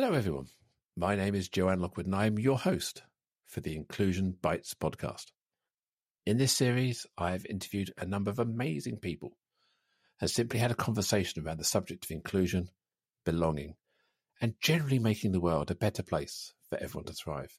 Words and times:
Hello, 0.00 0.12
everyone. 0.12 0.46
My 0.96 1.16
name 1.16 1.34
is 1.34 1.48
Joanne 1.48 1.80
Lockwood, 1.80 2.06
and 2.06 2.14
I'm 2.14 2.38
your 2.38 2.56
host 2.56 3.02
for 3.46 3.60
the 3.60 3.74
Inclusion 3.74 4.36
Bites 4.40 4.72
podcast. 4.72 5.32
In 6.24 6.38
this 6.38 6.52
series, 6.52 7.04
I've 7.18 7.44
interviewed 7.46 7.92
a 7.98 8.06
number 8.06 8.30
of 8.30 8.38
amazing 8.38 8.98
people 8.98 9.36
and 10.20 10.30
simply 10.30 10.60
had 10.60 10.70
a 10.70 10.76
conversation 10.76 11.42
around 11.42 11.58
the 11.58 11.64
subject 11.64 12.04
of 12.04 12.12
inclusion, 12.12 12.70
belonging, 13.24 13.74
and 14.40 14.54
generally 14.60 15.00
making 15.00 15.32
the 15.32 15.40
world 15.40 15.72
a 15.72 15.74
better 15.74 16.04
place 16.04 16.54
for 16.70 16.78
everyone 16.78 17.06
to 17.06 17.12
thrive. 17.12 17.58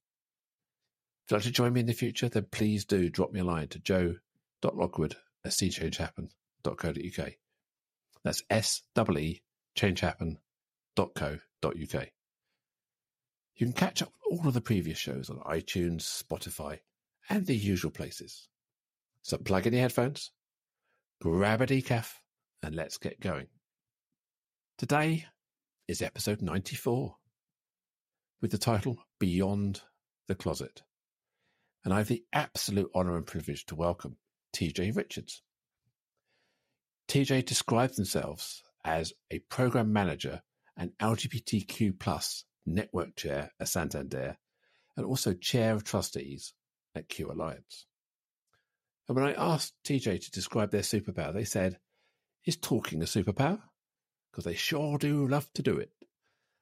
If 1.26 1.32
you'd 1.32 1.36
like 1.36 1.44
to 1.44 1.52
join 1.52 1.74
me 1.74 1.82
in 1.82 1.88
the 1.88 1.94
future, 1.94 2.30
then 2.30 2.46
please 2.50 2.86
do 2.86 3.10
drop 3.10 3.34
me 3.34 3.42
a 3.42 3.44
line 3.44 3.68
to 3.68 3.80
joe.lockwood 3.80 5.18
at 5.44 5.52
seechangehappen.co.uk. 5.52 7.34
That's 8.24 8.44
S-E-E 8.50 9.42
changehappen.co.uk. 9.76 12.10
You 13.60 13.66
can 13.66 13.74
catch 13.74 14.02
up 14.02 14.14
all 14.26 14.48
of 14.48 14.54
the 14.54 14.62
previous 14.62 14.98
shows 14.98 15.30
on 15.30 15.40
iTunes, 15.40 16.04
Spotify, 16.04 16.80
and 17.30 17.46
the 17.46 17.58
usual 17.58 17.92
places. 17.92 18.48
So 19.22 19.36
plug 19.36 19.68
in 19.68 19.74
your 19.74 19.82
headphones, 19.82 20.32
grab 21.22 21.60
a 21.60 21.68
decaf, 21.68 22.14
and 22.64 22.74
let's 22.74 22.98
get 22.98 23.20
going. 23.20 23.48
Today 24.78 25.26
is 25.90 26.02
episode 26.02 26.42
94 26.42 27.18
with 28.42 28.52
the 28.52 28.58
title 28.58 28.98
Beyond 29.20 29.82
the 30.30 30.36
Closet. 30.36 30.82
And 31.84 31.94
I 31.94 31.98
have 31.98 32.08
the 32.08 32.24
absolute 32.32 32.90
honour 32.96 33.18
and 33.18 33.28
privilege 33.28 33.66
to 33.66 33.76
welcome 33.76 34.16
TJ 34.56 34.96
Richards. 34.96 35.42
TJ 37.10 37.44
describes 37.46 37.98
themselves 37.98 38.64
as 38.86 39.12
a 39.30 39.40
program 39.50 39.92
manager 39.92 40.44
and 40.78 40.92
LGBTQ 41.02 42.00
plus 42.00 42.46
network 42.66 43.16
chair 43.16 43.52
at 43.60 43.68
Santander 43.68 44.38
and 44.98 45.06
also 45.06 45.34
chair 45.34 45.74
of 45.74 45.84
trustees 45.84 46.54
at 46.96 47.10
Q 47.10 47.32
Alliance. 47.32 47.86
And 49.08 49.16
when 49.16 49.26
I 49.26 49.34
asked 49.34 49.74
TJ 49.86 50.24
to 50.26 50.32
describe 50.32 50.72
their 50.72 50.82
superpower, 50.82 51.34
they 51.34 51.46
said, 51.46 51.80
is 52.46 52.58
talking 52.58 53.02
a 53.02 53.06
superpower? 53.06 53.60
Because 54.32 54.46
they 54.46 54.54
sure 54.54 54.98
do 54.98 55.28
love 55.28 55.52
to 55.54 55.62
do 55.62 55.78
it. 55.78 55.92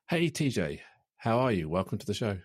Hey, 0.09 0.30
TJ, 0.30 0.80
how 1.17 1.39
are 1.39 1.52
you? 1.52 1.67
Welcome 1.67 1.97
to 1.97 2.05
the 2.05 2.14
show. 2.14 2.38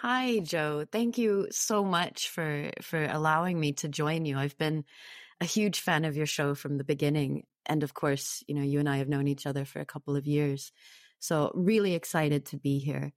Hi, 0.00 0.40
Joe. 0.40 0.84
Thank 0.90 1.18
you 1.18 1.48
so 1.50 1.84
much 1.84 2.28
for, 2.28 2.70
for 2.82 3.04
allowing 3.04 3.58
me 3.58 3.72
to 3.74 3.88
join 3.88 4.24
you. 4.24 4.38
I've 4.38 4.56
been 4.58 4.84
a 5.40 5.44
huge 5.44 5.80
fan 5.80 6.04
of 6.04 6.16
your 6.16 6.26
show 6.26 6.54
from 6.54 6.78
the 6.78 6.84
beginning. 6.84 7.44
And 7.66 7.82
of 7.82 7.94
course, 7.94 8.42
you 8.46 8.54
know, 8.54 8.62
you 8.62 8.78
and 8.78 8.88
I 8.88 8.98
have 8.98 9.08
known 9.08 9.28
each 9.28 9.46
other 9.46 9.64
for 9.64 9.80
a 9.80 9.86
couple 9.86 10.16
of 10.16 10.26
years. 10.26 10.72
So 11.18 11.50
really 11.54 11.94
excited 11.94 12.46
to 12.46 12.56
be 12.56 12.78
here. 12.78 13.12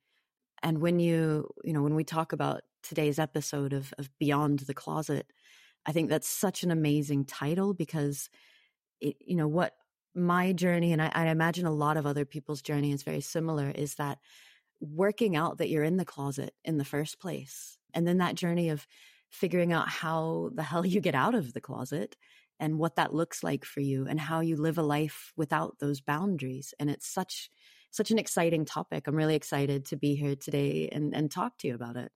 And 0.62 0.80
when 0.80 1.00
you, 1.00 1.50
you 1.64 1.74
know, 1.74 1.82
when 1.82 1.96
we 1.96 2.04
talk 2.04 2.34
about 2.34 2.62
today's 2.84 3.20
episode 3.20 3.74
of, 3.74 3.94
of 3.98 4.10
Beyond 4.20 4.60
the 4.60 4.74
Closet, 4.74 5.32
I 5.86 5.92
think 5.92 6.10
that's 6.10 6.28
such 6.28 6.64
an 6.64 6.72
amazing 6.72 7.26
title 7.26 7.74
because 7.74 8.30
it, 9.00 9.16
you 9.20 9.36
know, 9.36 9.48
what 9.48 9.74
my 10.16 10.52
journey 10.54 10.92
and 10.92 11.02
I, 11.02 11.12
I 11.14 11.28
imagine 11.28 11.66
a 11.66 11.72
lot 11.72 11.98
of 11.98 12.06
other 12.06 12.26
people's 12.26 12.62
journey 12.62 12.92
is 12.92 13.04
very 13.04 13.22
similar 13.22 13.70
is 13.70 13.96
that 13.96 14.20
working 14.82 15.36
out 15.36 15.58
that 15.58 15.70
you're 15.70 15.84
in 15.84 15.98
the 15.98 16.06
closet 16.06 16.54
in 16.64 16.78
the 16.78 16.86
first 16.86 17.20
place. 17.20 17.78
And 17.94 18.08
then 18.08 18.18
that 18.18 18.36
journey 18.36 18.70
of 18.70 18.88
figuring 19.30 19.74
out 19.74 19.90
how 19.90 20.50
the 20.54 20.64
hell 20.64 20.86
you 20.86 21.02
get 21.02 21.16
out 21.16 21.36
of 21.36 21.54
the 21.54 21.62
closet 21.62 22.16
and 22.60 22.78
what 22.78 22.96
that 22.98 23.14
looks 23.14 23.44
like 23.44 23.64
for 23.64 23.80
you 23.80 24.06
and 24.08 24.20
how 24.20 24.42
you 24.42 24.58
live 24.58 24.78
a 24.78 24.84
life 24.84 25.32
without 25.38 25.78
those 25.80 26.02
boundaries. 26.02 26.74
And 26.80 26.90
it's 26.90 27.08
such, 27.08 27.50
such 27.92 28.12
an 28.12 28.20
exciting 28.20 28.66
topic. 28.66 29.08
I'm 29.08 29.16
really 29.16 29.36
excited 29.36 29.86
to 29.86 29.96
be 29.96 30.16
here 30.16 30.36
today 30.36 30.90
and, 30.92 31.16
and 31.16 31.32
talk 31.32 31.58
to 31.60 31.68
you 31.68 31.76
about 31.76 31.96
it. 31.96 32.12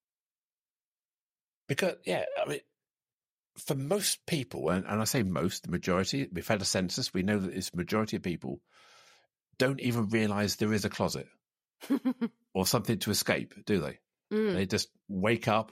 Because, 1.68 1.96
yeah, 2.06 2.26
I 2.42 2.50
mean, 2.50 2.60
for 3.58 3.76
most 3.76 4.26
people, 4.26 4.70
and, 4.70 4.86
and 4.86 5.02
I 5.02 5.06
say 5.06 5.24
most, 5.24 5.64
the 5.64 5.72
majority, 5.72 6.28
we've 6.32 6.48
had 6.48 6.62
a 6.62 6.66
census, 6.66 7.14
we 7.14 7.24
know 7.24 7.40
that 7.40 7.54
this 7.54 7.74
majority 7.74 8.18
of 8.18 8.24
people 8.24 8.60
don't 9.58 9.80
even 9.80 10.10
realize 10.10 10.56
there 10.56 10.74
is 10.74 10.86
a 10.86 10.90
closet 10.90 11.28
or 12.54 12.66
something 12.66 13.00
to 13.00 13.12
escape, 13.12 13.54
do 13.66 13.80
they? 13.80 14.00
Mm. 14.32 14.54
They 14.54 14.66
just 14.66 14.90
wake 15.08 15.48
up 15.48 15.72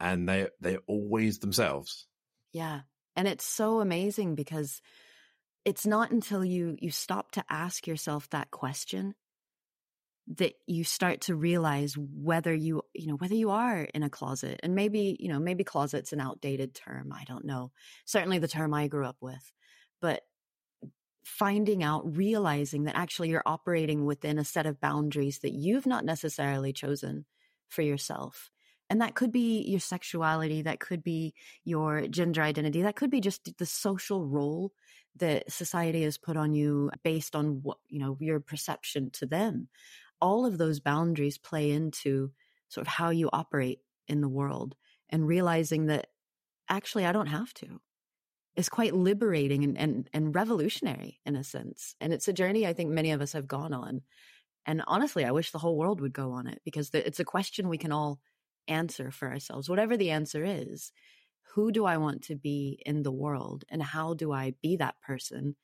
and 0.00 0.28
they 0.28 0.48
they're 0.60 0.80
always 0.86 1.38
themselves. 1.38 2.06
Yeah. 2.52 2.80
And 3.16 3.26
it's 3.28 3.44
so 3.44 3.80
amazing 3.80 4.34
because 4.34 4.80
it's 5.64 5.86
not 5.86 6.10
until 6.10 6.44
you 6.44 6.76
you 6.80 6.90
stop 6.90 7.32
to 7.32 7.44
ask 7.48 7.86
yourself 7.86 8.28
that 8.30 8.50
question 8.50 9.14
that 10.36 10.52
you 10.66 10.84
start 10.84 11.22
to 11.22 11.34
realize 11.34 11.94
whether 11.96 12.54
you 12.54 12.82
you 12.94 13.06
know 13.06 13.16
whether 13.16 13.34
you 13.34 13.50
are 13.50 13.82
in 13.94 14.02
a 14.02 14.10
closet 14.10 14.60
and 14.62 14.74
maybe 14.74 15.16
you 15.18 15.28
know 15.28 15.38
maybe 15.38 15.64
closet's 15.64 16.12
an 16.12 16.20
outdated 16.20 16.74
term 16.74 17.12
i 17.12 17.24
don't 17.24 17.44
know 17.44 17.70
certainly 18.04 18.38
the 18.38 18.48
term 18.48 18.74
i 18.74 18.88
grew 18.88 19.06
up 19.06 19.16
with 19.20 19.52
but 20.00 20.22
finding 21.24 21.82
out 21.82 22.16
realizing 22.16 22.84
that 22.84 22.96
actually 22.96 23.28
you're 23.28 23.42
operating 23.44 24.04
within 24.04 24.38
a 24.38 24.44
set 24.44 24.66
of 24.66 24.80
boundaries 24.80 25.40
that 25.40 25.52
you've 25.52 25.86
not 25.86 26.04
necessarily 26.04 26.72
chosen 26.72 27.24
for 27.68 27.82
yourself 27.82 28.50
and 28.90 29.00
that 29.02 29.14
could 29.14 29.32
be 29.32 29.62
your 29.62 29.80
sexuality, 29.80 30.62
that 30.62 30.80
could 30.80 31.02
be 31.02 31.34
your 31.64 32.06
gender 32.08 32.42
identity, 32.42 32.82
that 32.82 32.96
could 32.96 33.10
be 33.10 33.20
just 33.20 33.56
the 33.58 33.66
social 33.66 34.26
role 34.26 34.72
that 35.18 35.50
society 35.50 36.02
has 36.02 36.18
put 36.18 36.36
on 36.36 36.54
you 36.54 36.90
based 37.02 37.36
on 37.36 37.60
what, 37.62 37.78
you 37.88 37.98
know, 37.98 38.16
your 38.20 38.40
perception 38.40 39.10
to 39.12 39.26
them. 39.26 39.68
All 40.20 40.46
of 40.46 40.58
those 40.58 40.80
boundaries 40.80 41.38
play 41.38 41.70
into 41.70 42.32
sort 42.68 42.86
of 42.86 42.92
how 42.92 43.10
you 43.10 43.30
operate 43.32 43.80
in 44.08 44.20
the 44.20 44.28
world 44.28 44.74
and 45.10 45.26
realizing 45.26 45.86
that 45.86 46.08
actually 46.68 47.06
I 47.06 47.12
don't 47.12 47.28
have 47.28 47.54
to 47.54 47.80
is 48.56 48.68
quite 48.68 48.94
liberating 48.94 49.62
and, 49.62 49.78
and, 49.78 50.10
and 50.12 50.34
revolutionary 50.34 51.20
in 51.24 51.36
a 51.36 51.44
sense. 51.44 51.94
And 52.00 52.12
it's 52.12 52.26
a 52.26 52.32
journey 52.32 52.66
I 52.66 52.72
think 52.72 52.90
many 52.90 53.12
of 53.12 53.20
us 53.20 53.32
have 53.32 53.46
gone 53.46 53.72
on. 53.72 54.02
And 54.66 54.82
honestly, 54.86 55.24
I 55.24 55.30
wish 55.30 55.52
the 55.52 55.58
whole 55.58 55.78
world 55.78 56.00
would 56.00 56.12
go 56.12 56.32
on 56.32 56.48
it 56.48 56.60
because 56.64 56.90
it's 56.92 57.20
a 57.20 57.24
question 57.24 57.68
we 57.68 57.78
can 57.78 57.92
all 57.92 58.20
answer 58.66 59.10
for 59.10 59.28
ourselves, 59.28 59.68
whatever 59.68 59.96
the 59.96 60.10
answer 60.10 60.44
is. 60.44 60.92
Who 61.54 61.72
do 61.72 61.84
I 61.84 61.96
want 61.96 62.24
to 62.24 62.36
be 62.36 62.82
in 62.84 63.02
the 63.02 63.12
world? 63.12 63.64
And 63.68 63.82
how 63.82 64.14
do 64.14 64.32
I 64.32 64.54
be 64.62 64.76
that 64.76 65.00
person 65.00 65.56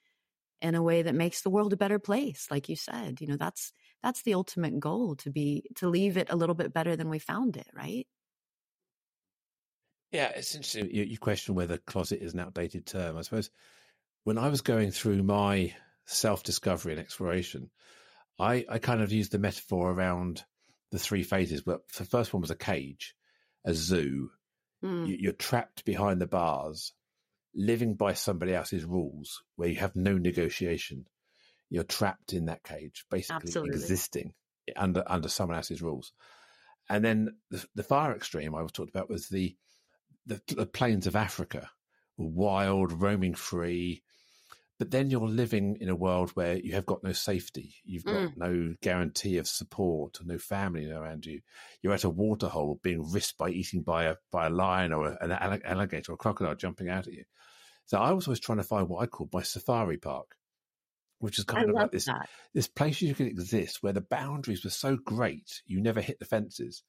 in 0.61 0.75
a 0.75 0.83
way 0.83 1.03
that 1.03 1.15
makes 1.15 1.43
the 1.43 1.51
world 1.51 1.73
a 1.73 1.77
better 1.77 1.99
place? 1.99 2.49
Like 2.51 2.69
you 2.69 2.77
said, 2.77 3.21
you 3.21 3.27
know, 3.27 3.37
that's, 3.37 3.73
that's 4.03 4.23
the 4.23 4.35
ultimate 4.35 4.81
goal 4.81 5.17
to 5.17 5.31
be, 5.31 5.65
to 5.77 5.89
leave 5.89 6.17
it 6.17 6.31
a 6.31 6.37
little 6.37 6.55
bit 6.55 6.73
better 6.73 6.97
than 6.97 7.11
we 7.11 7.19
found 7.19 7.57
it, 7.57 7.69
right? 7.75 8.07
Yeah, 10.11 10.29
it's 10.29 10.55
interesting. 10.55 10.91
You, 10.93 11.03
you 11.03 11.19
question 11.19 11.57
whether 11.57 11.77
closet 11.77 12.23
is 12.23 12.35
an 12.35 12.41
outdated 12.41 12.87
term. 12.87 13.17
I 13.17 13.23
suppose 13.23 13.51
when 14.23 14.39
I 14.39 14.49
was 14.49 14.61
going 14.61 14.91
through 14.91 15.23
my 15.23 15.75
self 16.07 16.43
discovery 16.43 16.93
and 16.93 17.01
exploration, 17.01 17.71
I, 18.39 18.65
I 18.69 18.79
kind 18.79 19.03
of 19.03 19.13
used 19.13 19.33
the 19.33 19.39
metaphor 19.39 19.91
around 19.91 20.45
the 20.91 20.99
three 20.99 21.25
phases. 21.25 21.63
But 21.63 21.89
the 21.99 22.05
first 22.05 22.33
one 22.33 22.41
was 22.41 22.51
a 22.51 22.57
cage, 22.57 23.15
a 23.65 23.75
zoo. 23.75 24.31
Mm. 24.85 25.19
You, 25.21 25.31
are 25.31 25.35
trapped 25.35 25.85
behind 25.85 26.21
the 26.21 26.27
bars, 26.27 26.93
living 27.55 27.95
by 27.95 28.13
somebody 28.13 28.55
else's 28.55 28.85
rules, 28.85 29.43
where 29.57 29.69
you 29.69 29.77
have 29.77 29.97
no 29.97 30.19
negotiation. 30.19 31.07
You're 31.71 31.85
trapped 31.85 32.33
in 32.33 32.47
that 32.47 32.63
cage, 32.63 33.07
basically 33.11 33.49
Absolutely. 33.49 33.81
existing 33.81 34.35
under 34.77 35.03
under 35.07 35.29
someone 35.29 35.57
else's 35.57 35.83
rules. 35.83 36.13
And 36.89 37.05
then 37.05 37.37
the, 37.51 37.65
the 37.75 37.83
far 37.83 38.15
extreme 38.15 38.55
I 38.55 38.63
was 38.63 38.73
talked 38.73 38.91
about 38.91 39.09
was 39.09 39.29
the, 39.29 39.57
the 40.27 40.41
the 40.49 40.67
plains 40.67 41.07
of 41.07 41.17
Africa, 41.17 41.71
wild, 42.19 42.93
roaming 42.93 43.35
free, 43.35 44.03
but 44.85 44.91
then 44.91 45.09
you're 45.09 45.27
living 45.27 45.79
in 45.81 45.89
a 45.89 45.97
world 45.97 46.33
where 46.33 46.59
you 46.59 46.75
have 46.75 46.85
got 46.85 47.03
no 47.03 47.13
safety. 47.13 47.77
You've 47.87 48.05
got 48.05 48.17
mm. 48.17 48.37
no 48.37 48.75
guarantee 48.83 49.39
of 49.39 49.49
support, 49.49 50.19
no 50.23 50.37
family 50.37 50.91
around 50.91 51.25
you. 51.25 51.41
You're 51.81 51.95
at 51.95 52.05
a 52.05 52.11
waterhole 52.11 52.81
being 52.83 53.11
risked 53.11 53.39
by 53.39 53.49
eating 53.49 53.81
by 53.81 54.05
a, 54.05 54.17
by 54.31 54.49
a 54.49 54.51
lion 54.51 54.93
or 54.93 55.17
an 55.23 55.33
alligator 55.65 56.13
or 56.13 56.17
a 56.17 56.19
crocodile 56.19 56.55
jumping 56.55 56.91
out 56.91 57.07
at 57.07 57.15
you. 57.15 57.25
So 57.87 57.97
I 57.97 58.13
was 58.13 58.29
always 58.29 58.41
trying 58.41 58.59
to 58.59 58.65
find 58.65 58.91
what 58.91 59.03
I 59.03 59.07
called 59.07 59.31
my 59.33 59.41
safari 59.41 59.97
park, 59.97 60.37
which 61.19 61.39
is 61.39 61.47
kind 61.47 61.65
I 61.65 61.71
of 61.71 61.75
like 61.75 61.91
this, 61.91 62.05
that. 62.05 62.29
this 62.53 62.69
place 62.69 63.01
you 63.01 63.15
could 63.15 63.29
exist 63.29 63.83
where 63.83 63.95
the 63.95 64.03
boundaries 64.03 64.65
were 64.65 64.71
so 64.71 64.99
great. 65.03 65.63
You 65.65 65.81
never 65.81 66.03
hit 66.03 66.19
the 66.19 66.27
fences. 66.27 66.83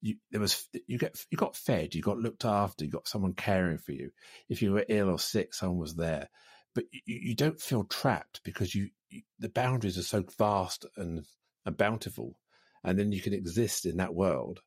You, 0.00 0.14
there 0.30 0.40
was 0.40 0.68
you 0.86 0.96
get 0.96 1.16
you 1.28 1.36
got 1.36 1.56
fed, 1.56 1.96
you 1.96 2.02
got 2.02 2.18
looked 2.18 2.44
after, 2.44 2.84
you 2.84 2.90
got 2.92 3.08
someone 3.08 3.34
caring 3.34 3.78
for 3.78 3.90
you. 3.90 4.12
If 4.48 4.62
you 4.62 4.70
were 4.70 4.86
ill 4.88 5.10
or 5.10 5.18
sick, 5.18 5.54
someone 5.54 5.78
was 5.78 5.96
there 5.96 6.28
but 6.74 6.84
you, 6.92 7.00
you 7.06 7.34
don't 7.34 7.60
feel 7.60 7.84
trapped 7.84 8.40
because 8.44 8.74
you, 8.74 8.90
you, 9.10 9.22
the 9.38 9.48
boundaries 9.48 9.98
are 9.98 10.02
so 10.02 10.24
vast 10.38 10.86
and, 10.96 11.24
and 11.66 11.76
bountiful, 11.76 12.36
and 12.84 12.98
then 12.98 13.12
you 13.12 13.20
can 13.20 13.32
exist 13.32 13.86
in 13.86 13.98
that 13.98 14.14
world 14.14 14.60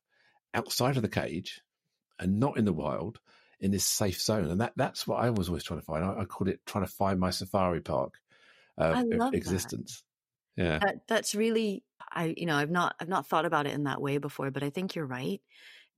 outside 0.54 0.96
of 0.96 1.02
the 1.02 1.08
cage 1.08 1.60
and 2.18 2.40
not 2.40 2.56
in 2.56 2.64
the 2.64 2.72
wild 2.72 3.18
in 3.60 3.70
this 3.70 3.84
safe 3.84 4.20
zone. 4.20 4.50
And 4.50 4.60
that 4.60 4.72
that's 4.76 5.06
what 5.06 5.16
I 5.16 5.30
was 5.30 5.48
always 5.48 5.64
trying 5.64 5.80
to 5.80 5.86
find. 5.86 6.04
I, 6.04 6.20
I 6.20 6.24
called 6.24 6.48
it 6.48 6.60
trying 6.66 6.84
to 6.84 6.90
find 6.90 7.20
my 7.20 7.30
safari 7.30 7.80
park 7.80 8.14
uh, 8.78 9.02
existence. 9.32 10.02
Yeah. 10.56 10.78
That, 10.78 10.96
that's 11.08 11.34
really, 11.34 11.84
I, 12.10 12.34
you 12.36 12.46
know, 12.46 12.56
I've 12.56 12.70
not, 12.70 12.94
I've 12.98 13.08
not 13.08 13.26
thought 13.26 13.44
about 13.44 13.66
it 13.66 13.74
in 13.74 13.84
that 13.84 14.00
way 14.00 14.16
before, 14.18 14.50
but 14.50 14.62
I 14.62 14.70
think 14.70 14.94
you're 14.94 15.06
right. 15.06 15.40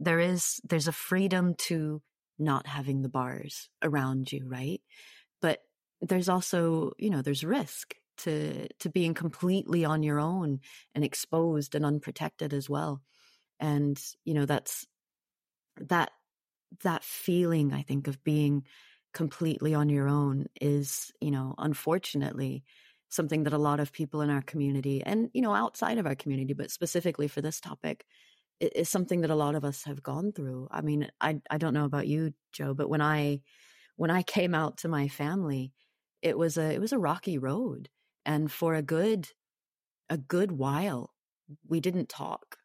There 0.00 0.19
is, 0.19 0.60
there's 0.64 0.88
a 0.88 0.93
freedom 0.93 1.55
to 1.66 2.02
not 2.38 2.66
having 2.66 3.02
the 3.02 3.08
bars 3.08 3.69
around 3.82 4.32
you, 4.32 4.49
right? 4.49 4.81
There's 6.00 6.29
also, 6.29 6.93
you 6.99 7.11
know, 7.11 7.23
there's 7.23 7.45
risk 7.45 7.95
to, 8.19 8.69
to 8.81 8.89
being 8.89 9.15
completely 9.15 9.85
on 9.85 10.03
your 10.03 10.19
own 10.19 10.61
and 10.95 11.05
exposed 11.05 11.75
and 11.75 11.85
unprotected 11.85 12.53
as 12.53 12.69
well. 12.69 13.03
And, 13.61 14.00
you 14.25 14.35
know, 14.35 14.47
that's, 14.47 14.87
that, 15.81 16.11
that 16.83 17.05
feeling, 17.05 17.73
I 17.73 17.83
think, 17.83 18.09
of 18.09 18.23
being 18.23 18.65
completely 19.15 19.75
on 19.75 19.89
your 19.89 20.09
own 20.09 20.47
is, 20.61 21.11
you 21.21 21.31
know, 21.31 21.55
unfortunately 21.59 22.62
something 23.09 23.44
that 23.44 23.55
a 23.55 23.59
lot 23.59 23.81
of 23.81 23.93
people 23.93 24.21
in 24.21 24.31
our 24.31 24.43
community 24.43 25.03
and, 25.05 25.31
you 25.33 25.41
know, 25.41 25.55
outside 25.55 25.99
of 25.99 26.06
our 26.06 26.15
community, 26.15 26.53
but 26.53 26.71
specifically 26.71 27.27
for 27.27 27.41
this 27.41 27.61
topic, 27.61 28.05
is 28.61 28.89
something 28.89 29.21
that 29.23 29.31
a 29.31 29.37
lot 29.37 29.55
of 29.55 29.65
us 29.65 29.85
have 29.85 30.03
gone 30.03 30.33
through. 30.33 30.69
I 30.71 30.81
mean, 30.81 31.09
I 31.21 31.41
I 31.51 31.59
don't 31.59 31.75
know 31.75 31.85
about 31.85 32.09
you, 32.09 32.35
Joe, 32.53 32.75
but 32.75 32.89
when 32.89 33.01
I 33.01 33.41
when 33.97 34.11
I 34.11 34.23
came 34.23 34.55
out 34.55 34.79
to 34.79 34.89
my 34.89 35.09
family, 35.09 35.73
it 36.23 36.38
was 36.38 36.56
a 36.56 36.75
it 36.75 36.81
was 36.81 36.93
a 36.93 36.99
rocky 36.99 37.38
road, 37.38 37.88
and 38.25 38.50
for 38.50 38.75
a 38.75 38.82
good 38.82 39.29
a 40.11 40.19
good 40.19 40.53
while, 40.53 41.12
we 41.67 41.81
didn't 41.81 42.09
talk 42.09 42.59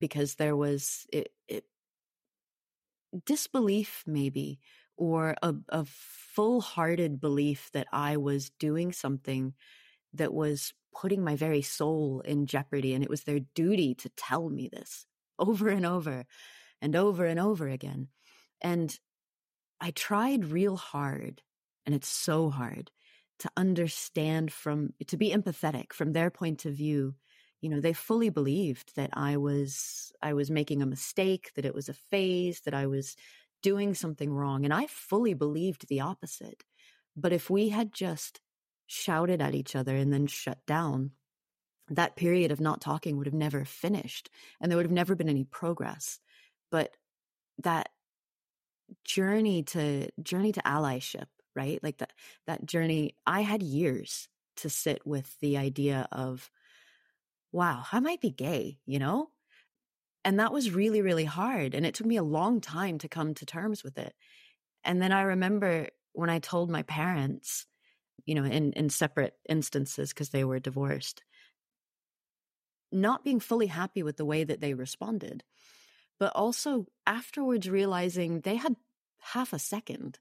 because 0.00 0.36
there 0.36 0.56
was 0.56 1.06
it, 1.12 1.28
it 1.48 1.64
disbelief 3.24 4.02
maybe 4.06 4.58
or 4.96 5.34
a, 5.42 5.54
a 5.68 5.84
full 5.84 6.60
hearted 6.60 7.20
belief 7.20 7.70
that 7.72 7.86
I 7.92 8.16
was 8.16 8.50
doing 8.58 8.92
something 8.92 9.54
that 10.12 10.32
was 10.32 10.72
putting 10.94 11.24
my 11.24 11.34
very 11.36 11.62
soul 11.62 12.20
in 12.20 12.46
jeopardy. 12.46 12.94
And 12.94 13.02
it 13.02 13.10
was 13.10 13.24
their 13.24 13.40
duty 13.54 13.94
to 13.96 14.08
tell 14.10 14.48
me 14.48 14.68
this 14.72 15.06
over 15.38 15.68
and 15.68 15.84
over 15.84 16.24
and 16.80 16.94
over 16.94 17.24
and 17.24 17.40
over 17.40 17.68
again. 17.68 18.08
And 18.60 18.96
I 19.80 19.90
tried 19.90 20.46
real 20.46 20.76
hard, 20.76 21.42
and 21.86 21.94
it's 21.94 22.08
so 22.08 22.50
hard 22.50 22.90
to 23.40 23.50
understand 23.56 24.52
from, 24.52 24.90
to 25.06 25.16
be 25.16 25.30
empathetic 25.30 25.92
from 25.92 26.12
their 26.12 26.30
point 26.30 26.64
of 26.64 26.74
view. 26.74 27.14
You 27.60 27.70
know, 27.70 27.80
they 27.80 27.92
fully 27.92 28.30
believed 28.30 28.94
that 28.96 29.10
I 29.12 29.36
was, 29.36 30.12
I 30.22 30.34
was 30.34 30.50
making 30.50 30.82
a 30.82 30.86
mistake, 30.86 31.52
that 31.56 31.64
it 31.64 31.74
was 31.74 31.88
a 31.88 31.94
phase, 31.94 32.60
that 32.60 32.74
I 32.74 32.86
was 32.86 33.16
doing 33.62 33.94
something 33.94 34.32
wrong. 34.32 34.64
And 34.64 34.72
I 34.72 34.86
fully 34.86 35.34
believed 35.34 35.88
the 35.88 36.00
opposite. 36.00 36.62
But 37.16 37.32
if 37.32 37.48
we 37.50 37.70
had 37.70 37.92
just 37.92 38.40
shouted 38.86 39.40
at 39.40 39.54
each 39.54 39.74
other 39.74 39.96
and 39.96 40.12
then 40.12 40.26
shut 40.26 40.58
down, 40.66 41.12
that 41.88 42.16
period 42.16 42.50
of 42.50 42.60
not 42.60 42.80
talking 42.80 43.16
would 43.16 43.26
have 43.26 43.34
never 43.34 43.64
finished 43.64 44.30
and 44.60 44.70
there 44.70 44.76
would 44.76 44.86
have 44.86 44.92
never 44.92 45.14
been 45.14 45.28
any 45.28 45.44
progress. 45.44 46.18
But 46.70 46.96
that 47.62 47.88
journey 49.04 49.62
to 49.62 50.08
journey 50.22 50.52
to 50.52 50.62
allyship, 50.62 51.26
right? 51.54 51.82
Like 51.82 51.98
that 51.98 52.12
that 52.46 52.66
journey, 52.66 53.16
I 53.26 53.42
had 53.42 53.62
years 53.62 54.28
to 54.56 54.70
sit 54.70 55.06
with 55.06 55.38
the 55.40 55.56
idea 55.56 56.08
of, 56.12 56.50
wow, 57.52 57.84
I 57.92 58.00
might 58.00 58.20
be 58.20 58.30
gay, 58.30 58.78
you 58.86 58.98
know? 58.98 59.30
And 60.24 60.40
that 60.40 60.52
was 60.52 60.70
really, 60.70 61.02
really 61.02 61.24
hard. 61.24 61.74
And 61.74 61.84
it 61.84 61.94
took 61.94 62.06
me 62.06 62.16
a 62.16 62.22
long 62.22 62.60
time 62.60 62.98
to 62.98 63.08
come 63.08 63.34
to 63.34 63.46
terms 63.46 63.84
with 63.84 63.98
it. 63.98 64.14
And 64.82 65.00
then 65.00 65.12
I 65.12 65.22
remember 65.22 65.88
when 66.12 66.30
I 66.30 66.38
told 66.38 66.70
my 66.70 66.82
parents, 66.82 67.66
you 68.24 68.34
know, 68.34 68.44
in, 68.44 68.72
in 68.72 68.88
separate 68.88 69.34
instances 69.48 70.10
because 70.10 70.30
they 70.30 70.44
were 70.44 70.58
divorced, 70.58 71.22
not 72.90 73.24
being 73.24 73.40
fully 73.40 73.66
happy 73.66 74.02
with 74.02 74.16
the 74.16 74.24
way 74.24 74.44
that 74.44 74.60
they 74.60 74.72
responded, 74.72 75.42
but 76.18 76.32
also 76.34 76.86
afterwards 77.06 77.68
realizing 77.68 78.40
they 78.40 78.56
had 78.56 78.76
half 79.18 79.52
a 79.52 79.58
second 79.58 80.18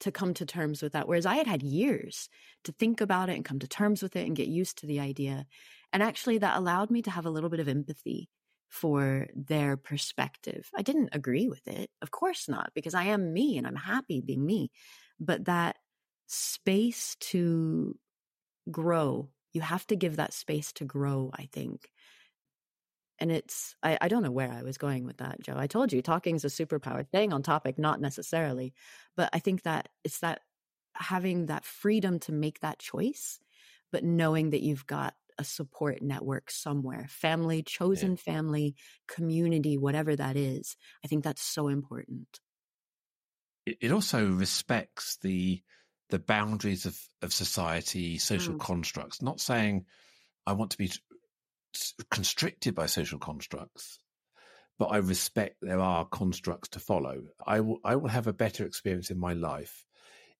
to 0.00 0.12
come 0.12 0.34
to 0.34 0.46
terms 0.46 0.82
with 0.82 0.92
that. 0.92 1.08
Whereas 1.08 1.26
I 1.26 1.36
had 1.36 1.46
had 1.46 1.62
years 1.62 2.28
to 2.64 2.72
think 2.72 3.00
about 3.00 3.28
it 3.28 3.36
and 3.36 3.44
come 3.44 3.58
to 3.58 3.68
terms 3.68 4.02
with 4.02 4.16
it 4.16 4.26
and 4.26 4.36
get 4.36 4.48
used 4.48 4.78
to 4.78 4.86
the 4.86 5.00
idea. 5.00 5.46
And 5.92 6.02
actually, 6.02 6.38
that 6.38 6.56
allowed 6.56 6.90
me 6.90 7.02
to 7.02 7.10
have 7.10 7.26
a 7.26 7.30
little 7.30 7.50
bit 7.50 7.60
of 7.60 7.68
empathy 7.68 8.28
for 8.68 9.26
their 9.34 9.76
perspective. 9.76 10.68
I 10.76 10.82
didn't 10.82 11.10
agree 11.12 11.48
with 11.48 11.66
it. 11.66 11.90
Of 12.02 12.10
course 12.10 12.48
not, 12.48 12.70
because 12.74 12.94
I 12.94 13.04
am 13.04 13.32
me 13.32 13.56
and 13.56 13.66
I'm 13.66 13.76
happy 13.76 14.20
being 14.20 14.44
me. 14.44 14.70
But 15.18 15.46
that 15.46 15.76
space 16.26 17.16
to 17.20 17.98
grow, 18.70 19.30
you 19.52 19.62
have 19.62 19.86
to 19.88 19.96
give 19.96 20.16
that 20.16 20.34
space 20.34 20.72
to 20.74 20.84
grow, 20.84 21.30
I 21.34 21.48
think. 21.52 21.90
And 23.20 23.32
it's, 23.32 23.74
I, 23.82 23.98
I 24.00 24.08
don't 24.08 24.22
know 24.22 24.30
where 24.30 24.50
I 24.50 24.62
was 24.62 24.78
going 24.78 25.04
with 25.04 25.18
that, 25.18 25.40
Joe. 25.40 25.56
I 25.56 25.66
told 25.66 25.92
you 25.92 26.02
talking 26.02 26.36
is 26.36 26.44
a 26.44 26.48
superpower, 26.48 27.06
staying 27.08 27.32
on 27.32 27.42
topic, 27.42 27.78
not 27.78 28.00
necessarily. 28.00 28.74
But 29.16 29.30
I 29.32 29.40
think 29.40 29.62
that 29.62 29.88
it's 30.04 30.20
that 30.20 30.40
having 30.94 31.46
that 31.46 31.64
freedom 31.64 32.18
to 32.20 32.32
make 32.32 32.60
that 32.60 32.78
choice, 32.78 33.40
but 33.90 34.04
knowing 34.04 34.50
that 34.50 34.62
you've 34.62 34.86
got 34.86 35.14
a 35.38 35.44
support 35.44 36.02
network 36.02 36.50
somewhere 36.50 37.06
family 37.08 37.62
chosen 37.62 38.10
yeah. 38.10 38.16
family 38.16 38.74
community 39.06 39.78
whatever 39.78 40.16
that 40.16 40.36
is 40.36 40.76
i 41.04 41.06
think 41.06 41.22
that's 41.22 41.42
so 41.42 41.68
important 41.68 42.40
it 43.66 43.92
also 43.92 44.26
respects 44.26 45.16
the 45.22 45.62
the 46.10 46.18
boundaries 46.18 46.86
of 46.86 46.98
of 47.22 47.32
society 47.32 48.18
social 48.18 48.54
mm. 48.54 48.60
constructs 48.60 49.22
not 49.22 49.40
saying 49.40 49.84
i 50.44 50.52
want 50.52 50.72
to 50.72 50.78
be 50.78 50.90
constricted 52.10 52.74
by 52.74 52.86
social 52.86 53.18
constructs 53.18 53.98
but 54.78 54.86
i 54.86 54.96
respect 54.96 55.56
there 55.60 55.80
are 55.80 56.04
constructs 56.06 56.68
to 56.68 56.80
follow 56.80 57.22
i 57.46 57.60
will 57.60 57.78
i 57.84 57.96
will 57.96 58.08
have 58.08 58.26
a 58.26 58.32
better 58.32 58.64
experience 58.64 59.10
in 59.10 59.18
my 59.18 59.32
life 59.32 59.84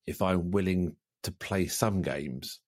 if 0.07 0.23
i'm 0.23 0.51
willing 0.51 0.97
to 1.23 1.33
play 1.33 1.67
some 1.67 2.03
games 2.03 2.61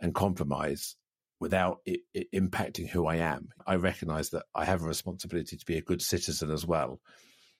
and 0.00 0.14
compromise 0.14 0.96
without 1.40 1.80
it, 1.84 2.00
it 2.12 2.28
impacting 2.32 2.88
who 2.88 3.06
I 3.06 3.16
am. 3.16 3.48
I 3.66 3.74
recognize 3.76 4.30
that 4.30 4.44
I 4.54 4.64
have 4.64 4.82
a 4.82 4.86
responsibility 4.86 5.56
to 5.56 5.66
be 5.66 5.76
a 5.76 5.82
good 5.82 6.00
citizen 6.00 6.50
as 6.50 6.64
well. 6.66 7.00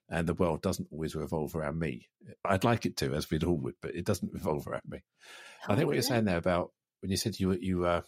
And 0.09 0.27
the 0.27 0.33
world 0.33 0.61
doesn't 0.61 0.87
always 0.91 1.15
revolve 1.15 1.55
around 1.55 1.79
me. 1.79 2.07
I'd 2.43 2.63
like 2.63 2.85
it 2.85 2.97
to, 2.97 3.13
as 3.13 3.29
we'd 3.29 3.43
all 3.43 3.57
would, 3.57 3.75
but 3.81 3.95
it 3.95 4.05
doesn't 4.05 4.33
revolve 4.33 4.67
around 4.67 4.83
me. 4.87 5.03
Oh, 5.67 5.73
I 5.73 5.75
think 5.75 5.87
what 5.87 5.93
you're 5.93 6.03
saying 6.03 6.25
there 6.25 6.37
about 6.37 6.71
when 7.01 7.11
you 7.11 7.17
said 7.17 7.39
you 7.39 7.51
you 7.53 7.85
uh, 7.85 8.01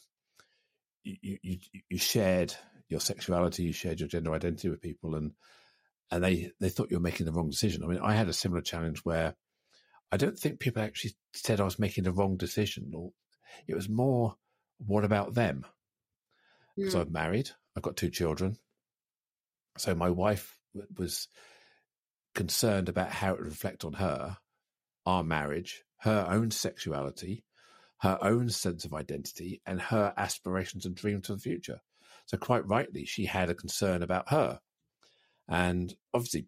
you, 1.21 1.37
you 1.41 1.57
you 1.89 1.97
shared 1.97 2.53
your 2.89 2.99
sexuality, 2.99 3.63
you 3.63 3.73
shared 3.73 3.99
your 3.99 4.09
gender 4.09 4.33
identity 4.33 4.69
with 4.69 4.81
people, 4.81 5.15
and 5.15 5.31
and 6.11 6.23
they 6.23 6.51
they 6.59 6.69
thought 6.69 6.89
you 6.91 6.97
were 6.97 7.01
making 7.03 7.25
the 7.25 7.31
wrong 7.31 7.49
decision. 7.49 7.83
I 7.83 7.87
mean, 7.87 7.99
I 8.01 8.13
had 8.13 8.29
a 8.29 8.33
similar 8.33 8.61
challenge 8.61 8.99
where 9.03 9.35
I 10.11 10.17
don't 10.17 10.37
think 10.37 10.59
people 10.59 10.81
actually 10.81 11.15
said 11.33 11.59
I 11.59 11.65
was 11.65 11.79
making 11.79 12.03
the 12.05 12.11
wrong 12.11 12.37
decision, 12.37 12.91
or 12.95 13.11
it 13.67 13.75
was 13.75 13.89
more 13.89 14.35
what 14.77 15.03
about 15.03 15.33
them? 15.33 15.65
Because 16.75 16.95
mm. 16.95 17.01
I'm 17.01 17.11
married, 17.11 17.49
I've 17.75 17.83
got 17.83 17.97
two 17.97 18.09
children. 18.09 18.57
So 19.77 19.95
my 19.95 20.09
wife 20.09 20.57
was 20.95 21.27
concerned 22.35 22.89
about 22.89 23.11
how 23.11 23.33
it 23.33 23.39
would 23.39 23.47
reflect 23.47 23.83
on 23.83 23.93
her, 23.93 24.37
our 25.05 25.23
marriage, 25.23 25.83
her 26.01 26.27
own 26.29 26.51
sexuality, 26.51 27.43
her 27.99 28.17
own 28.21 28.49
sense 28.49 28.85
of 28.85 28.93
identity, 28.93 29.61
and 29.65 29.81
her 29.81 30.13
aspirations 30.17 30.85
and 30.85 30.95
dreams 30.95 31.27
for 31.27 31.33
the 31.33 31.39
future. 31.39 31.79
So, 32.25 32.37
quite 32.37 32.67
rightly, 32.67 33.05
she 33.05 33.25
had 33.25 33.49
a 33.49 33.55
concern 33.55 34.03
about 34.03 34.29
her. 34.29 34.59
And 35.47 35.95
obviously, 36.13 36.47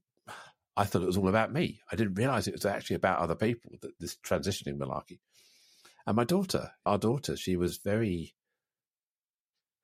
I 0.76 0.84
thought 0.84 1.02
it 1.02 1.08
was 1.08 1.18
all 1.18 1.30
about 1.30 1.54
me. 1.54 1.82
I 1.92 1.96
didn't 1.96 2.16
realize 2.16 2.48
it 2.48 2.54
was 2.54 2.66
actually 2.66 2.98
about 2.98 3.20
other 3.20 3.36
people, 3.36 3.72
that 3.82 4.00
this 4.00 4.18
transitioning 4.26 4.78
malarkey. 4.78 5.20
And 6.06 6.16
my 6.16 6.24
daughter, 6.24 6.72
our 6.86 6.98
daughter, 6.98 7.36
she 7.36 7.56
was 7.56 7.78
very, 7.78 8.36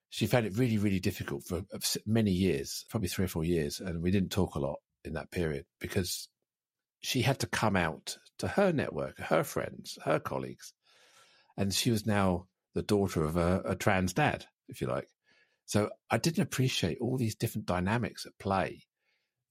she 0.08 0.26
found 0.26 0.46
it 0.46 0.56
really, 0.56 0.78
really 0.78 1.00
difficult 1.00 1.44
for 1.44 1.58
uh, 1.72 1.78
many 2.06 2.30
years, 2.30 2.84
probably 2.88 3.08
three 3.08 3.26
or 3.26 3.28
four 3.28 3.44
years. 3.44 3.80
And 3.80 4.02
we 4.02 4.10
didn't 4.10 4.30
talk 4.30 4.54
a 4.54 4.58
lot 4.60 4.78
in 5.04 5.12
that 5.14 5.30
period 5.30 5.66
because 5.80 6.28
she 7.00 7.22
had 7.22 7.38
to 7.40 7.46
come 7.46 7.76
out 7.76 8.18
to 8.38 8.48
her 8.48 8.72
network, 8.72 9.18
her 9.18 9.44
friends, 9.44 9.98
her 10.04 10.18
colleagues. 10.18 10.72
And 11.56 11.72
she 11.72 11.90
was 11.90 12.06
now 12.06 12.46
the 12.74 12.82
daughter 12.82 13.24
of 13.24 13.36
a, 13.36 13.62
a 13.64 13.76
trans 13.76 14.12
dad, 14.12 14.46
if 14.68 14.80
you 14.80 14.86
like. 14.86 15.08
So 15.64 15.90
I 16.10 16.18
didn't 16.18 16.42
appreciate 16.42 16.98
all 17.00 17.16
these 17.16 17.34
different 17.34 17.66
dynamics 17.66 18.26
at 18.26 18.38
play 18.38 18.82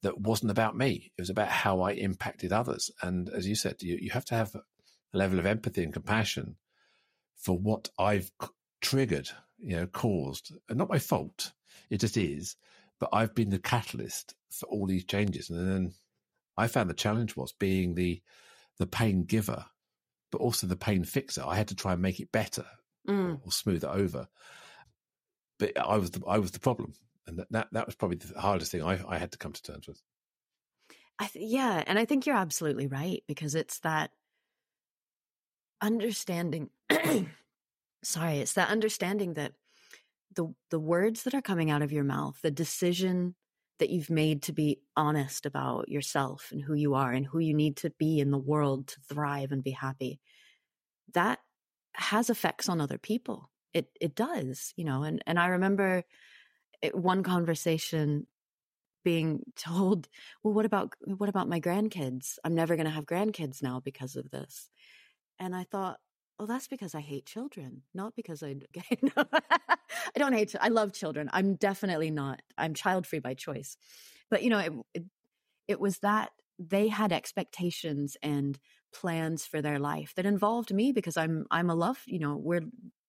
that 0.03 0.19
wasn't 0.19 0.51
about 0.51 0.77
me. 0.77 1.11
It 1.17 1.21
was 1.21 1.29
about 1.29 1.49
how 1.49 1.81
I 1.81 1.91
impacted 1.91 2.53
others. 2.53 2.91
And 3.01 3.29
as 3.29 3.47
you 3.47 3.55
said, 3.55 3.81
you, 3.81 3.97
you 3.99 4.11
have 4.11 4.25
to 4.25 4.35
have 4.35 4.55
a 4.55 4.61
level 5.17 5.39
of 5.39 5.45
empathy 5.45 5.83
and 5.83 5.91
compassion 5.93 6.57
for 7.37 7.57
what 7.57 7.89
I've 7.99 8.31
triggered, 8.81 9.29
you 9.57 9.75
know, 9.75 9.87
caused, 9.87 10.53
and 10.69 10.77
not 10.77 10.89
my 10.89 10.99
fault. 10.99 11.51
It 11.89 11.99
just 11.99 12.17
is. 12.17 12.55
But 12.99 13.09
I've 13.11 13.35
been 13.35 13.49
the 13.49 13.59
catalyst 13.59 14.35
for 14.51 14.67
all 14.67 14.85
these 14.85 15.05
changes. 15.05 15.49
And 15.49 15.69
then 15.69 15.93
I 16.55 16.67
found 16.67 16.89
the 16.89 16.93
challenge 16.93 17.35
was 17.35 17.53
being 17.53 17.95
the 17.95 18.21
the 18.77 18.87
pain 18.87 19.23
giver, 19.23 19.65
but 20.35 20.41
also 20.43 20.67
the 20.67 20.75
pain 20.75 21.05
fixer. 21.05 21.41
I 21.45 21.55
had 21.55 21.69
to 21.69 21.75
try 21.75 21.93
and 21.93 22.01
make 22.01 22.19
it 22.19 22.29
better 22.29 22.65
mm. 23.07 23.35
or, 23.35 23.39
or 23.45 23.51
smooth 23.53 23.85
it 23.85 23.89
over. 23.89 24.27
but 25.59 25.71
I 25.79 25.95
was 25.95 26.11
the, 26.11 26.21
I 26.27 26.39
was 26.39 26.51
the 26.51 26.59
problem, 26.59 26.93
and 27.25 27.39
that, 27.39 27.47
that, 27.51 27.67
that 27.71 27.85
was 27.85 27.95
probably 27.95 28.17
the 28.17 28.37
hardest 28.37 28.73
thing 28.73 28.83
I, 28.83 28.99
I 29.07 29.17
had 29.17 29.31
to 29.31 29.37
come 29.37 29.53
to 29.53 29.63
terms 29.63 29.87
with. 29.87 30.01
I 31.17 31.27
th- 31.27 31.49
yeah, 31.49 31.85
and 31.87 31.97
I 31.97 32.03
think 32.03 32.25
you're 32.25 32.35
absolutely 32.35 32.87
right 32.87 33.23
because 33.29 33.55
it's 33.55 33.79
that 33.79 34.11
understanding. 35.81 36.69
sorry, 38.03 38.39
it's 38.39 38.53
that 38.53 38.71
understanding 38.71 39.35
that 39.35 39.53
the 40.35 40.53
the 40.69 40.79
words 40.81 41.23
that 41.23 41.33
are 41.33 41.41
coming 41.41 41.71
out 41.71 41.81
of 41.81 41.93
your 41.93 42.03
mouth, 42.03 42.37
the 42.41 42.51
decision 42.51 43.35
that 43.79 43.89
you've 43.89 44.09
made 44.09 44.43
to 44.43 44.53
be 44.53 44.79
honest 44.95 45.45
about 45.45 45.89
yourself 45.89 46.49
and 46.51 46.61
who 46.61 46.73
you 46.73 46.93
are 46.95 47.11
and 47.11 47.25
who 47.25 47.39
you 47.39 47.53
need 47.53 47.77
to 47.77 47.89
be 47.91 48.19
in 48.19 48.31
the 48.31 48.37
world 48.37 48.87
to 48.87 48.99
thrive 49.01 49.51
and 49.51 49.63
be 49.63 49.71
happy, 49.71 50.19
that 51.13 51.39
has 51.95 52.29
effects 52.29 52.69
on 52.69 52.81
other 52.81 52.97
people. 52.97 53.49
It 53.73 53.89
it 54.01 54.15
does, 54.15 54.73
you 54.77 54.85
know. 54.85 55.03
And 55.03 55.21
and 55.27 55.39
I 55.39 55.47
remember 55.47 56.03
eh, 56.83 56.91
one 56.93 57.23
conversation 57.23 58.27
being 59.03 59.43
told, 59.55 60.07
"Well, 60.43 60.53
what 60.53 60.65
about 60.65 60.93
what 61.05 61.29
about 61.29 61.49
my 61.49 61.59
grandkids? 61.61 62.37
I'm 62.43 62.55
never 62.55 62.75
going 62.75 62.87
to 62.87 62.91
have 62.91 63.05
grandkids 63.05 63.63
now 63.63 63.79
because 63.79 64.15
of 64.15 64.31
this." 64.31 64.69
And 65.39 65.55
I 65.55 65.65
thought, 65.65 65.99
"Well, 66.39 66.47
that's 66.47 66.67
because 66.67 66.93
I 66.95 67.01
hate 67.01 67.25
children, 67.25 67.83
not 67.93 68.15
because 68.15 68.43
I 68.43 68.55
I 69.17 70.19
don't 70.19 70.33
hate 70.33 70.55
I 70.59 70.69
love 70.69 70.93
children. 70.93 71.29
I'm 71.33 71.55
definitely 71.55 72.11
not. 72.11 72.41
I'm 72.57 72.73
child 72.73 73.07
free 73.07 73.19
by 73.19 73.33
choice." 73.33 73.77
But 74.29 74.43
you 74.43 74.49
know, 74.49 74.59
it, 74.59 74.73
it 74.93 75.03
it 75.67 75.79
was 75.79 75.99
that 75.99 76.31
they 76.59 76.87
had 76.89 77.11
expectations 77.13 78.17
and 78.23 78.59
plans 78.93 79.45
for 79.45 79.61
their 79.61 79.79
life 79.79 80.13
that 80.15 80.25
involved 80.25 80.73
me 80.73 80.91
because 80.91 81.17
I'm 81.17 81.45
I'm 81.51 81.69
a 81.69 81.75
love, 81.75 82.01
you 82.07 82.19
know, 82.19 82.35
we're 82.37 82.63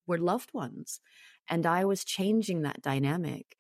we're 0.07 0.19
loved 0.19 0.55
ones. 0.55 1.01
And 1.49 1.67
I 1.67 1.85
was 1.85 2.05
changing 2.05 2.63
that 2.63 2.83
dynamic 2.83 3.57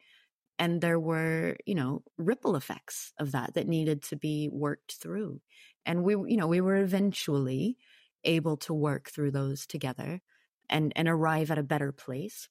and 0.59 0.81
there 0.81 1.01
were 1.01 1.57
you 1.67 1.75
know 1.75 2.03
ripple 2.19 2.57
effects 2.57 3.13
of 3.19 3.33
that 3.33 3.55
that 3.55 3.69
needed 3.69 4.03
to 4.03 4.17
be 4.17 4.49
worked 4.53 4.95
through 4.95 5.41
and 5.85 6.03
we 6.05 6.13
you 6.15 6.37
know 6.37 6.47
we 6.47 6.61
were 6.61 6.77
eventually 6.77 7.77
able 8.27 8.57
to 8.57 8.75
work 8.75 9.11
through 9.11 9.31
those 9.31 9.67
together 9.67 10.21
and 10.69 10.93
and 10.97 11.09
arrive 11.09 11.51
at 11.51 11.59
a 11.59 11.63
better 11.63 11.93
place 11.93 12.49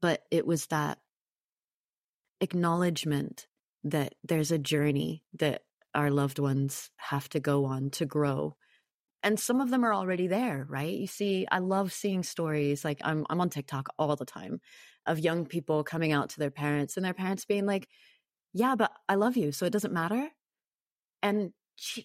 but 0.00 0.22
it 0.30 0.46
was 0.46 0.66
that 0.66 0.98
acknowledgement 2.40 3.46
that 3.84 4.14
there's 4.22 4.50
a 4.50 4.58
journey 4.58 5.24
that 5.34 5.62
our 5.94 6.10
loved 6.10 6.38
ones 6.38 6.90
have 6.96 7.28
to 7.28 7.40
go 7.40 7.64
on 7.64 7.90
to 7.90 8.06
grow 8.06 8.54
and 9.22 9.40
some 9.40 9.60
of 9.60 9.70
them 9.70 9.84
are 9.84 9.94
already 9.94 10.26
there 10.28 10.64
right 10.68 10.94
you 10.94 11.06
see 11.06 11.46
i 11.50 11.58
love 11.58 11.92
seeing 11.92 12.22
stories 12.22 12.84
like 12.84 13.00
i'm 13.02 13.26
i'm 13.30 13.40
on 13.40 13.50
tiktok 13.50 13.88
all 13.98 14.14
the 14.14 14.24
time 14.24 14.60
of 15.08 15.18
young 15.18 15.46
people 15.46 15.82
coming 15.82 16.12
out 16.12 16.30
to 16.30 16.38
their 16.38 16.50
parents 16.50 16.96
and 16.96 17.04
their 17.04 17.14
parents 17.14 17.44
being 17.44 17.66
like, 17.66 17.88
yeah, 18.52 18.76
but 18.76 18.92
I 19.08 19.16
love 19.16 19.36
you. 19.36 19.50
So 19.50 19.66
it 19.66 19.72
doesn't 19.72 19.92
matter. 19.92 20.28
And 21.22 21.52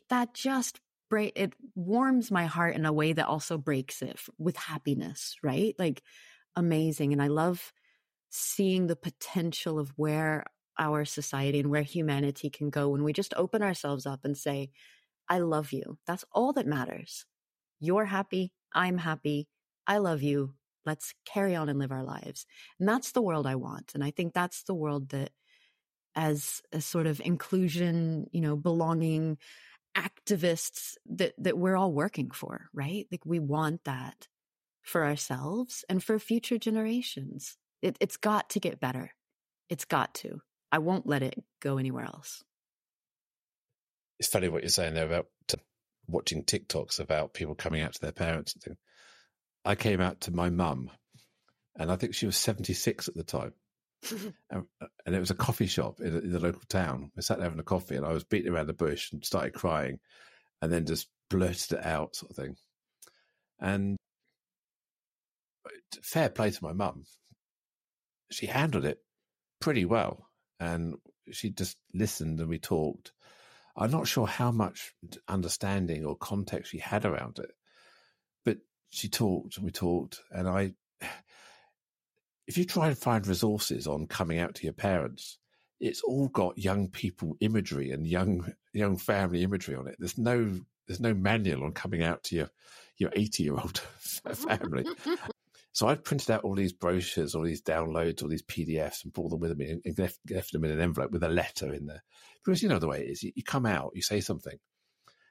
that 0.09 0.33
just 0.33 0.79
it 1.17 1.53
warms 1.75 2.31
my 2.31 2.45
heart 2.45 2.75
in 2.75 2.85
a 2.85 2.93
way 2.93 3.13
that 3.13 3.27
also 3.27 3.57
breaks 3.57 4.01
it 4.01 4.19
with 4.37 4.57
happiness, 4.57 5.35
right? 5.43 5.75
Like 5.77 6.01
amazing. 6.55 7.13
And 7.13 7.21
I 7.21 7.27
love 7.27 7.73
seeing 8.29 8.87
the 8.87 8.95
potential 8.95 9.79
of 9.79 9.93
where 9.95 10.45
our 10.79 11.05
society 11.05 11.59
and 11.59 11.69
where 11.69 11.83
humanity 11.83 12.49
can 12.49 12.69
go 12.69 12.89
when 12.89 13.03
we 13.03 13.13
just 13.13 13.33
open 13.35 13.61
ourselves 13.61 14.05
up 14.05 14.25
and 14.25 14.37
say, 14.37 14.71
I 15.29 15.39
love 15.39 15.71
you. 15.71 15.97
That's 16.07 16.25
all 16.31 16.53
that 16.53 16.67
matters. 16.67 17.25
You're 17.79 18.05
happy. 18.05 18.51
I'm 18.73 18.97
happy. 18.97 19.47
I 19.85 19.99
love 19.99 20.21
you. 20.21 20.55
Let's 20.85 21.13
carry 21.25 21.55
on 21.55 21.69
and 21.69 21.79
live 21.79 21.91
our 21.91 22.03
lives. 22.03 22.45
And 22.79 22.89
that's 22.89 23.11
the 23.11 23.21
world 23.21 23.47
I 23.47 23.55
want. 23.55 23.91
And 23.93 24.03
I 24.03 24.11
think 24.11 24.33
that's 24.33 24.63
the 24.63 24.73
world 24.75 25.09
that, 25.09 25.31
as 26.15 26.61
a 26.71 26.79
sort 26.79 27.07
of 27.07 27.19
inclusion, 27.25 28.27
you 28.31 28.39
know, 28.39 28.55
belonging 28.55 29.37
activists 29.95 30.95
that, 31.05 31.33
that 31.37 31.57
we're 31.57 31.75
all 31.75 31.91
working 31.91 32.31
for, 32.31 32.69
right? 32.73 33.07
Like 33.11 33.25
we 33.25 33.39
want 33.39 33.83
that 33.85 34.27
for 34.81 35.05
ourselves 35.05 35.85
and 35.89 36.03
for 36.03 36.19
future 36.19 36.57
generations. 36.57 37.57
It, 37.81 37.97
it's 37.99 38.17
got 38.17 38.49
to 38.51 38.59
get 38.59 38.79
better. 38.79 39.11
It's 39.69 39.85
got 39.85 40.13
to. 40.15 40.41
I 40.71 40.79
won't 40.79 41.07
let 41.07 41.23
it 41.23 41.43
go 41.61 41.77
anywhere 41.77 42.05
else. 42.05 42.43
It's 44.19 44.29
funny 44.29 44.49
what 44.49 44.63
you're 44.63 44.69
saying 44.69 44.93
there 44.93 45.05
about 45.05 45.27
watching 46.07 46.43
TikToks 46.43 46.99
about 46.99 47.33
people 47.33 47.55
coming 47.55 47.81
out 47.81 47.93
to 47.93 48.01
their 48.01 48.11
parents 48.11 48.53
and 48.53 48.63
things. 48.63 48.77
I 49.65 49.75
came 49.75 50.01
out 50.01 50.21
to 50.21 50.31
my 50.31 50.49
mum, 50.49 50.89
and 51.77 51.91
I 51.91 51.95
think 51.95 52.13
she 52.13 52.25
was 52.25 52.37
76 52.37 53.07
at 53.07 53.15
the 53.15 53.23
time. 53.23 53.53
And, 54.49 54.65
uh, 54.81 54.87
and, 55.05 55.15
it 55.15 55.19
was 55.19 55.31
a 55.31 55.35
coffee 55.35 55.67
shop 55.67 55.99
in, 55.99 56.15
in, 56.17 56.31
the 56.31 56.39
local 56.39 56.61
town. 56.67 57.11
We 57.15 57.21
sat 57.21 57.37
there 57.37 57.45
having 57.45 57.59
a 57.59 57.63
coffee, 57.63 57.95
and 57.95 58.05
I 58.05 58.13
was 58.13 58.23
beating 58.23 58.51
around 58.51 58.67
the 58.67 58.73
bush 58.73 59.11
and 59.11 59.23
started 59.23 59.53
crying, 59.53 59.99
and 60.61 60.71
then 60.71 60.85
just 60.85 61.07
blurted 61.29 61.79
it 61.79 61.85
out, 61.85 62.15
sort 62.15 62.31
of 62.31 62.35
thing. 62.37 62.55
And 63.59 63.97
fair 66.01 66.29
play 66.29 66.51
to 66.51 66.63
my 66.63 66.73
mum. 66.73 67.05
She 68.31 68.47
handled 68.47 68.85
it 68.85 68.99
pretty 69.59 69.85
well, 69.85 70.29
and 70.59 70.95
she 71.31 71.49
just 71.51 71.77
listened 71.93 72.39
and 72.39 72.49
we 72.49 72.59
talked. 72.59 73.11
I'm 73.75 73.91
not 73.91 74.07
sure 74.07 74.27
how 74.27 74.51
much 74.51 74.93
understanding 75.27 76.05
or 76.05 76.15
context 76.15 76.71
she 76.71 76.77
had 76.79 77.05
around 77.05 77.39
it, 77.39 77.51
but 78.45 78.57
she 78.89 79.09
talked 79.09 79.57
and 79.57 79.65
we 79.65 79.71
talked, 79.71 80.19
and 80.31 80.47
I. 80.47 80.73
If 82.47 82.57
you 82.57 82.65
try 82.65 82.87
and 82.87 82.97
find 82.97 83.25
resources 83.25 83.87
on 83.87 84.07
coming 84.07 84.39
out 84.39 84.55
to 84.55 84.63
your 84.63 84.73
parents, 84.73 85.37
it's 85.79 86.01
all 86.01 86.29
got 86.29 86.57
young 86.57 86.89
people 86.89 87.35
imagery 87.39 87.91
and 87.91 88.07
young 88.07 88.53
young 88.73 88.97
family 88.97 89.43
imagery 89.43 89.75
on 89.75 89.87
it. 89.87 89.95
There's 89.99 90.17
no 90.17 90.59
there's 90.87 90.99
no 90.99 91.13
manual 91.13 91.63
on 91.63 91.71
coming 91.71 92.03
out 92.03 92.23
to 92.25 92.35
your 92.35 92.49
your 92.97 93.11
80 93.13 93.43
year 93.43 93.53
old 93.53 93.77
family. 94.33 94.85
so 95.71 95.87
I 95.87 95.95
printed 95.95 96.31
out 96.31 96.43
all 96.43 96.55
these 96.55 96.73
brochures, 96.73 97.35
all 97.35 97.43
these 97.43 97.61
downloads, 97.61 98.21
all 98.21 98.29
these 98.29 98.43
PDFs, 98.43 99.03
and 99.03 99.13
brought 99.13 99.29
them 99.29 99.39
with 99.39 99.57
me 99.57 99.79
and 99.83 99.97
left, 99.97 100.19
left 100.29 100.51
them 100.51 100.63
in 100.63 100.71
an 100.71 100.81
envelope 100.81 101.11
with 101.11 101.23
a 101.23 101.29
letter 101.29 101.73
in 101.73 101.87
there. 101.87 102.03
Because 102.43 102.61
you 102.61 102.69
know 102.69 102.79
the 102.79 102.87
way 102.87 103.01
it 103.01 103.09
is, 103.09 103.23
you, 103.23 103.31
you 103.35 103.43
come 103.43 103.65
out, 103.65 103.91
you 103.95 104.01
say 104.01 104.21
something, 104.21 104.57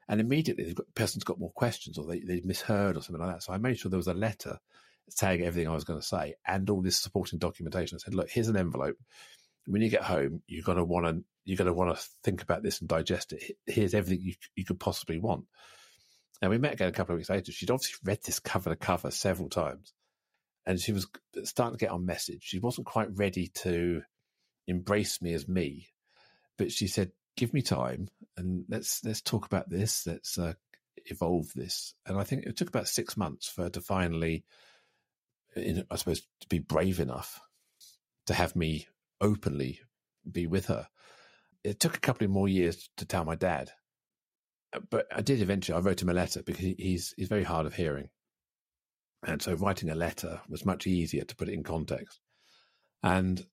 and 0.09 0.21
immediately 0.21 0.73
the 0.73 0.83
person's 0.95 1.25
got 1.25 1.39
more 1.39 1.53
questions 1.53 1.99
or 1.99 2.07
they, 2.07 2.21
they 2.21 2.41
misheard 2.45 2.97
or 2.97 3.03
something 3.03 3.25
like 3.25 3.35
that. 3.35 3.43
So 3.43 3.53
I 3.53 3.59
made 3.59 3.79
sure 3.79 3.91
there 3.91 3.97
was 3.97 4.09
a 4.09 4.15
letter 4.15 4.59
saying 5.11 5.43
everything 5.43 5.69
I 5.69 5.75
was 5.75 5.85
going 5.85 6.01
to 6.01 6.07
say 6.07 6.35
and 6.47 6.69
all 6.71 6.83
this 6.83 6.99
supporting 6.99 7.39
documentation. 7.39 7.97
I 7.97 8.05
said, 8.05 8.15
look, 8.15 8.31
here's 8.31 8.49
an 8.49 8.57
envelope. 8.57 8.97
When 9.67 9.83
you 9.83 9.91
get 9.91 10.03
home, 10.03 10.43
you're 10.47 10.65
going 10.65 10.79
to 10.79 10.85
want 10.85 11.07
to 11.07 11.25
you're 11.45 11.57
going 11.57 11.67
to 11.67 11.73
want 11.73 11.97
to 11.97 12.05
think 12.23 12.43
about 12.43 12.63
this 12.63 12.81
and 12.81 12.89
digest 12.89 13.33
it. 13.33 13.57
Here's 13.67 13.95
everything 13.95 14.25
you, 14.25 14.35
you 14.55 14.65
could 14.65 14.79
possibly 14.79 15.19
want. 15.19 15.45
And 16.41 16.51
we 16.51 16.59
met 16.59 16.75
again 16.75 16.89
a 16.89 16.93
couple 16.93 17.15
of 17.15 17.19
weeks 17.19 17.31
later. 17.31 17.53
She'd 17.53 17.71
obviously 17.71 17.99
read 18.05 18.21
this 18.25 18.41
cover 18.41 18.71
to 18.71 18.77
cover 18.77 19.11
several 19.11 19.49
times, 19.49 19.93
and 20.67 20.81
she 20.81 20.93
was 20.93 21.07
starting 21.45 21.79
to 21.79 21.85
get 21.85 21.93
on 21.93 22.07
message. 22.07 22.43
She 22.43 22.59
wasn't 22.59 22.87
quite 22.87 23.17
ready 23.17 23.49
to 23.63 24.03
embrace 24.67 25.21
me 25.21 25.33
as 25.35 25.49
me, 25.49 25.89
but 26.59 26.73
she 26.73 26.87
said, 26.87 27.13
give 27.37 27.55
me 27.55 27.63
time 27.63 28.09
and 28.37 28.65
let's 28.69 29.05
let's 29.05 29.21
talk 29.21 29.47
about 29.47 29.69
this. 29.69 30.07
Let's 30.07 30.39
uh, 30.39 30.55
evolve 31.07 31.53
this. 31.55 31.95
And 32.07 32.19
I 32.19 32.25
think 32.25 32.45
it 32.45 32.57
took 32.57 32.69
about 32.69 32.89
six 32.89 33.17
months 33.17 33.49
for 33.49 33.65
her 33.65 33.71
to 33.71 33.81
finally, 33.81 34.35
in, 34.35 34.45
I 35.57 35.97
suppose, 35.97 36.23
to 36.41 36.49
be 36.49 36.59
brave 36.59 37.01
enough 37.01 37.41
to 38.27 38.35
have 38.35 38.57
me 38.57 38.87
openly 39.21 39.81
be 40.31 40.47
with 40.47 40.67
her. 40.67 40.89
It 41.65 41.81
took 41.81 41.97
a 41.97 42.01
couple 42.01 42.25
of 42.25 42.31
more 42.31 42.49
years 42.49 42.89
to 42.97 43.05
tell 43.05 43.25
my 43.25 43.35
dad, 43.35 43.71
uh, 44.73 44.81
but 44.91 45.07
I 45.15 45.21
did 45.21 45.41
eventually. 45.41 45.77
I 45.77 45.81
wrote 45.81 46.03
him 46.03 46.09
a 46.09 46.15
letter 46.15 46.43
because 46.43 46.65
he's 46.65 47.15
he's 47.17 47.29
very 47.29 47.45
hard 47.45 47.67
of 47.67 47.75
hearing, 47.75 48.09
and 49.27 49.41
so 49.41 49.55
writing 49.55 49.91
a 49.91 49.95
letter 49.95 50.41
was 50.49 50.65
much 50.67 50.87
easier 50.87 51.25
to 51.25 51.37
put 51.37 51.49
it 51.49 51.55
in 51.55 51.63
context. 51.63 52.21
And 53.03 53.45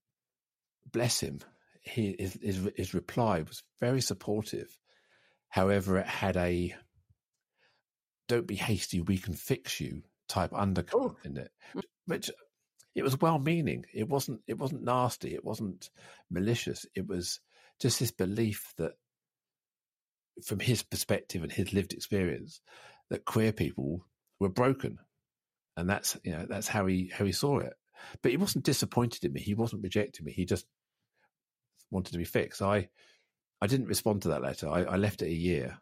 bless 0.92 1.20
him, 1.20 1.40
he, 1.82 2.16
his, 2.18 2.38
his, 2.42 2.70
his 2.76 2.94
reply 2.94 3.42
was 3.42 3.64
very 3.80 4.02
supportive. 4.02 4.78
However, 5.50 5.98
it 5.98 6.08
had 6.08 6.38
a 6.38 6.76
"don't 8.28 8.48
be 8.48 8.56
hasty, 8.56 9.02
we 9.02 9.18
can 9.18 9.34
fix 9.34 9.80
you" 9.80 10.04
type 10.30 10.52
undercurrent 10.54 11.18
oh. 11.18 11.28
in 11.28 11.38
it, 11.38 11.52
mm. 11.76 11.82
which 12.06 12.32
it 12.96 13.04
was 13.04 13.20
well-meaning. 13.20 13.86
It 13.94 14.08
wasn't. 14.08 14.42
It 14.48 14.58
wasn't 14.58 14.84
nasty. 14.84 15.34
It 15.34 15.44
wasn't 15.44 15.90
malicious. 16.30 16.86
It 16.96 17.08
was 17.08 17.40
just 17.80 18.00
this 18.00 18.12
belief 18.12 18.74
that, 18.78 18.94
from 20.46 20.60
his 20.60 20.84
perspective 20.84 21.44
and 21.44 21.52
his 21.52 21.74
lived 21.74 21.94
experience, 21.94 22.62
that 23.10 23.26
queer 23.26 23.52
people 23.52 24.06
were 24.40 24.50
broken, 24.50 25.00
and 25.76 25.90
that's 25.90 26.18
you 26.24 26.32
know 26.32 26.46
that's 26.48 26.68
how 26.68 26.86
he 26.86 27.12
how 27.14 27.26
he 27.26 27.32
saw 27.32 27.60
it. 27.60 27.74
But 28.22 28.32
he 28.32 28.38
wasn't 28.38 28.66
disappointed 28.66 29.26
in 29.26 29.34
me. 29.34 29.42
He 29.42 29.56
wasn't 29.56 29.84
rejecting 29.84 30.26
me. 30.26 30.32
He 30.32 30.46
just 30.46 30.66
wanted 31.92 32.14
to 32.14 32.18
be 32.18 32.26
fixed. 32.26 32.62
I 32.62 32.90
I 33.62 33.68
didn't 33.68 33.88
respond 33.88 34.22
to 34.22 34.30
that 34.30 34.42
letter. 34.42 34.70
I, 34.70 34.84
I 34.84 34.96
left 34.96 35.22
it 35.22 35.28
a 35.28 35.34
year 35.34 35.78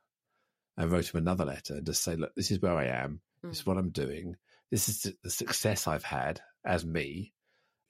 and 0.77 0.91
wrote 0.91 1.13
him 1.13 1.19
another 1.19 1.45
letter 1.45 1.75
and 1.75 1.85
just 1.85 2.03
say, 2.03 2.15
look, 2.15 2.33
this 2.35 2.51
is 2.51 2.61
where 2.61 2.75
I 2.75 2.85
am. 2.85 3.21
Mm. 3.43 3.49
This 3.49 3.59
is 3.59 3.65
what 3.65 3.77
I'm 3.77 3.89
doing. 3.89 4.35
This 4.71 4.89
is 4.89 5.13
the 5.23 5.29
success 5.29 5.87
I've 5.87 6.03
had 6.03 6.41
as 6.65 6.85
me. 6.85 7.33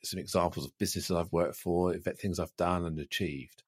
some 0.03 0.19
examples 0.19 0.65
of 0.65 0.77
businesses 0.77 1.15
I've 1.15 1.31
worked 1.31 1.55
for, 1.55 1.93
things 1.93 2.39
I've 2.39 2.55
done 2.55 2.85
and 2.85 2.99
achieved. 2.99 3.63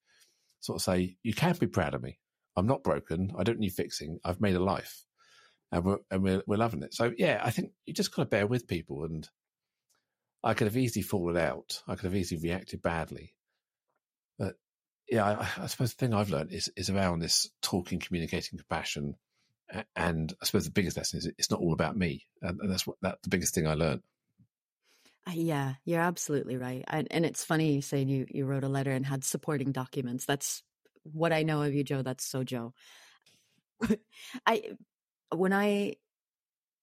Sort 0.59 0.77
of 0.77 0.81
say, 0.83 1.17
you 1.23 1.33
can 1.33 1.55
be 1.55 1.67
proud 1.67 1.93
of 1.93 2.03
me. 2.03 2.19
I'm 2.55 2.67
not 2.67 2.83
broken. 2.83 3.31
I 3.37 3.43
don't 3.43 3.59
need 3.59 3.73
fixing. 3.73 4.19
I've 4.23 4.41
made 4.41 4.55
a 4.55 4.63
life, 4.63 5.05
and 5.71 5.85
we're 5.85 5.97
and 6.11 6.23
we're, 6.23 6.43
we're 6.45 6.57
loving 6.57 6.83
it. 6.83 6.93
So 6.93 7.13
yeah, 7.17 7.41
I 7.43 7.51
think 7.51 7.71
you 7.85 7.93
just 7.93 8.13
got 8.13 8.23
to 8.23 8.29
bear 8.29 8.45
with 8.45 8.67
people. 8.67 9.05
And 9.05 9.27
I 10.43 10.53
could 10.53 10.67
have 10.67 10.75
easily 10.77 11.03
fallen 11.03 11.37
out. 11.37 11.81
I 11.87 11.95
could 11.95 12.05
have 12.05 12.15
easily 12.15 12.41
reacted 12.41 12.81
badly, 12.81 13.33
but 14.37 14.55
yeah, 15.09 15.25
I, 15.25 15.63
I 15.63 15.67
suppose 15.67 15.93
the 15.93 16.05
thing 16.05 16.13
I've 16.13 16.31
learned 16.31 16.51
is 16.51 16.69
is 16.75 16.89
around 16.89 17.19
this 17.19 17.49
talking, 17.61 17.99
communicating, 17.99 18.59
compassion, 18.59 19.15
and 19.95 20.33
I 20.41 20.45
suppose 20.45 20.65
the 20.65 20.71
biggest 20.71 20.97
lesson 20.97 21.19
is 21.19 21.25
it's 21.37 21.51
not 21.51 21.59
all 21.59 21.73
about 21.73 21.97
me, 21.97 22.25
and, 22.41 22.59
and 22.59 22.71
that's 22.71 22.87
what 22.87 22.97
that 23.01 23.21
the 23.23 23.29
biggest 23.29 23.53
thing 23.53 23.67
I 23.67 23.73
learned. 23.73 24.01
Yeah, 25.31 25.75
you're 25.85 26.01
absolutely 26.01 26.57
right. 26.57 26.83
I, 26.87 27.05
and 27.11 27.25
it's 27.25 27.43
funny 27.43 27.81
saying 27.81 28.09
you 28.09 28.25
you 28.29 28.45
wrote 28.45 28.63
a 28.63 28.69
letter 28.69 28.91
and 28.91 29.05
had 29.05 29.23
supporting 29.23 29.71
documents. 29.71 30.25
That's 30.25 30.63
what 31.03 31.33
I 31.33 31.43
know 31.43 31.61
of 31.61 31.73
you, 31.73 31.83
Joe. 31.83 32.01
That's 32.01 32.25
so 32.25 32.43
Joe. 32.43 32.73
I 34.45 34.63
when 35.33 35.53
I 35.53 35.95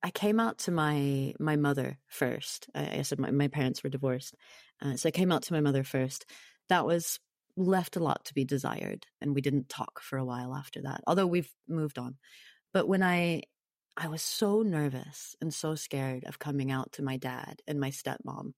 I 0.02 0.10
came 0.10 0.38
out 0.38 0.58
to 0.58 0.70
my 0.70 1.34
my 1.40 1.56
mother 1.56 1.98
first. 2.06 2.68
I, 2.74 2.98
I 2.98 3.02
said 3.02 3.18
my, 3.18 3.30
my 3.30 3.48
parents 3.48 3.82
were 3.82 3.90
divorced, 3.90 4.34
uh, 4.82 4.96
so 4.96 5.08
I 5.08 5.12
came 5.12 5.32
out 5.32 5.42
to 5.44 5.52
my 5.52 5.60
mother 5.60 5.82
first. 5.82 6.26
That 6.68 6.86
was 6.86 7.18
left 7.56 7.96
a 7.96 8.00
lot 8.00 8.24
to 8.26 8.34
be 8.34 8.44
desired, 8.44 9.06
and 9.20 9.34
we 9.34 9.40
didn't 9.40 9.68
talk 9.68 10.00
for 10.00 10.18
a 10.18 10.24
while 10.24 10.54
after 10.54 10.82
that. 10.82 11.00
Although 11.06 11.26
we've 11.26 11.50
moved 11.66 11.98
on, 11.98 12.16
but 12.76 12.88
when 12.88 13.02
I 13.02 13.40
I 13.97 14.09
was 14.09 14.21
so 14.21 14.61
nervous 14.61 15.35
and 15.40 15.54
so 15.54 15.76
scared 15.76 16.25
of 16.25 16.38
coming 16.38 16.71
out 16.71 16.92
to 16.92 17.02
my 17.02 17.16
dad 17.16 17.62
and 17.66 17.80
my 17.80 17.88
stepmom. 17.88 18.52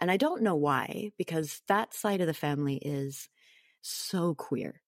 And 0.00 0.10
I 0.10 0.16
don't 0.16 0.40
know 0.40 0.56
why, 0.56 1.10
because 1.18 1.60
that 1.68 1.92
side 1.92 2.22
of 2.22 2.26
the 2.26 2.32
family 2.32 2.76
is 2.76 3.28
so 3.82 4.34
queer. 4.34 4.80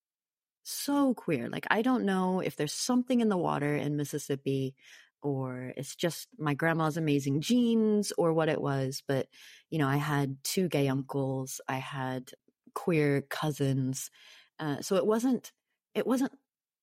So 0.62 1.12
queer. 1.12 1.50
Like, 1.50 1.66
I 1.70 1.82
don't 1.82 2.06
know 2.06 2.40
if 2.40 2.56
there's 2.56 2.72
something 2.72 3.20
in 3.20 3.28
the 3.28 3.36
water 3.36 3.76
in 3.76 3.98
Mississippi 3.98 4.74
or 5.20 5.74
it's 5.76 5.94
just 5.94 6.28
my 6.38 6.54
grandma's 6.54 6.96
amazing 6.96 7.42
genes 7.42 8.14
or 8.16 8.32
what 8.32 8.48
it 8.48 8.62
was. 8.62 9.02
But, 9.06 9.26
you 9.68 9.78
know, 9.78 9.88
I 9.88 9.98
had 9.98 10.38
two 10.42 10.70
gay 10.70 10.88
uncles, 10.88 11.60
I 11.68 11.76
had 11.76 12.32
queer 12.74 13.20
cousins. 13.28 14.10
Uh, 14.58 14.80
so 14.80 14.96
it 14.96 15.04
wasn't, 15.04 15.52
it 15.94 16.06
wasn't 16.06 16.32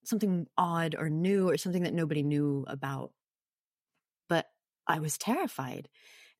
something 0.03 0.47
odd 0.57 0.95
or 0.97 1.09
new 1.09 1.49
or 1.49 1.57
something 1.57 1.83
that 1.83 1.93
nobody 1.93 2.23
knew 2.23 2.65
about. 2.67 3.11
But 4.29 4.47
I 4.87 4.99
was 4.99 5.17
terrified. 5.17 5.89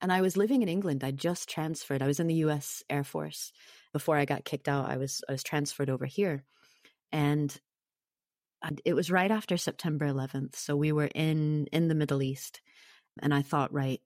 And 0.02 0.12
I 0.12 0.22
was 0.22 0.36
living 0.36 0.64
in 0.64 0.70
England. 0.70 1.04
I 1.04 1.12
just 1.12 1.48
transferred. 1.48 2.02
I 2.02 2.08
was 2.08 2.20
in 2.20 2.28
the 2.28 2.44
US 2.46 2.84
Air 2.90 3.04
Force. 3.04 3.52
Before 3.94 4.18
I 4.18 4.26
got 4.26 4.46
kicked 4.46 4.68
out, 4.68 4.90
I 4.90 4.98
was 4.98 5.22
I 5.30 5.32
was 5.32 5.44
transferred 5.44 5.90
over 5.90 6.06
here. 6.06 6.44
And 7.12 7.60
it 8.86 8.94
was 8.94 9.12
right 9.12 9.32
after 9.32 9.58
September 9.58 10.06
11th. 10.08 10.56
So 10.56 10.76
we 10.76 10.92
were 10.92 11.10
in 11.14 11.68
in 11.72 11.88
the 11.88 11.96
Middle 11.96 12.24
East. 12.24 12.62
And 13.22 13.34
I 13.34 13.42
thought, 13.42 13.74
right, 13.74 14.02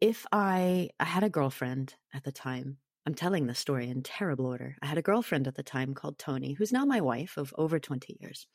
if 0.00 0.26
I 0.30 0.90
I 1.00 1.04
had 1.04 1.24
a 1.24 1.30
girlfriend 1.30 1.94
at 2.14 2.24
the 2.24 2.32
time 2.32 2.78
I'm 3.08 3.14
telling 3.14 3.46
the 3.46 3.54
story 3.54 3.88
in 3.88 4.02
terrible 4.02 4.44
order. 4.44 4.76
I 4.82 4.86
had 4.86 4.98
a 4.98 5.02
girlfriend 5.02 5.48
at 5.48 5.54
the 5.54 5.62
time 5.62 5.94
called 5.94 6.18
Tony, 6.18 6.52
who's 6.52 6.74
now 6.74 6.84
my 6.84 7.00
wife 7.00 7.38
of 7.38 7.54
over 7.56 7.78
20 7.78 8.18
years. 8.20 8.46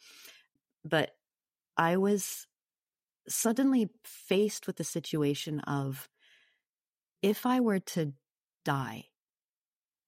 But 0.85 1.15
I 1.75 1.97
was 1.97 2.45
suddenly 3.27 3.89
faced 4.03 4.67
with 4.67 4.75
the 4.75 4.83
situation 4.83 5.59
of 5.61 6.07
if 7.23 7.47
I 7.47 7.61
were 7.61 7.79
to 7.79 8.13
die 8.63 9.05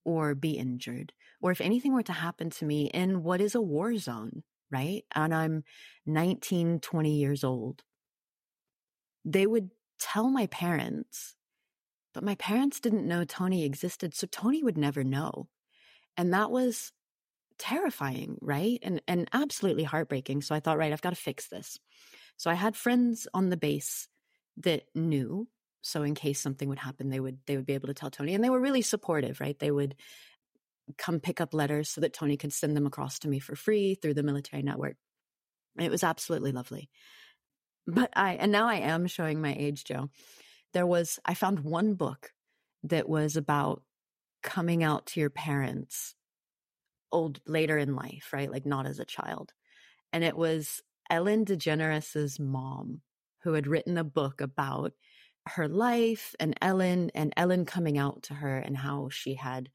or 0.03 0.35
be 0.35 0.51
injured, 0.59 1.13
or 1.41 1.49
if 1.49 1.59
anything 1.59 1.95
were 1.95 2.03
to 2.03 2.13
happen 2.13 2.51
to 2.51 2.65
me 2.65 2.91
in 2.93 3.23
what 3.23 3.41
is 3.41 3.55
a 3.55 3.61
war 3.61 3.97
zone, 3.97 4.43
right? 4.69 5.05
And 5.15 5.33
I'm 5.33 5.63
19, 6.05 6.81
20 6.81 7.15
years 7.15 7.43
old, 7.43 7.83
they 9.25 9.47
would 9.47 9.71
tell 9.97 10.29
my 10.29 10.45
parents 10.45 11.35
but 12.15 12.23
my 12.23 12.35
parents 12.35 12.79
didn't 12.79 13.07
know 13.07 13.25
Tony 13.25 13.65
existed, 13.65 14.15
so 14.15 14.25
Tony 14.25 14.63
would 14.63 14.77
never 14.77 15.03
know. 15.03 15.49
And 16.17 16.33
that 16.33 16.49
was 16.49 16.93
terrifying, 17.59 18.37
right? 18.41 18.79
And 18.81 19.01
and 19.07 19.29
absolutely 19.33 19.83
heartbreaking. 19.83 20.41
So 20.41 20.55
I 20.55 20.61
thought, 20.61 20.77
right, 20.77 20.93
I've 20.93 21.01
got 21.01 21.11
to 21.11 21.15
fix 21.17 21.47
this. 21.49 21.77
So 22.37 22.49
I 22.49 22.53
had 22.53 22.75
friends 22.75 23.27
on 23.33 23.49
the 23.49 23.57
base 23.57 24.07
that 24.57 24.83
knew. 24.95 25.47
So 25.81 26.03
in 26.03 26.15
case 26.15 26.39
something 26.39 26.69
would 26.69 26.79
happen, 26.79 27.09
they 27.09 27.19
would 27.19 27.39
they 27.47 27.57
would 27.57 27.65
be 27.65 27.73
able 27.73 27.87
to 27.89 27.93
tell 27.93 28.09
Tony. 28.09 28.33
And 28.33 28.43
they 28.43 28.49
were 28.49 28.61
really 28.61 28.81
supportive, 28.81 29.41
right? 29.41 29.59
They 29.59 29.71
would 29.71 29.95
come 30.97 31.19
pick 31.19 31.41
up 31.41 31.53
letters 31.53 31.89
so 31.89 31.99
that 32.01 32.13
Tony 32.13 32.37
could 32.37 32.53
send 32.53 32.77
them 32.77 32.85
across 32.85 33.19
to 33.19 33.27
me 33.27 33.39
for 33.39 33.55
free 33.55 33.95
through 33.95 34.13
the 34.13 34.23
military 34.23 34.63
network. 34.63 34.95
It 35.77 35.91
was 35.91 36.03
absolutely 36.03 36.53
lovely. 36.53 36.89
But 37.85 38.11
I 38.15 38.35
and 38.35 38.53
now 38.53 38.67
I 38.67 38.75
am 38.75 39.05
showing 39.07 39.41
my 39.41 39.53
age, 39.53 39.83
Joe 39.83 40.09
there 40.75 40.85
was, 40.85 41.19
I 41.25 41.33
found 41.33 41.61
one 41.61 41.93
book 41.93 42.33
that 42.83 43.07
was 43.07 43.37
about 43.37 43.81
coming 44.43 44.83
out 44.83 45.05
to 45.07 45.21
your 45.21 45.29
parents 45.29 46.15
old 47.13 47.39
later 47.47 47.77
in 47.77 47.95
life, 47.95 48.27
right? 48.33 48.51
Like 48.51 48.65
not 48.65 48.85
as 48.85 48.99
a 48.99 49.05
child. 49.05 49.53
And 50.11 50.21
it 50.21 50.35
was 50.35 50.83
Ellen 51.09 51.45
DeGeneres's 51.45 52.41
mom 52.41 53.01
who 53.43 53.53
had 53.53 53.67
written 53.67 53.97
a 53.97 54.03
book 54.03 54.41
about 54.41 54.91
her 55.47 55.69
life 55.69 56.35
and 56.41 56.57
Ellen 56.61 57.09
and 57.15 57.31
Ellen 57.37 57.65
coming 57.65 57.97
out 57.97 58.23
to 58.23 58.33
her 58.33 58.57
and 58.57 58.75
how 58.75 59.07
she 59.09 59.35
had 59.35 59.69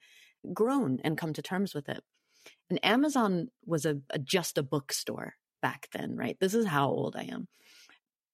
grown 0.52 0.98
and 1.02 1.16
come 1.16 1.32
to 1.32 1.40
terms 1.40 1.74
with 1.74 1.88
it. 1.88 2.04
And 2.68 2.84
Amazon 2.84 3.48
was 3.64 3.86
a, 3.86 4.00
a 4.10 4.18
just 4.18 4.58
a 4.58 4.62
bookstore 4.62 5.36
back 5.62 5.88
then, 5.94 6.14
right? 6.14 6.36
This 6.40 6.52
is 6.52 6.66
how 6.66 6.88
old 6.88 7.16
I 7.16 7.22
am. 7.22 7.48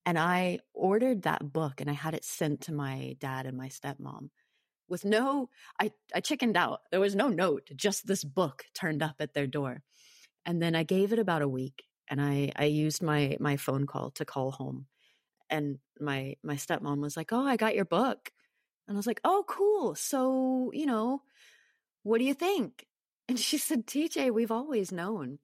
And 0.07 0.19
I 0.19 0.61
ordered 0.73 1.23
that 1.23 1.53
book 1.53 1.81
and 1.81 1.91
I 1.91 1.95
had 1.95 2.15
it 2.15 2.25
sent 2.25 2.63
to 2.63 2.73
my 2.73 3.17
dad 3.19 3.45
and 3.45 3.59
my 3.59 3.69
stepmom 3.69 4.31
with 4.89 5.05
no, 5.05 5.51
I, 5.81 5.91
I 6.15 6.21
chickened 6.21 6.57
out. 6.57 6.81
There 6.91 7.01
was 7.01 7.17
no 7.17 7.29
note, 7.29 7.71
just 7.75 8.07
this 8.07 8.23
book 8.25 8.65
turned 8.75 9.03
up 9.03 9.17
at 9.21 9.35
their 9.35 9.49
door. 9.49 9.83
And 10.45 10.63
then 10.63 10.77
I 10.77 10.85
gave 10.85 11.13
it 11.13 11.19
about 11.19 11.43
a 11.43 11.49
week 11.49 11.83
and 12.09 12.21
I, 12.21 12.53
I 12.55 12.67
used 12.67 13.03
my, 13.03 13.37
my 13.41 13.57
phone 13.57 13.87
call 13.87 14.13
to 14.13 14.25
call 14.25 14.53
home. 14.53 14.87
And 15.51 15.79
my, 16.01 16.37
my 16.45 16.55
stepmom 16.55 17.01
was 17.01 17.17
like, 17.17 17.33
Oh, 17.33 17.45
I 17.45 17.57
got 17.57 17.75
your 17.75 17.85
book. 17.85 18.31
And 18.87 18.97
I 18.97 18.99
was 18.99 19.07
like, 19.07 19.21
Oh, 19.25 19.45
cool. 19.49 19.97
So, 19.97 20.71
you 20.73 20.87
know, 20.87 21.23
what 22.05 22.19
do 22.19 22.25
you 22.25 22.35
think? 22.35 22.87
And 23.29 23.39
she 23.39 23.59
said, 23.59 23.87
TJ, 23.87 24.33
we've 24.33 24.53
always 24.53 24.93
known. 24.93 25.41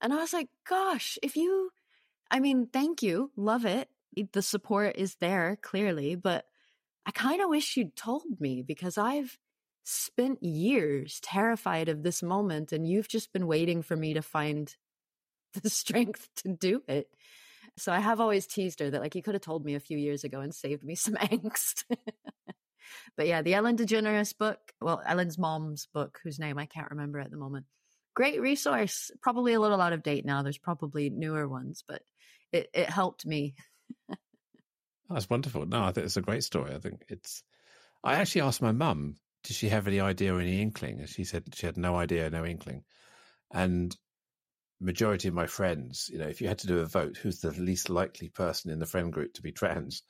And 0.00 0.12
I 0.12 0.16
was 0.16 0.32
like, 0.32 0.48
Gosh, 0.68 1.18
if 1.22 1.36
you, 1.36 1.70
I 2.30 2.40
mean, 2.40 2.68
thank 2.72 3.02
you. 3.02 3.30
Love 3.36 3.64
it. 3.64 3.88
Eh, 4.16 4.24
the 4.32 4.42
support 4.42 4.96
is 4.96 5.16
there 5.16 5.58
clearly, 5.62 6.14
but 6.14 6.44
I 7.06 7.10
kind 7.10 7.40
of 7.40 7.48
wish 7.48 7.76
you'd 7.76 7.96
told 7.96 8.40
me 8.40 8.62
because 8.62 8.98
I've 8.98 9.38
spent 9.84 10.42
years 10.42 11.18
terrified 11.22 11.88
of 11.88 12.02
this 12.02 12.22
moment 12.22 12.72
and 12.72 12.86
you've 12.86 13.08
just 13.08 13.32
been 13.32 13.46
waiting 13.46 13.80
for 13.82 13.96
me 13.96 14.14
to 14.14 14.22
find 14.22 14.74
the 15.62 15.70
strength 15.70 16.28
to 16.36 16.48
do 16.48 16.82
it. 16.86 17.08
So 17.78 17.92
I 17.92 18.00
have 18.00 18.20
always 18.20 18.46
teased 18.46 18.80
her 18.80 18.90
that 18.90 19.00
like 19.00 19.14
you 19.14 19.22
could 19.22 19.34
have 19.34 19.42
told 19.42 19.64
me 19.64 19.74
a 19.74 19.80
few 19.80 19.96
years 19.96 20.24
ago 20.24 20.40
and 20.40 20.54
saved 20.54 20.84
me 20.84 20.94
some 20.96 21.14
angst. 21.14 21.84
but 23.16 23.26
yeah, 23.26 23.40
the 23.40 23.54
Ellen 23.54 23.76
DeGeneres 23.76 24.36
book, 24.36 24.58
well, 24.80 25.00
Ellen's 25.06 25.38
mom's 25.38 25.86
book, 25.86 26.20
whose 26.22 26.38
name 26.38 26.58
I 26.58 26.66
can't 26.66 26.90
remember 26.90 27.20
at 27.20 27.30
the 27.30 27.36
moment. 27.36 27.66
Great 28.14 28.40
resource. 28.40 29.10
Probably 29.22 29.54
a 29.54 29.60
little 29.60 29.80
out 29.80 29.92
of 29.92 30.02
date 30.02 30.26
now. 30.26 30.42
There's 30.42 30.58
probably 30.58 31.08
newer 31.08 31.48
ones, 31.48 31.84
but 31.86 32.02
it, 32.52 32.68
it 32.72 32.90
helped 32.90 33.26
me. 33.26 33.54
Oh, 35.10 35.14
that's 35.14 35.30
wonderful. 35.30 35.64
No, 35.64 35.84
I 35.84 35.92
think 35.92 36.04
it's 36.04 36.18
a 36.18 36.20
great 36.20 36.44
story. 36.44 36.74
I 36.74 36.78
think 36.78 37.06
it's. 37.08 37.42
I 38.04 38.16
actually 38.16 38.42
asked 38.42 38.60
my 38.60 38.72
mum, 38.72 39.16
did 39.42 39.56
she 39.56 39.70
have 39.70 39.88
any 39.88 40.00
idea 40.00 40.34
or 40.34 40.40
any 40.40 40.60
inkling? 40.60 41.00
And 41.00 41.08
she 41.08 41.24
said 41.24 41.44
she 41.54 41.64
had 41.64 41.78
no 41.78 41.96
idea, 41.96 42.28
no 42.28 42.44
inkling. 42.44 42.84
And 43.50 43.96
majority 44.80 45.28
of 45.28 45.34
my 45.34 45.46
friends, 45.46 46.10
you 46.12 46.18
know, 46.18 46.28
if 46.28 46.40
you 46.40 46.48
had 46.48 46.58
to 46.58 46.66
do 46.66 46.80
a 46.80 46.86
vote, 46.86 47.16
who's 47.16 47.40
the 47.40 47.52
least 47.52 47.88
likely 47.88 48.28
person 48.28 48.70
in 48.70 48.78
the 48.78 48.86
friend 48.86 49.10
group 49.10 49.32
to 49.34 49.42
be 49.42 49.50
trans, 49.50 50.02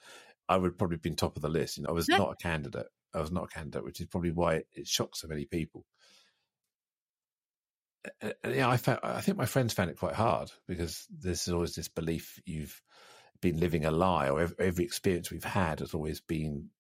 I 0.48 0.56
would 0.56 0.76
probably 0.76 0.96
been 0.96 1.14
top 1.14 1.36
of 1.36 1.42
the 1.42 1.48
list. 1.48 1.76
You 1.76 1.84
know, 1.84 1.90
I 1.90 1.92
was 1.92 2.08
not 2.08 2.32
a 2.32 2.42
candidate. 2.42 2.86
I 3.14 3.20
was 3.20 3.30
not 3.30 3.44
a 3.44 3.54
candidate, 3.54 3.84
which 3.84 4.00
is 4.00 4.08
probably 4.08 4.32
why 4.32 4.56
it, 4.56 4.66
it 4.72 4.88
shocked 4.88 5.18
so 5.18 5.28
many 5.28 5.44
people 5.44 5.84
yeah, 8.46 8.68
I 8.68 8.76
found, 8.76 9.00
I 9.02 9.20
think 9.20 9.38
my 9.38 9.46
friends 9.46 9.72
found 9.72 9.90
it 9.90 9.98
quite 9.98 10.14
hard 10.14 10.50
because 10.66 11.06
there's 11.10 11.48
always 11.48 11.74
this 11.74 11.88
belief 11.88 12.40
you've 12.44 12.80
been 13.40 13.60
living 13.60 13.84
a 13.84 13.90
lie, 13.90 14.28
or 14.28 14.48
every 14.58 14.84
experience 14.84 15.30
we've 15.30 15.44
had 15.44 15.80
has 15.80 15.94
always 15.94 16.20
been 16.20 16.70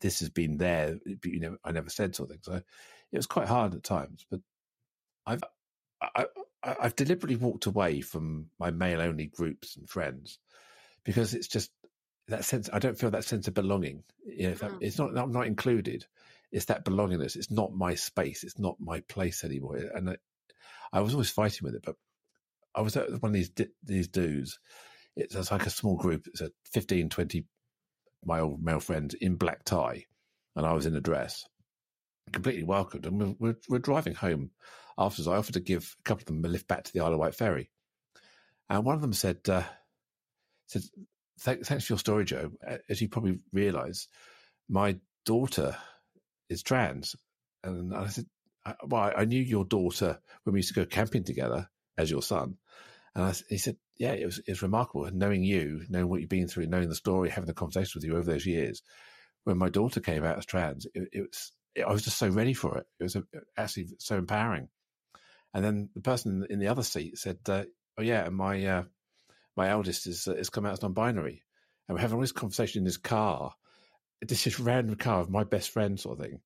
this 0.00 0.20
has 0.20 0.28
been 0.28 0.58
there. 0.58 0.98
You 1.24 1.40
know, 1.40 1.56
I 1.64 1.72
never 1.72 1.90
said 1.90 2.14
sort 2.14 2.30
something, 2.30 2.42
so 2.42 2.62
it 3.12 3.16
was 3.16 3.26
quite 3.26 3.48
hard 3.48 3.74
at 3.74 3.82
times. 3.82 4.26
But 4.30 4.40
I've 5.26 5.42
I, 6.00 6.26
I, 6.62 6.76
I've 6.80 6.96
deliberately 6.96 7.36
walked 7.36 7.66
away 7.66 8.00
from 8.00 8.50
my 8.58 8.70
male 8.70 9.00
only 9.00 9.26
groups 9.26 9.76
and 9.76 9.88
friends 9.88 10.38
because 11.04 11.34
it's 11.34 11.48
just 11.48 11.70
that 12.28 12.44
sense. 12.44 12.68
I 12.72 12.78
don't 12.78 12.98
feel 12.98 13.10
that 13.10 13.24
sense 13.24 13.48
of 13.48 13.54
belonging. 13.54 14.02
You 14.26 14.50
know, 14.50 14.54
mm. 14.54 14.78
it's 14.80 14.98
not. 14.98 15.16
I'm 15.16 15.32
not 15.32 15.46
included. 15.46 16.06
It's 16.52 16.66
that 16.66 16.84
belongingness. 16.84 17.36
It's 17.36 17.50
not 17.50 17.74
my 17.74 17.94
space. 17.94 18.44
It's 18.44 18.58
not 18.58 18.76
my 18.80 19.00
place 19.00 19.44
anymore. 19.44 19.78
And 19.94 20.16
I, 20.92 21.00
was 21.00 21.12
always 21.12 21.30
fighting 21.30 21.60
with 21.62 21.74
it. 21.74 21.82
But 21.84 21.96
I 22.74 22.80
was 22.80 22.96
at 22.96 23.10
one 23.22 23.30
of 23.30 23.32
these 23.32 23.50
these 23.82 24.08
dudes. 24.08 24.58
It's, 25.16 25.34
it's 25.34 25.50
like 25.50 25.66
a 25.66 25.70
small 25.70 25.96
group. 25.96 26.26
It's 26.26 26.42
a 26.42 26.50
15, 26.72 27.08
20 27.08 27.46
my 28.24 28.40
old 28.40 28.62
male 28.62 28.80
friends 28.80 29.14
in 29.14 29.36
black 29.36 29.64
tie, 29.64 30.04
and 30.56 30.66
I 30.66 30.72
was 30.72 30.86
in 30.86 30.96
a 30.96 31.00
dress. 31.00 31.46
Completely 32.32 32.64
welcomed, 32.64 33.06
and 33.06 33.20
we're, 33.20 33.34
we're, 33.38 33.56
we're 33.68 33.78
driving 33.78 34.14
home. 34.14 34.50
Afterwards, 34.98 35.28
I 35.28 35.36
offered 35.36 35.54
to 35.54 35.60
give 35.60 35.94
a 36.00 36.02
couple 36.02 36.22
of 36.22 36.26
them 36.26 36.44
a 36.44 36.48
lift 36.48 36.66
back 36.66 36.84
to 36.84 36.92
the 36.92 37.00
Isle 37.00 37.12
of 37.12 37.18
Wight 37.20 37.34
ferry, 37.34 37.70
and 38.68 38.84
one 38.84 38.96
of 38.96 39.00
them 39.00 39.12
said, 39.12 39.38
uh, 39.48 39.62
"said 40.66 40.82
thanks 41.38 41.86
for 41.86 41.92
your 41.92 41.98
story, 41.98 42.24
Joe. 42.24 42.50
As 42.88 43.00
you 43.00 43.08
probably 43.08 43.38
realise, 43.52 44.08
my 44.68 44.98
daughter 45.24 45.76
is 46.48 46.62
trans." 46.62 47.14
And 47.62 47.94
I 47.94 48.06
said, 48.08 48.26
"Well, 48.84 49.12
I 49.16 49.24
knew 49.24 49.42
your 49.42 49.64
daughter 49.64 50.20
when 50.44 50.54
we 50.54 50.58
used 50.60 50.68
to 50.68 50.80
go 50.80 50.86
camping 50.86 51.24
together 51.24 51.68
as 51.96 52.10
your 52.10 52.22
son." 52.22 52.58
And 53.14 53.24
I, 53.24 53.34
he 53.48 53.56
said, 53.56 53.76
yeah, 53.98 54.12
it 54.12 54.26
was, 54.26 54.62
remarkable 54.62 55.08
knowing 55.10 55.42
you, 55.42 55.82
knowing 55.88 56.08
what 56.08 56.20
you've 56.20 56.28
been 56.28 56.48
through, 56.48 56.66
knowing 56.66 56.90
the 56.90 56.94
story, 56.94 57.30
having 57.30 57.46
the 57.46 57.54
conversation 57.54 57.92
with 57.94 58.04
you 58.04 58.14
over 58.16 58.30
those 58.30 58.44
years. 58.44 58.82
When 59.44 59.56
my 59.56 59.70
daughter 59.70 60.00
came 60.00 60.22
out 60.22 60.36
as 60.36 60.44
trans, 60.44 60.86
it, 60.94 61.08
it 61.12 61.20
was, 61.22 61.52
it, 61.74 61.82
I 61.82 61.92
was 61.92 62.04
just 62.04 62.18
so 62.18 62.28
ready 62.28 62.52
for 62.52 62.76
it. 62.78 62.86
It 63.00 63.04
was 63.04 63.16
a, 63.16 63.22
actually 63.56 63.88
so 63.98 64.16
empowering. 64.18 64.68
And 65.54 65.64
then 65.64 65.88
the 65.94 66.02
person 66.02 66.46
in 66.50 66.58
the 66.58 66.68
other 66.68 66.82
seat 66.82 67.16
said, 67.16 67.38
uh, 67.48 67.64
"Oh 67.96 68.02
yeah, 68.02 68.26
and 68.26 68.36
my 68.36 68.62
uh, 68.66 68.82
my 69.56 69.70
eldest 69.70 70.06
is 70.06 70.28
uh, 70.28 70.34
is 70.34 70.50
come 70.50 70.66
out 70.66 70.74
as 70.74 70.82
non-binary." 70.82 71.42
And 71.88 71.96
we're 71.96 72.02
having 72.02 72.16
all 72.16 72.20
this 72.20 72.32
conversation 72.32 72.80
in 72.80 72.84
this 72.84 72.98
car, 72.98 73.54
this 74.20 74.46
is 74.46 74.60
random 74.60 74.96
car 74.96 75.20
of 75.20 75.30
my 75.30 75.44
best 75.44 75.70
friend 75.70 75.98
sort 75.98 76.18
of 76.18 76.26
thing. 76.26 76.40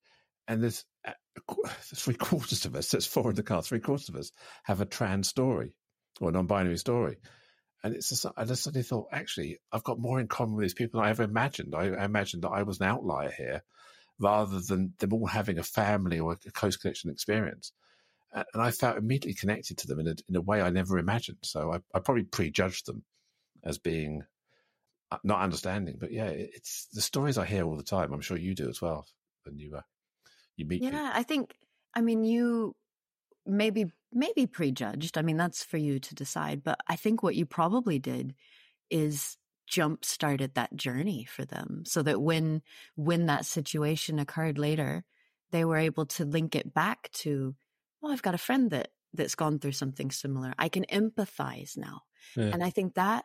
And 0.46 0.62
there's 0.62 0.84
three 1.82 2.14
quarters 2.14 2.64
of 2.64 2.74
us, 2.74 2.90
that's 2.90 3.06
four 3.06 3.30
in 3.30 3.36
the 3.36 3.42
car, 3.42 3.62
three 3.62 3.80
quarters 3.80 4.08
of 4.08 4.16
us 4.16 4.32
have 4.64 4.80
a 4.80 4.86
trans 4.86 5.28
story 5.28 5.74
or 6.20 6.28
a 6.28 6.32
non-binary 6.32 6.76
story. 6.76 7.16
And 7.82 7.94
it's 7.94 8.10
just, 8.10 8.22
suddenly 8.22 8.82
thought, 8.82 9.08
actually, 9.10 9.58
I've 9.72 9.84
got 9.84 9.98
more 9.98 10.20
in 10.20 10.28
common 10.28 10.54
with 10.54 10.64
these 10.64 10.74
people 10.74 11.00
than 11.00 11.06
I 11.06 11.10
ever 11.10 11.22
imagined. 11.22 11.74
I, 11.74 11.88
I 11.88 12.04
imagined 12.04 12.42
that 12.42 12.50
I 12.50 12.62
was 12.62 12.78
an 12.78 12.86
outlier 12.86 13.30
here, 13.30 13.62
rather 14.18 14.60
than 14.60 14.92
them 14.98 15.14
all 15.14 15.26
having 15.26 15.58
a 15.58 15.62
family 15.62 16.20
or 16.20 16.36
a 16.46 16.50
close 16.50 16.76
connection 16.76 17.10
experience. 17.10 17.72
And, 18.32 18.44
and 18.52 18.62
I 18.62 18.70
felt 18.70 18.98
immediately 18.98 19.34
connected 19.34 19.78
to 19.78 19.86
them 19.86 20.00
in 20.00 20.08
a, 20.08 20.14
in 20.28 20.36
a 20.36 20.42
way 20.42 20.60
I 20.60 20.68
never 20.68 20.98
imagined. 20.98 21.38
So 21.42 21.72
I, 21.72 21.78
I 21.94 22.00
probably 22.00 22.24
prejudged 22.24 22.86
them 22.86 23.02
as 23.64 23.78
being 23.78 24.24
uh, 25.10 25.18
not 25.24 25.40
understanding. 25.40 25.96
But 25.98 26.12
yeah, 26.12 26.28
it's 26.28 26.86
the 26.92 27.00
stories 27.00 27.38
I 27.38 27.46
hear 27.46 27.64
all 27.64 27.76
the 27.76 27.82
time. 27.82 28.12
I'm 28.12 28.20
sure 28.20 28.36
you 28.36 28.54
do 28.54 28.68
as 28.68 28.82
well 28.82 29.06
when 29.44 29.58
you 29.58 29.76
uh, 29.76 29.80
Yeah. 30.92 31.10
I 31.12 31.22
think. 31.22 31.54
I 31.94 32.02
mean, 32.02 32.24
you 32.24 32.76
maybe 33.46 33.86
maybe 34.12 34.46
prejudged. 34.46 35.18
I 35.18 35.22
mean, 35.22 35.36
that's 35.36 35.64
for 35.64 35.76
you 35.76 35.98
to 35.98 36.14
decide. 36.14 36.62
But 36.62 36.78
I 36.88 36.96
think 36.96 37.22
what 37.22 37.34
you 37.34 37.46
probably 37.46 37.98
did 37.98 38.34
is 38.90 39.36
jump 39.70 40.04
started 40.04 40.54
that 40.54 40.74
journey 40.74 41.24
for 41.24 41.44
them 41.44 41.84
so 41.86 42.02
that 42.02 42.20
when 42.20 42.60
when 42.96 43.26
that 43.26 43.46
situation 43.46 44.18
occurred 44.18 44.58
later 44.58 45.04
they 45.52 45.64
were 45.64 45.76
able 45.76 46.04
to 46.04 46.24
link 46.24 46.56
it 46.56 46.74
back 46.74 47.08
to 47.12 47.54
well 48.02 48.12
i've 48.12 48.20
got 48.20 48.34
a 48.34 48.38
friend 48.38 48.70
that 48.72 48.88
that's 49.14 49.36
gone 49.36 49.60
through 49.60 49.70
something 49.70 50.10
similar 50.10 50.52
i 50.58 50.68
can 50.68 50.84
empathize 50.86 51.78
now 51.78 52.02
yeah. 52.36 52.50
and 52.52 52.64
i 52.64 52.68
think 52.68 52.94
that 52.94 53.24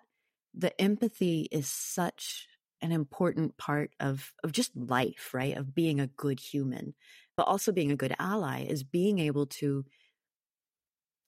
the 0.54 0.80
empathy 0.80 1.50
is 1.52 1.68
such 1.68 2.48
an 2.80 2.92
important 2.92 3.58
part 3.58 3.90
of 4.00 4.32
of 4.44 4.52
just 4.52 4.76
life 4.78 5.32
right 5.34 5.58
of 5.58 5.74
being 5.74 6.00
a 6.00 6.08
good 6.08 6.40
human 6.40 6.94
but 7.38 7.48
also 7.48 7.72
being 7.72 7.92
a 7.92 7.96
good 7.96 8.16
ally 8.20 8.64
is 8.64 8.84
being 8.84 9.20
able 9.20 9.46
to 9.46 9.86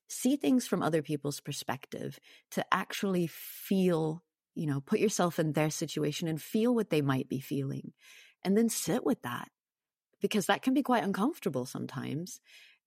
see 0.10 0.36
things 0.36 0.68
from 0.68 0.82
other 0.82 1.02
people's 1.02 1.40
perspective, 1.40 2.20
to 2.52 2.66
actually 2.74 3.28
feel, 3.28 4.24
you 4.56 4.66
know, 4.66 4.80
put 4.82 5.00
yourself 5.00 5.40
in 5.40 5.54
their 5.54 5.70
situation 5.70 6.28
and 6.28 6.42
feel 6.42 6.74
what 6.74 6.90
they 6.90 7.02
might 7.02 7.28
be 7.28 7.40
feeling. 7.40 7.94
And 8.44 8.58
then 8.58 8.70
sit 8.70 9.06
with 9.06 9.22
that 9.24 9.50
because 10.22 10.46
that 10.48 10.62
can 10.62 10.74
be 10.74 10.84
quite 10.84 11.04
uncomfortable 11.04 11.66
sometimes. 11.66 12.40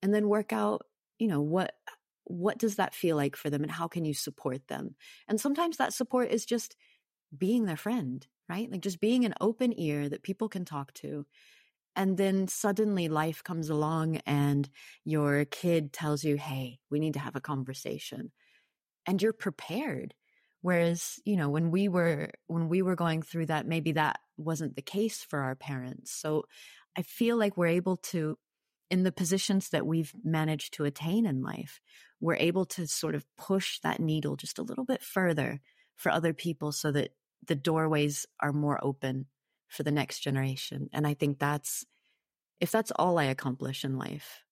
And 0.02 0.14
then 0.14 0.28
work 0.28 0.52
out, 0.52 0.82
you 1.18 1.28
know, 1.28 1.40
what 1.40 1.74
what 2.24 2.58
does 2.58 2.76
that 2.76 2.94
feel 2.94 3.16
like 3.16 3.34
for 3.34 3.50
them 3.50 3.62
and 3.62 3.72
how 3.72 3.88
can 3.88 4.04
you 4.04 4.14
support 4.14 4.68
them? 4.68 4.94
And 5.28 5.40
sometimes 5.40 5.76
that 5.78 5.92
support 5.92 6.30
is 6.30 6.44
just 6.44 6.76
being 7.36 7.64
their 7.64 7.76
friend, 7.76 8.26
right? 8.48 8.70
Like 8.70 8.82
just 8.82 9.00
being 9.00 9.24
an 9.24 9.34
open 9.40 9.78
ear 9.78 10.08
that 10.08 10.22
people 10.22 10.48
can 10.48 10.64
talk 10.64 10.92
to 10.94 11.26
and 11.96 12.16
then 12.16 12.48
suddenly 12.48 13.08
life 13.08 13.42
comes 13.42 13.68
along 13.68 14.16
and 14.26 14.68
your 15.04 15.44
kid 15.44 15.92
tells 15.92 16.24
you, 16.24 16.36
Hey, 16.36 16.78
we 16.90 17.00
need 17.00 17.14
to 17.14 17.20
have 17.20 17.36
a 17.36 17.40
conversation. 17.40 18.30
And 19.06 19.20
you're 19.20 19.32
prepared. 19.32 20.14
Whereas, 20.62 21.18
you 21.24 21.36
know, 21.36 21.48
when 21.48 21.70
we 21.70 21.88
were, 21.88 22.30
when 22.46 22.68
we 22.68 22.82
were 22.82 22.96
going 22.96 23.22
through 23.22 23.46
that, 23.46 23.66
maybe 23.66 23.92
that 23.92 24.20
wasn't 24.36 24.76
the 24.76 24.82
case 24.82 25.24
for 25.28 25.40
our 25.40 25.54
parents. 25.54 26.12
So 26.12 26.44
I 26.96 27.02
feel 27.02 27.38
like 27.38 27.56
we're 27.56 27.66
able 27.68 27.96
to, 27.96 28.38
in 28.90 29.02
the 29.02 29.12
positions 29.12 29.70
that 29.70 29.86
we've 29.86 30.12
managed 30.22 30.74
to 30.74 30.84
attain 30.84 31.24
in 31.24 31.42
life, 31.42 31.80
we're 32.20 32.34
able 32.34 32.66
to 32.66 32.86
sort 32.86 33.14
of 33.14 33.24
push 33.38 33.80
that 33.80 34.00
needle 34.00 34.36
just 34.36 34.58
a 34.58 34.62
little 34.62 34.84
bit 34.84 35.02
further 35.02 35.60
for 35.96 36.10
other 36.12 36.34
people 36.34 36.72
so 36.72 36.92
that 36.92 37.12
the 37.46 37.54
doorways 37.54 38.26
are 38.40 38.52
more 38.52 38.78
open 38.82 39.26
for 39.70 39.82
the 39.82 39.90
next 39.90 40.20
generation. 40.20 40.90
And 40.92 41.06
I 41.06 41.14
think 41.14 41.38
that's, 41.38 41.86
if 42.60 42.70
that's 42.70 42.90
all 42.90 43.18
I 43.18 43.24
accomplish 43.24 43.84
in 43.84 43.96
life, 43.96 44.44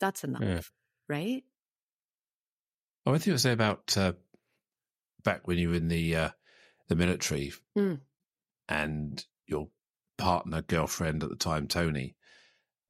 that's 0.00 0.24
enough, 0.24 0.42
yeah. 0.42 0.60
right? 1.08 1.42
I 3.06 3.10
think 3.12 3.26
you 3.26 3.38
say 3.38 3.52
about 3.52 3.96
uh, 3.96 4.12
back 5.22 5.46
when 5.46 5.58
you 5.58 5.70
were 5.70 5.76
in 5.76 5.88
the 5.88 6.16
uh, 6.16 6.30
the 6.88 6.96
military 6.96 7.52
mm. 7.76 8.00
and 8.68 9.24
your 9.46 9.68
partner, 10.16 10.62
girlfriend 10.62 11.22
at 11.22 11.28
the 11.28 11.36
time, 11.36 11.68
Tony, 11.68 12.16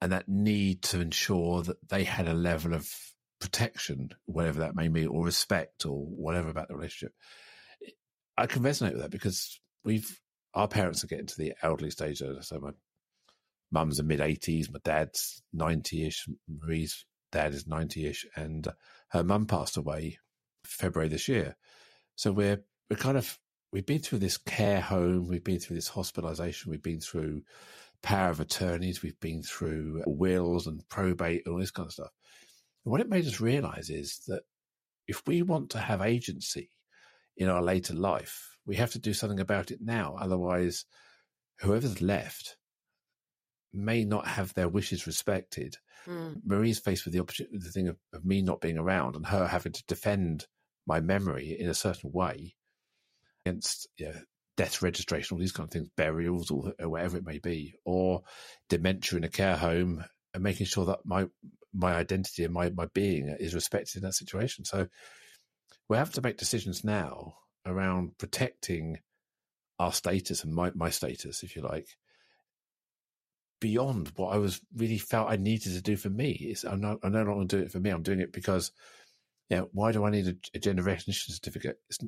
and 0.01 0.13
that 0.13 0.29
need 0.29 0.83
to 0.83 1.01
ensure 1.01 1.63
that 1.63 1.89
they 1.89 2.05
had 2.05 2.29
a 2.29 2.35
level 2.35 2.75
of 2.75 2.89
protection, 3.41 4.11
whatever 4.27 4.61
that 4.61 4.77
may 4.77 4.89
mean, 4.89 5.09
or 5.09 5.25
respect, 5.25 5.85
or 5.85 6.05
whatever 6.05 6.49
about 6.49 6.69
the 6.69 6.77
relationship. 6.77 7.13
I 8.37 8.47
can 8.47 8.63
resonate 8.63 8.93
with 8.93 9.03
that 9.03 9.11
because 9.11 9.61
we've 9.85 10.21
our 10.55 10.69
parents 10.69 11.05
are 11.05 11.09
getting 11.09 11.27
to 11.27 11.39
the 11.39 11.53
elderly 11.63 11.91
stage. 11.91 12.23
So 12.41 12.61
my 12.61 12.71
mum's 13.73 13.99
in 13.99 14.07
mid 14.07 14.21
eighties, 14.21 14.71
my 14.71 14.81
dad's 14.85 15.43
ninety 15.53 16.07
ish, 16.07 16.29
Marie's 16.49 17.05
dad 17.33 17.53
is 17.55 17.67
ninety 17.67 18.07
ish, 18.07 18.27
and 18.37 18.67
her 19.09 19.25
mum 19.25 19.47
passed 19.47 19.77
away 19.77 20.19
February 20.65 21.09
this 21.09 21.29
year. 21.29 21.57
So 22.17 22.33
we're 22.33 22.63
we're 22.89 22.97
kind 22.97 23.19
of 23.19 23.39
we've 23.73 23.87
been 23.87 24.01
through 24.01 24.21
this 24.21 24.37
care 24.37 24.81
home, 24.81 25.27
we've 25.27 25.43
been 25.43 25.59
through 25.59 25.77
this 25.77 25.91
hospitalisation, 25.91 26.67
we've 26.67 26.83
been 26.83 27.01
through 27.01 27.43
power 28.03 28.31
of 28.31 28.39
attorneys, 28.39 29.03
we've 29.03 29.19
been 29.19 29.43
through 29.43 30.03
wills 30.07 30.67
and 30.67 30.89
probate 30.89 31.43
and 31.45 31.53
all 31.53 31.61
this 31.61 31.73
kind 31.73 31.87
of 31.87 31.93
stuff. 31.93 32.13
And 32.85 32.93
what 32.93 33.01
it 33.01 33.09
made 33.09 33.27
us 33.27 33.41
realise 33.41 33.91
is 33.91 34.21
that 34.29 34.43
if 35.09 35.23
we 35.27 35.43
want 35.43 35.71
to 35.71 35.79
have 35.79 36.03
agency 36.03 36.71
in 37.37 37.49
our 37.49 37.63
later 37.63 37.95
life, 37.95 38.54
we 38.67 38.77
have 38.77 38.93
to 38.93 38.99
do 38.99 39.13
something 39.13 39.41
about 39.41 39.71
it 39.71 39.81
now. 39.81 40.17
Otherwise, 40.21 40.85
whoever's 41.61 42.01
left 42.01 42.57
may 43.73 44.05
not 44.05 44.27
have 44.27 44.55
their 44.55 44.69
wishes 44.69 45.07
respected. 45.07 45.77
Mm. 46.07 46.41
Marie's 46.45 46.79
faced 46.79 47.05
with 47.05 47.15
the 47.15 47.21
opportunity, 47.21 47.59
the 47.59 47.71
thing 47.71 47.89
of, 47.89 47.97
of, 48.13 48.25
me 48.25 48.41
not 48.43 48.61
being 48.61 48.79
around 48.79 49.17
and 49.17 49.27
her 49.27 49.47
having 49.47 49.73
to 49.73 49.85
defend 49.87 50.47
my 50.87 51.01
memory 51.01 51.57
in 51.59 51.69
a 51.69 51.75
certain 51.75 52.13
way 52.13 52.55
against 53.45 53.89
you 53.97 54.07
know, 54.07 54.15
death 54.57 54.83
registration, 54.83 55.35
all 55.35 55.41
these 55.41 55.53
kind 55.53 55.67
of 55.67 55.73
things, 55.73 55.89
burials 55.97 56.51
or, 56.51 56.73
or 56.79 56.89
whatever 56.89 57.17
it 57.17 57.27
may 57.27 57.39
be, 57.39 57.75
or 57.85 58.23
dementia 58.69 59.19
in 59.19 59.25
a 59.25 59.29
care 59.29 59.57
home, 59.57 60.05
and 60.33 60.43
making 60.43 60.67
sure 60.67 60.87
that 60.87 61.01
my 61.05 61.27
my 61.73 61.95
identity 61.95 62.45
and 62.45 62.55
my 62.55 62.71
my 62.71 62.87
being 62.95 63.35
is 63.41 63.55
respected 63.55 63.97
in 63.97 64.03
that 64.03 64.15
situation. 64.15 64.65
So 64.65 64.87
we 65.89 65.97
have 65.97 66.13
to 66.13 66.23
make 66.23 66.37
decisions 66.37 66.85
now 66.85 67.35
around 67.67 68.19
protecting 68.19 68.99
our 69.79 69.93
status 69.93 70.45
and 70.45 70.55
my, 70.55 70.71
my 70.75 70.91
status, 70.91 71.43
if 71.43 71.57
you 71.57 71.63
like, 71.63 71.89
beyond 73.61 74.13
what 74.17 74.35
I 74.35 74.39
was 74.39 74.61
really 74.77 74.99
felt 74.99 75.31
I 75.31 75.37
needed 75.37 75.73
to 75.73 75.83
do 75.83 75.97
for 75.97 76.11
me. 76.11 76.33
It's, 76.33 76.65
I'm 76.65 76.81
not, 76.81 76.99
I'm 77.03 77.13
no 77.13 77.23
longer 77.23 77.47
doing 77.47 77.65
it 77.65 77.73
for 77.73 77.81
me. 77.81 77.91
I'm 77.91 78.03
doing 78.03 78.21
it 78.21 78.33
because, 78.33 78.73
yeah, 79.49 79.63
why 79.73 79.93
do 79.93 80.05
I 80.05 80.11
need 80.11 80.29
a, 80.29 80.35
a 80.55 80.59
gender 80.59 80.83
recognition 80.83 81.35
certificate? 81.35 81.79
It's, 81.89 81.99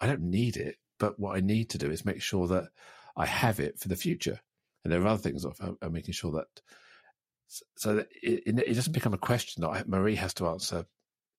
I 0.00 0.06
don't 0.06 0.22
need 0.22 0.56
it, 0.56 0.76
but 0.98 1.18
what 1.18 1.36
I 1.36 1.40
need 1.40 1.70
to 1.70 1.78
do 1.78 1.90
is 1.90 2.04
make 2.04 2.22
sure 2.22 2.46
that 2.48 2.68
I 3.16 3.26
have 3.26 3.60
it 3.60 3.78
for 3.78 3.88
the 3.88 3.96
future. 3.96 4.40
And 4.84 4.92
there 4.92 5.02
are 5.02 5.08
other 5.08 5.22
things 5.22 5.44
of, 5.44 5.58
of 5.82 5.92
making 5.92 6.14
sure 6.14 6.32
that, 6.32 6.46
so 7.76 7.96
that 7.96 8.06
it, 8.22 8.42
it, 8.46 8.74
doesn't 8.74 8.92
become 8.92 9.12
a 9.12 9.18
question 9.18 9.62
that 9.62 9.88
Marie 9.88 10.14
has 10.14 10.32
to 10.34 10.46
answer 10.46 10.86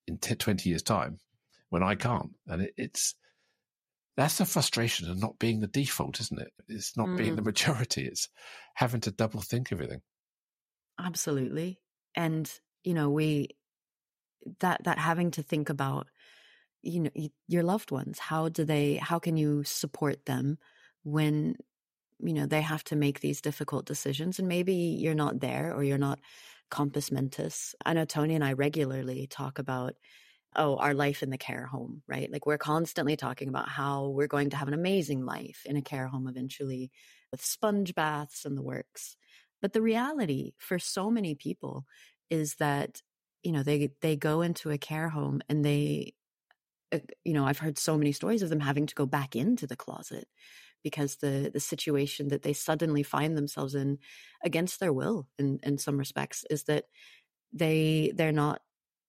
in 0.08 0.18
10, 0.18 0.38
20 0.38 0.70
years' 0.70 0.84
time 0.84 1.18
when 1.70 1.82
I 1.82 1.96
can't. 1.96 2.32
And 2.48 2.64
it, 2.64 2.74
it's, 2.78 3.16
that's 4.18 4.38
the 4.38 4.46
frustration 4.46 5.10
of 5.10 5.18
not 5.18 5.40
being 5.40 5.60
the 5.60 5.68
default, 5.68 6.20
isn't 6.20 6.42
it? 6.42 6.52
It's 6.68 6.98
not 6.98 7.08
mm. 7.08 7.18
being 7.18 7.36
the 7.36 7.42
mm. 7.42 7.46
majority. 7.46 8.06
It's 8.06 8.28
having 8.76 9.02
to 9.02 9.12
double 9.12 9.42
think 9.42 9.72
everything. 9.72 10.02
Absolutely. 11.00 11.80
And, 12.16 12.52
you 12.84 12.94
know, 12.94 13.10
we, 13.10 13.50
that, 14.60 14.84
that 14.84 14.98
having 14.98 15.32
to 15.32 15.44
think 15.44 15.70
about, 15.70 16.08
you 16.82 17.02
know, 17.02 17.10
your 17.48 17.64
loved 17.64 17.92
ones, 17.92 18.20
how 18.20 18.50
do 18.50 18.66
they, 18.66 18.96
how 18.96 19.20
can 19.20 19.38
you 19.38 19.64
support 19.64 20.26
them 20.26 20.58
when, 21.04 21.56
you 22.20 22.34
know, 22.34 22.46
they 22.46 22.62
have 22.62 22.84
to 22.86 22.96
make 22.96 23.20
these 23.20 23.42
difficult 23.42 23.86
decisions 23.86 24.40
and 24.40 24.48
maybe 24.48 24.74
you're 24.74 25.16
not 25.16 25.40
there 25.40 25.74
or 25.74 25.84
you're 25.84 25.98
not 25.98 26.20
compos 26.70 27.12
mentis. 27.12 27.76
I 27.86 27.94
know 27.94 28.06
Tony 28.06 28.34
and 28.34 28.44
I 28.44 28.54
regularly 28.54 29.28
talk 29.28 29.60
about 29.60 29.94
oh, 30.56 30.76
our 30.78 30.94
life 30.94 31.24
in 31.24 31.30
the 31.30 31.38
care 31.38 31.66
home, 31.66 32.04
right? 32.08 32.32
Like 32.32 32.46
we're 32.46 32.58
constantly 32.58 33.16
talking 33.16 33.48
about 33.48 33.70
how 33.70 34.10
we're 34.10 34.28
going 34.28 34.50
to 34.52 34.58
have 34.58 34.68
an 34.68 34.74
amazing 34.74 35.26
life 35.26 35.62
in 35.66 35.78
a 35.78 35.82
care 35.82 36.08
home 36.08 36.28
eventually 36.28 36.92
with 37.32 37.44
sponge 37.44 37.96
baths 37.96 38.46
and 38.46 38.58
the 38.58 38.62
works. 38.62 39.16
But 39.62 39.74
the 39.74 39.82
reality 39.82 40.54
for 40.58 40.80
so 40.80 41.10
many 41.10 41.36
people 41.36 41.86
is 42.30 42.56
that, 42.56 43.02
you 43.44 43.52
know, 43.52 43.64
they, 43.64 43.92
they 44.02 44.16
go 44.16 44.42
into 44.42 44.72
a 44.72 44.78
care 44.78 45.10
home 45.10 45.42
and 45.48 45.64
they, 45.64 46.16
uh, 46.92 47.00
you 47.24 47.34
know, 47.34 47.46
I've 47.46 47.60
heard 47.60 47.78
so 47.78 47.98
many 47.98 48.12
stories 48.12 48.42
of 48.42 48.50
them 48.50 48.60
having 48.60 48.86
to 48.86 48.96
go 48.96 49.06
back 49.06 49.36
into 49.36 49.68
the 49.68 49.76
closet 49.76 50.28
because 50.84 51.18
the 51.18 51.52
the 51.54 51.60
situation 51.60 52.30
that 52.30 52.42
they 52.44 52.54
suddenly 52.54 53.04
find 53.04 53.38
themselves 53.38 53.76
in 53.76 54.00
against 54.44 54.80
their 54.80 54.94
will 54.94 55.28
in 55.38 55.60
in 55.64 55.78
some 55.78 55.98
respects 55.98 56.44
is 56.50 56.64
that 56.64 56.86
they 57.54 58.12
they're 58.16 58.32
not 58.32 58.62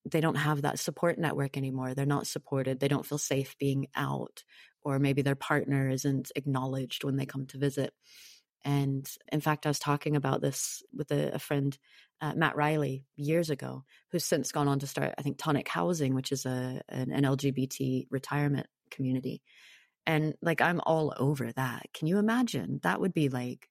they 0.04 0.20
don't 0.20 0.36
have 0.36 0.62
that 0.62 0.78
support 0.78 1.18
network 1.18 1.56
anymore. 1.56 1.94
They're 1.94 2.06
not 2.06 2.26
supported. 2.26 2.80
They 2.80 2.88
don't 2.88 3.06
feel 3.06 3.18
safe 3.18 3.56
being 3.58 3.86
out, 3.94 4.42
or 4.82 4.98
maybe 4.98 5.22
their 5.22 5.36
partner 5.36 5.88
isn't 5.88 6.32
acknowledged 6.34 7.04
when 7.04 7.16
they 7.16 7.26
come 7.26 7.46
to 7.46 7.58
visit. 7.58 7.92
And 8.64 9.08
in 9.32 9.40
fact, 9.40 9.66
I 9.66 9.70
was 9.70 9.78
talking 9.78 10.16
about 10.16 10.40
this 10.40 10.82
with 10.94 11.10
a, 11.10 11.34
a 11.34 11.38
friend, 11.38 11.76
uh, 12.20 12.34
Matt 12.34 12.56
Riley, 12.56 13.04
years 13.16 13.50
ago, 13.50 13.84
who's 14.10 14.24
since 14.24 14.52
gone 14.52 14.68
on 14.68 14.78
to 14.80 14.86
start, 14.86 15.14
I 15.18 15.22
think, 15.22 15.38
Tonic 15.38 15.68
Housing, 15.68 16.14
which 16.14 16.32
is 16.32 16.46
a 16.46 16.80
an, 16.88 17.10
an 17.10 17.24
LGBT 17.24 18.06
retirement 18.10 18.66
community. 18.90 19.42
And 20.06 20.34
like, 20.42 20.60
I'm 20.60 20.80
all 20.80 21.12
over 21.16 21.50
that. 21.52 21.86
Can 21.94 22.08
you 22.08 22.18
imagine? 22.18 22.80
That 22.82 23.00
would 23.00 23.14
be 23.14 23.28
like 23.28 23.68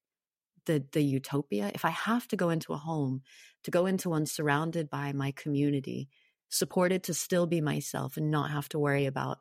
the 0.66 0.84
the 0.92 1.04
utopia. 1.04 1.72
If 1.74 1.86
I 1.86 1.90
have 1.90 2.28
to 2.30 2.38
go 2.38 2.50
into 2.50 2.74
a 2.74 2.78
home, 2.78 3.22
to 3.64 3.72
go 3.72 3.86
into 3.86 4.10
one 4.10 4.26
surrounded 4.26 4.90
by 4.90 5.14
my 5.14 5.32
community 5.32 6.10
supported 6.52 7.04
to 7.04 7.14
still 7.14 7.48
be 7.48 7.62
myself 7.62 8.18
and 8.18 8.30
not 8.30 8.52
have 8.52 8.70
to 8.70 8.80
worry 8.80 9.06
about 9.06 9.40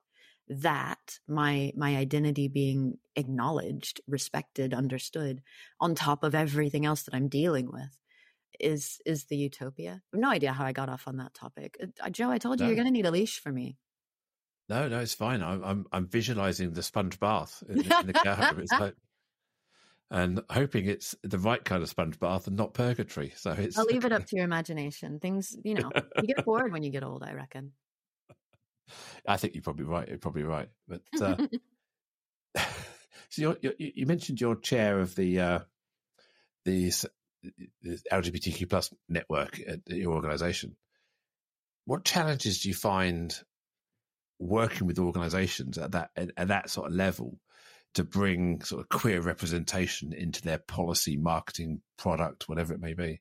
that 0.49 1.19
my 1.29 1.73
my 1.77 1.97
identity 1.97 2.49
being 2.49 2.99
acknowledged 3.15 4.01
respected 4.09 4.75
understood 4.75 5.43
on 5.81 5.95
top 5.95 6.25
of 6.25 6.35
everything 6.35 6.85
else 6.85 7.03
that 7.05 7.15
i'm 7.15 7.29
dealing 7.29 7.71
with 7.71 7.97
is 8.59 9.01
is 9.07 9.25
the 9.25 9.37
utopia. 9.37 9.91
I 9.91 10.17
have 10.17 10.21
no 10.21 10.31
idea 10.31 10.53
how 10.53 10.65
i 10.65 10.73
got 10.73 10.89
off 10.89 11.07
on 11.07 11.17
that 11.17 11.35
topic. 11.35 11.77
Uh, 12.03 12.11
joe 12.11 12.31
i 12.31 12.39
told 12.39 12.61
you 12.61 12.65
no. 12.65 12.69
you're 12.69 12.77
going 12.77 12.87
to 12.87 12.93
need 12.93 13.07
a 13.07 13.11
leash 13.11 13.41
for 13.41 13.53
me. 13.53 13.77
No 14.69 14.89
no 14.89 15.01
it's 15.01 15.15
fine. 15.15 15.43
I'm 15.43 15.65
i'm, 15.65 15.87
I'm 15.93 16.07
visualizing 16.07 16.73
the 16.73 16.83
sponge 16.83 17.19
bath 17.19 17.63
in, 17.69 17.81
in 17.81 18.07
the 18.07 18.13
car 18.25 18.55
it's 18.59 18.73
like 18.73 18.95
and 20.11 20.43
hoping 20.51 20.87
it's 20.87 21.15
the 21.23 21.39
right 21.39 21.65
kind 21.65 21.83
of 21.83 21.89
sponge 21.89 22.19
bath 22.19 22.47
and 22.47 22.57
not 22.57 22.75
purgatory. 22.75 23.33
So 23.37 23.53
it's. 23.53 23.79
I'll 23.79 23.85
leave 23.85 24.05
it 24.05 24.13
up 24.13 24.25
to 24.27 24.37
your 24.37 24.45
imagination. 24.45 25.21
Things, 25.21 25.57
you 25.63 25.75
know, 25.75 25.91
you 26.21 26.35
get 26.35 26.45
bored 26.45 26.73
when 26.73 26.83
you 26.83 26.91
get 26.91 27.05
old. 27.05 27.23
I 27.23 27.33
reckon. 27.33 27.73
I 29.27 29.37
think 29.37 29.55
you're 29.55 29.63
probably 29.63 29.85
right. 29.85 30.09
You're 30.09 30.19
probably 30.19 30.43
right. 30.43 30.69
But 30.89 31.03
uh, 31.21 31.37
so 33.29 33.43
you're, 33.43 33.57
you're, 33.61 33.75
you 33.79 34.07
mentioned 34.07 34.41
your 34.41 34.57
chair 34.57 34.99
of 34.99 35.15
the 35.15 35.41
uh, 35.41 35.59
the, 36.65 36.93
the 37.83 37.99
LGBTQ 38.13 38.69
plus 38.69 38.93
network 39.09 39.61
at 39.67 39.81
your 39.87 40.13
organisation. 40.13 40.77
What 41.85 42.05
challenges 42.05 42.61
do 42.61 42.69
you 42.69 42.75
find 42.75 43.35
working 44.39 44.87
with 44.87 44.99
organisations 44.99 45.79
at 45.79 45.93
that 45.93 46.11
at 46.17 46.49
that 46.49 46.71
sort 46.71 46.89
of 46.89 46.95
level? 46.95 47.39
To 47.95 48.05
bring 48.05 48.63
sort 48.63 48.83
of 48.83 48.89
queer 48.89 49.21
representation 49.21 50.13
into 50.13 50.43
their 50.43 50.59
policy, 50.59 51.17
marketing, 51.17 51.83
product, 51.99 52.49
whatever 52.49 52.73
it 52.73 52.81
may 52.81 52.95
be? 52.95 53.21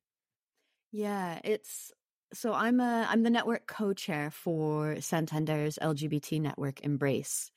Yeah, 0.91 1.39
it's 1.43 1.91
so 2.33 2.53
I'm 2.53 2.79
a 2.79 3.07
I'm 3.09 3.23
the 3.23 3.29
network 3.29 3.67
co-chair 3.67 4.31
for 4.31 5.01
Santander's 5.01 5.79
LGBT 5.81 6.41
network 6.41 6.81
Embrace. 6.81 7.51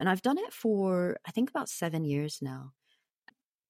And 0.00 0.08
I've 0.08 0.22
done 0.22 0.38
it 0.38 0.52
for 0.52 1.18
I 1.26 1.30
think 1.30 1.50
about 1.50 1.68
7 1.68 2.04
years 2.04 2.38
now. 2.40 2.72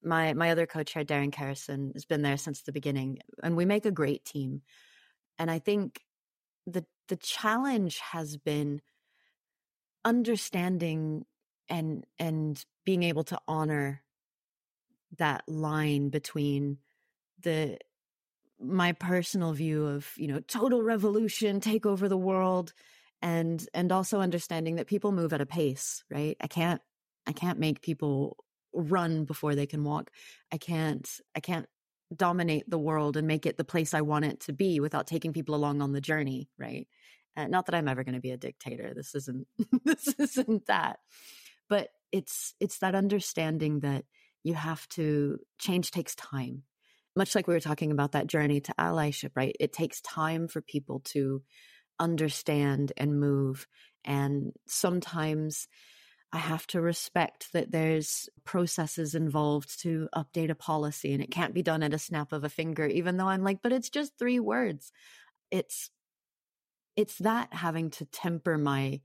My 0.02 0.32
my 0.34 0.50
other 0.50 0.66
co-chair 0.66 1.04
Darren 1.04 1.32
Carrison 1.32 1.92
has 1.94 2.04
been 2.04 2.22
there 2.22 2.36
since 2.36 2.62
the 2.62 2.72
beginning 2.72 3.18
and 3.42 3.56
we 3.56 3.64
make 3.64 3.86
a 3.86 3.90
great 3.90 4.24
team. 4.24 4.62
And 5.38 5.50
I 5.50 5.58
think 5.58 6.00
the 6.66 6.84
the 7.08 7.16
challenge 7.16 7.98
has 7.98 8.36
been 8.36 8.80
understanding 10.04 11.24
and 11.68 12.04
and 12.18 12.64
being 12.84 13.02
able 13.02 13.24
to 13.24 13.38
honor 13.46 14.02
that 15.16 15.42
line 15.48 16.10
between 16.10 16.78
the 17.42 17.78
my 18.60 18.92
personal 18.92 19.52
view 19.52 19.86
of 19.86 20.08
you 20.16 20.26
know 20.26 20.40
total 20.40 20.82
revolution 20.82 21.60
take 21.60 21.86
over 21.86 22.08
the 22.08 22.16
world 22.16 22.72
and 23.22 23.66
and 23.72 23.92
also 23.92 24.20
understanding 24.20 24.76
that 24.76 24.86
people 24.86 25.12
move 25.12 25.32
at 25.32 25.40
a 25.40 25.46
pace 25.46 26.04
right? 26.10 26.36
I 26.40 26.46
can't 26.46 26.80
i 27.26 27.32
can't 27.32 27.58
make 27.58 27.82
people 27.82 28.36
run 28.74 29.24
before 29.24 29.54
they 29.54 29.66
can 29.66 29.84
walk. 29.84 30.10
I 30.52 30.58
can't 30.58 31.08
i 31.34 31.40
can't 31.40 31.68
dominate 32.14 32.68
the 32.68 32.78
world 32.78 33.16
and 33.16 33.26
make 33.26 33.44
it 33.44 33.58
the 33.58 33.64
place 33.64 33.92
i 33.92 34.00
want 34.00 34.24
it 34.24 34.40
to 34.40 34.52
be 34.54 34.80
without 34.80 35.06
taking 35.06 35.34
people 35.34 35.54
along 35.54 35.82
on 35.82 35.92
the 35.92 36.00
journey 36.00 36.48
right? 36.58 36.88
Uh, 37.36 37.46
not 37.46 37.66
that 37.66 37.74
i'm 37.74 37.88
ever 37.88 38.02
going 38.02 38.14
to 38.14 38.20
be 38.20 38.32
a 38.32 38.36
dictator. 38.36 38.92
This 38.94 39.14
isn't 39.14 39.46
this 39.84 40.14
isn't 40.18 40.66
that 40.66 40.98
but 41.68 41.88
it's 42.12 42.54
it's 42.60 42.78
that 42.78 42.94
understanding 42.94 43.80
that 43.80 44.04
you 44.42 44.54
have 44.54 44.88
to 44.90 45.38
change 45.58 45.90
takes 45.90 46.14
time. 46.14 46.62
Much 47.16 47.34
like 47.34 47.46
we 47.46 47.54
were 47.54 47.60
talking 47.60 47.90
about 47.90 48.12
that 48.12 48.26
journey 48.26 48.60
to 48.60 48.74
allyship 48.78 49.30
right? 49.34 49.56
It 49.60 49.72
takes 49.72 50.00
time 50.00 50.48
for 50.48 50.60
people 50.60 51.00
to 51.06 51.42
understand 51.98 52.92
and 52.96 53.18
move 53.18 53.66
and 54.04 54.52
sometimes 54.66 55.66
I 56.32 56.38
have 56.38 56.66
to 56.68 56.80
respect 56.80 57.52
that 57.54 57.70
there's 57.70 58.28
processes 58.44 59.14
involved 59.14 59.80
to 59.80 60.08
update 60.14 60.50
a 60.50 60.54
policy 60.54 61.14
and 61.14 61.22
it 61.22 61.30
can't 61.30 61.54
be 61.54 61.62
done 61.62 61.82
at 61.82 61.94
a 61.94 61.98
snap 61.98 62.32
of 62.32 62.44
a 62.44 62.50
finger, 62.50 62.86
even 62.86 63.16
though 63.16 63.28
I'm 63.28 63.42
like, 63.42 63.62
but 63.62 63.72
it's 63.72 63.88
just 63.88 64.18
three 64.18 64.38
words. 64.38 64.92
It's, 65.50 65.90
it's 66.96 67.16
that 67.18 67.54
having 67.54 67.90
to 67.92 68.04
temper 68.04 68.58
my 68.58 69.00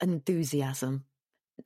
enthusiasm 0.00 1.04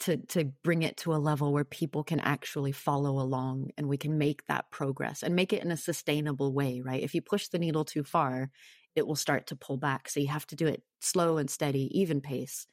to 0.01 0.17
to 0.19 0.45
bring 0.65 0.83
it 0.83 0.97
to 0.99 1.15
a 1.15 1.17
level 1.17 1.53
where 1.53 1.65
people 1.65 2.05
can 2.05 2.21
actually 2.21 2.73
follow 2.73 3.21
along 3.21 3.71
and 3.77 3.89
we 3.89 3.97
can 3.97 4.19
make 4.19 4.47
that 4.47 4.71
progress 4.71 5.23
and 5.23 5.37
make 5.37 5.53
it 5.53 5.63
in 5.65 5.71
a 5.71 5.77
sustainable 5.77 6.53
way 6.53 6.81
right? 6.81 7.03
If 7.03 7.15
you 7.15 7.23
push 7.23 7.49
the 7.49 7.59
needle 7.59 7.85
too 7.85 8.05
far 8.05 8.51
it 8.95 9.07
will 9.07 9.17
start 9.17 9.47
to 9.47 9.57
pull 9.57 9.79
back. 9.79 10.09
So 10.09 10.21
you 10.21 10.29
have 10.29 10.47
to 10.49 10.57
do 10.57 10.67
it 10.67 10.83
slow 11.01 11.39
and 11.39 11.49
steady 11.51 11.91
even 11.99 12.21
pace. 12.21 12.67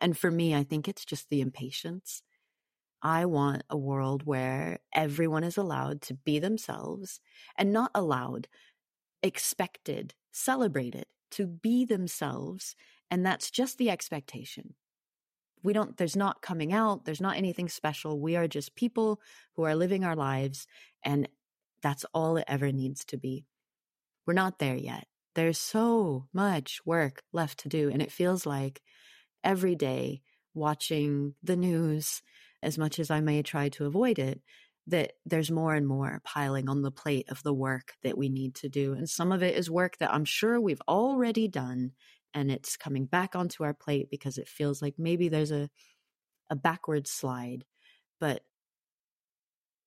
And 0.00 0.16
for 0.18 0.30
me 0.30 0.54
i 0.54 0.64
think 0.64 0.88
it's 0.88 1.04
just 1.04 1.28
the 1.30 1.40
impatience. 1.40 2.22
I 3.02 3.26
want 3.26 3.64
a 3.70 3.76
world 3.76 4.24
where 4.26 4.80
everyone 4.94 5.44
is 5.44 5.56
allowed 5.56 6.02
to 6.02 6.14
be 6.14 6.38
themselves 6.38 7.20
and 7.58 7.72
not 7.72 7.90
allowed 7.94 8.48
expected 9.22 10.14
celebrated 10.32 11.06
to 11.32 11.46
be 11.46 11.84
themselves. 11.84 12.76
And 13.10 13.24
that's 13.26 13.50
just 13.50 13.78
the 13.78 13.90
expectation 13.90 14.74
we 15.62 15.72
don't 15.72 15.96
there's 15.96 16.16
not 16.16 16.42
coming 16.42 16.72
out 16.72 17.04
there's 17.04 17.20
not 17.20 17.36
anything 17.36 17.68
special. 17.68 18.20
We 18.20 18.36
are 18.36 18.48
just 18.48 18.74
people 18.74 19.20
who 19.54 19.64
are 19.64 19.76
living 19.76 20.04
our 20.04 20.16
lives 20.16 20.66
and 21.04 21.28
that's 21.82 22.04
all 22.14 22.36
it 22.36 22.44
ever 22.46 22.70
needs 22.72 23.04
to 23.06 23.16
be. 23.16 23.46
We're 24.26 24.34
not 24.34 24.58
there 24.58 24.76
yet. 24.76 25.06
There's 25.34 25.58
so 25.58 26.26
much 26.32 26.80
work 26.84 27.22
left 27.32 27.60
to 27.60 27.68
do 27.68 27.90
and 27.90 28.02
it 28.02 28.12
feels 28.12 28.46
like 28.46 28.82
every 29.44 29.74
day 29.74 30.22
watching 30.54 31.34
the 31.42 31.56
news 31.56 32.22
as 32.62 32.78
much 32.78 32.98
as 32.98 33.10
i 33.10 33.20
may 33.20 33.42
try 33.42 33.68
to 33.68 33.86
avoid 33.86 34.18
it 34.18 34.40
that 34.86 35.12
there's 35.24 35.50
more 35.50 35.74
and 35.74 35.86
more 35.86 36.20
piling 36.24 36.68
on 36.68 36.82
the 36.82 36.90
plate 36.90 37.26
of 37.30 37.42
the 37.42 37.54
work 37.54 37.94
that 38.02 38.18
we 38.18 38.28
need 38.28 38.54
to 38.54 38.68
do 38.68 38.92
and 38.92 39.08
some 39.08 39.32
of 39.32 39.42
it 39.42 39.56
is 39.56 39.70
work 39.70 39.96
that 39.98 40.12
i'm 40.12 40.24
sure 40.24 40.60
we've 40.60 40.82
already 40.88 41.48
done 41.48 41.92
and 42.34 42.50
it's 42.50 42.76
coming 42.76 43.06
back 43.06 43.34
onto 43.34 43.64
our 43.64 43.74
plate 43.74 44.08
because 44.10 44.38
it 44.38 44.48
feels 44.48 44.82
like 44.82 44.94
maybe 44.98 45.28
there's 45.28 45.50
a 45.50 45.68
a 46.50 46.56
backward 46.56 47.06
slide 47.06 47.64
but 48.20 48.42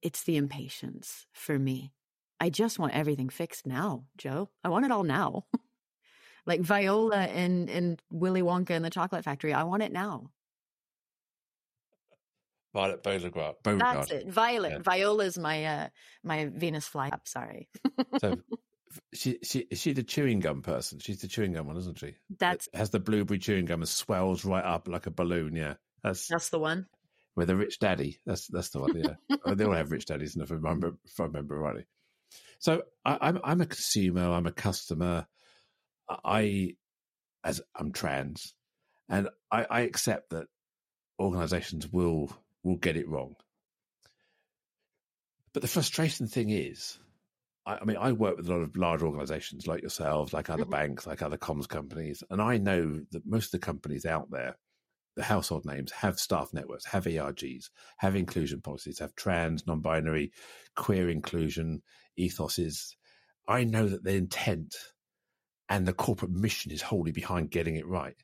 it's 0.01 0.23
the 0.23 0.37
impatience 0.37 1.25
for 1.33 1.59
me 1.59 1.93
i 2.39 2.49
just 2.49 2.79
want 2.79 2.93
everything 2.93 3.29
fixed 3.29 3.67
now 3.67 4.05
joe 4.17 4.49
i 4.63 4.69
want 4.69 4.85
it 4.85 4.91
all 4.91 5.03
now 5.03 5.45
like 6.45 6.61
viola 6.61 7.17
and 7.17 7.69
and 7.69 8.01
willy 8.11 8.41
wonka 8.41 8.71
and 8.71 8.85
the 8.85 8.89
chocolate 8.89 9.23
factory 9.23 9.53
i 9.53 9.63
want 9.63 9.83
it 9.83 9.91
now 9.91 10.29
Violet 12.75 13.03
Beauregarde. 13.63 14.09
That's 14.09 14.11
it. 14.11 14.27
Violet. 14.27 14.71
Yeah. 14.73 14.79
Viola's 14.79 15.37
my 15.37 15.63
uh, 15.63 15.87
my 16.25 16.47
Venus 16.53 16.89
flytrap. 16.89 17.21
Sorry. 17.25 17.69
so 18.19 18.37
she 19.13 19.39
she 19.43 19.67
she 19.73 19.93
the 19.93 20.03
chewing 20.03 20.39
gum 20.39 20.61
person? 20.61 20.99
She's 20.99 21.21
the 21.21 21.27
chewing 21.27 21.53
gum 21.53 21.67
one, 21.67 21.77
isn't 21.77 21.99
she? 21.99 22.15
That's 22.37 22.67
it 22.67 22.77
has 22.77 22.89
the 22.89 22.99
blueberry 22.99 23.39
chewing 23.39 23.65
gum 23.65 23.81
and 23.81 23.89
swells 23.89 24.45
right 24.45 24.63
up 24.63 24.87
like 24.87 25.07
a 25.07 25.11
balloon. 25.11 25.55
Yeah, 25.55 25.75
that's 26.03 26.27
that's 26.27 26.49
the 26.49 26.59
one. 26.59 26.87
With 27.35 27.49
a 27.49 27.55
rich 27.55 27.79
daddy. 27.79 28.19
That's 28.25 28.47
that's 28.47 28.69
the 28.69 28.79
one. 28.79 28.95
Yeah, 28.95 29.37
oh, 29.45 29.55
they 29.55 29.65
all 29.65 29.73
have 29.73 29.91
rich 29.91 30.05
daddies, 30.05 30.37
if 30.37 30.51
I 30.51 30.55
remember 30.55 30.95
if 31.05 31.19
I 31.19 31.23
remember 31.23 31.57
rightly. 31.57 31.85
So 32.59 32.83
I, 33.03 33.17
I'm 33.21 33.39
I'm 33.43 33.61
a 33.61 33.65
consumer. 33.65 34.31
I'm 34.31 34.47
a 34.47 34.51
customer. 34.51 35.27
I 36.09 36.75
as 37.43 37.61
I'm 37.75 37.91
trans, 37.91 38.53
and 39.09 39.29
I, 39.51 39.65
I 39.69 39.81
accept 39.81 40.31
that 40.31 40.47
organisations 41.19 41.91
will 41.91 42.31
will 42.63 42.77
get 42.77 42.97
it 42.97 43.07
wrong. 43.07 43.35
But 45.53 45.61
the 45.61 45.67
frustration 45.69 46.27
thing 46.27 46.49
is, 46.49 46.97
I, 47.65 47.83
mean, 47.83 47.97
I 47.97 48.11
work 48.11 48.37
with 48.37 48.47
a 48.47 48.53
lot 48.53 48.61
of 48.61 48.77
large 48.77 49.01
organizations 49.01 49.65
like 49.65 49.81
yourselves, 49.81 50.33
like 50.33 50.49
other 50.49 50.63
mm-hmm. 50.63 50.71
banks, 50.71 51.07
like 51.07 51.21
other 51.21 51.37
comms 51.37 51.67
companies, 51.67 52.23
and 52.29 52.41
I 52.41 52.57
know 52.57 53.01
that 53.11 53.25
most 53.25 53.45
of 53.45 53.51
the 53.59 53.65
companies 53.65 54.05
out 54.05 54.29
there, 54.29 54.57
the 55.15 55.23
household 55.23 55.65
names, 55.65 55.91
have 55.91 56.19
staff 56.19 56.49
networks, 56.53 56.85
have 56.85 57.05
ERGs, 57.05 57.69
have 57.97 58.15
inclusion 58.15 58.61
policies, 58.61 58.99
have 58.99 59.15
trans, 59.15 59.65
non 59.65 59.79
binary, 59.79 60.31
queer 60.75 61.09
inclusion 61.09 61.81
ethoses. 62.19 62.95
I 63.47 63.63
know 63.63 63.87
that 63.87 64.03
the 64.03 64.13
intent 64.13 64.75
and 65.67 65.87
the 65.87 65.93
corporate 65.93 66.31
mission 66.31 66.71
is 66.71 66.83
wholly 66.83 67.11
behind 67.11 67.49
getting 67.49 67.75
it 67.75 67.87
right. 67.87 68.17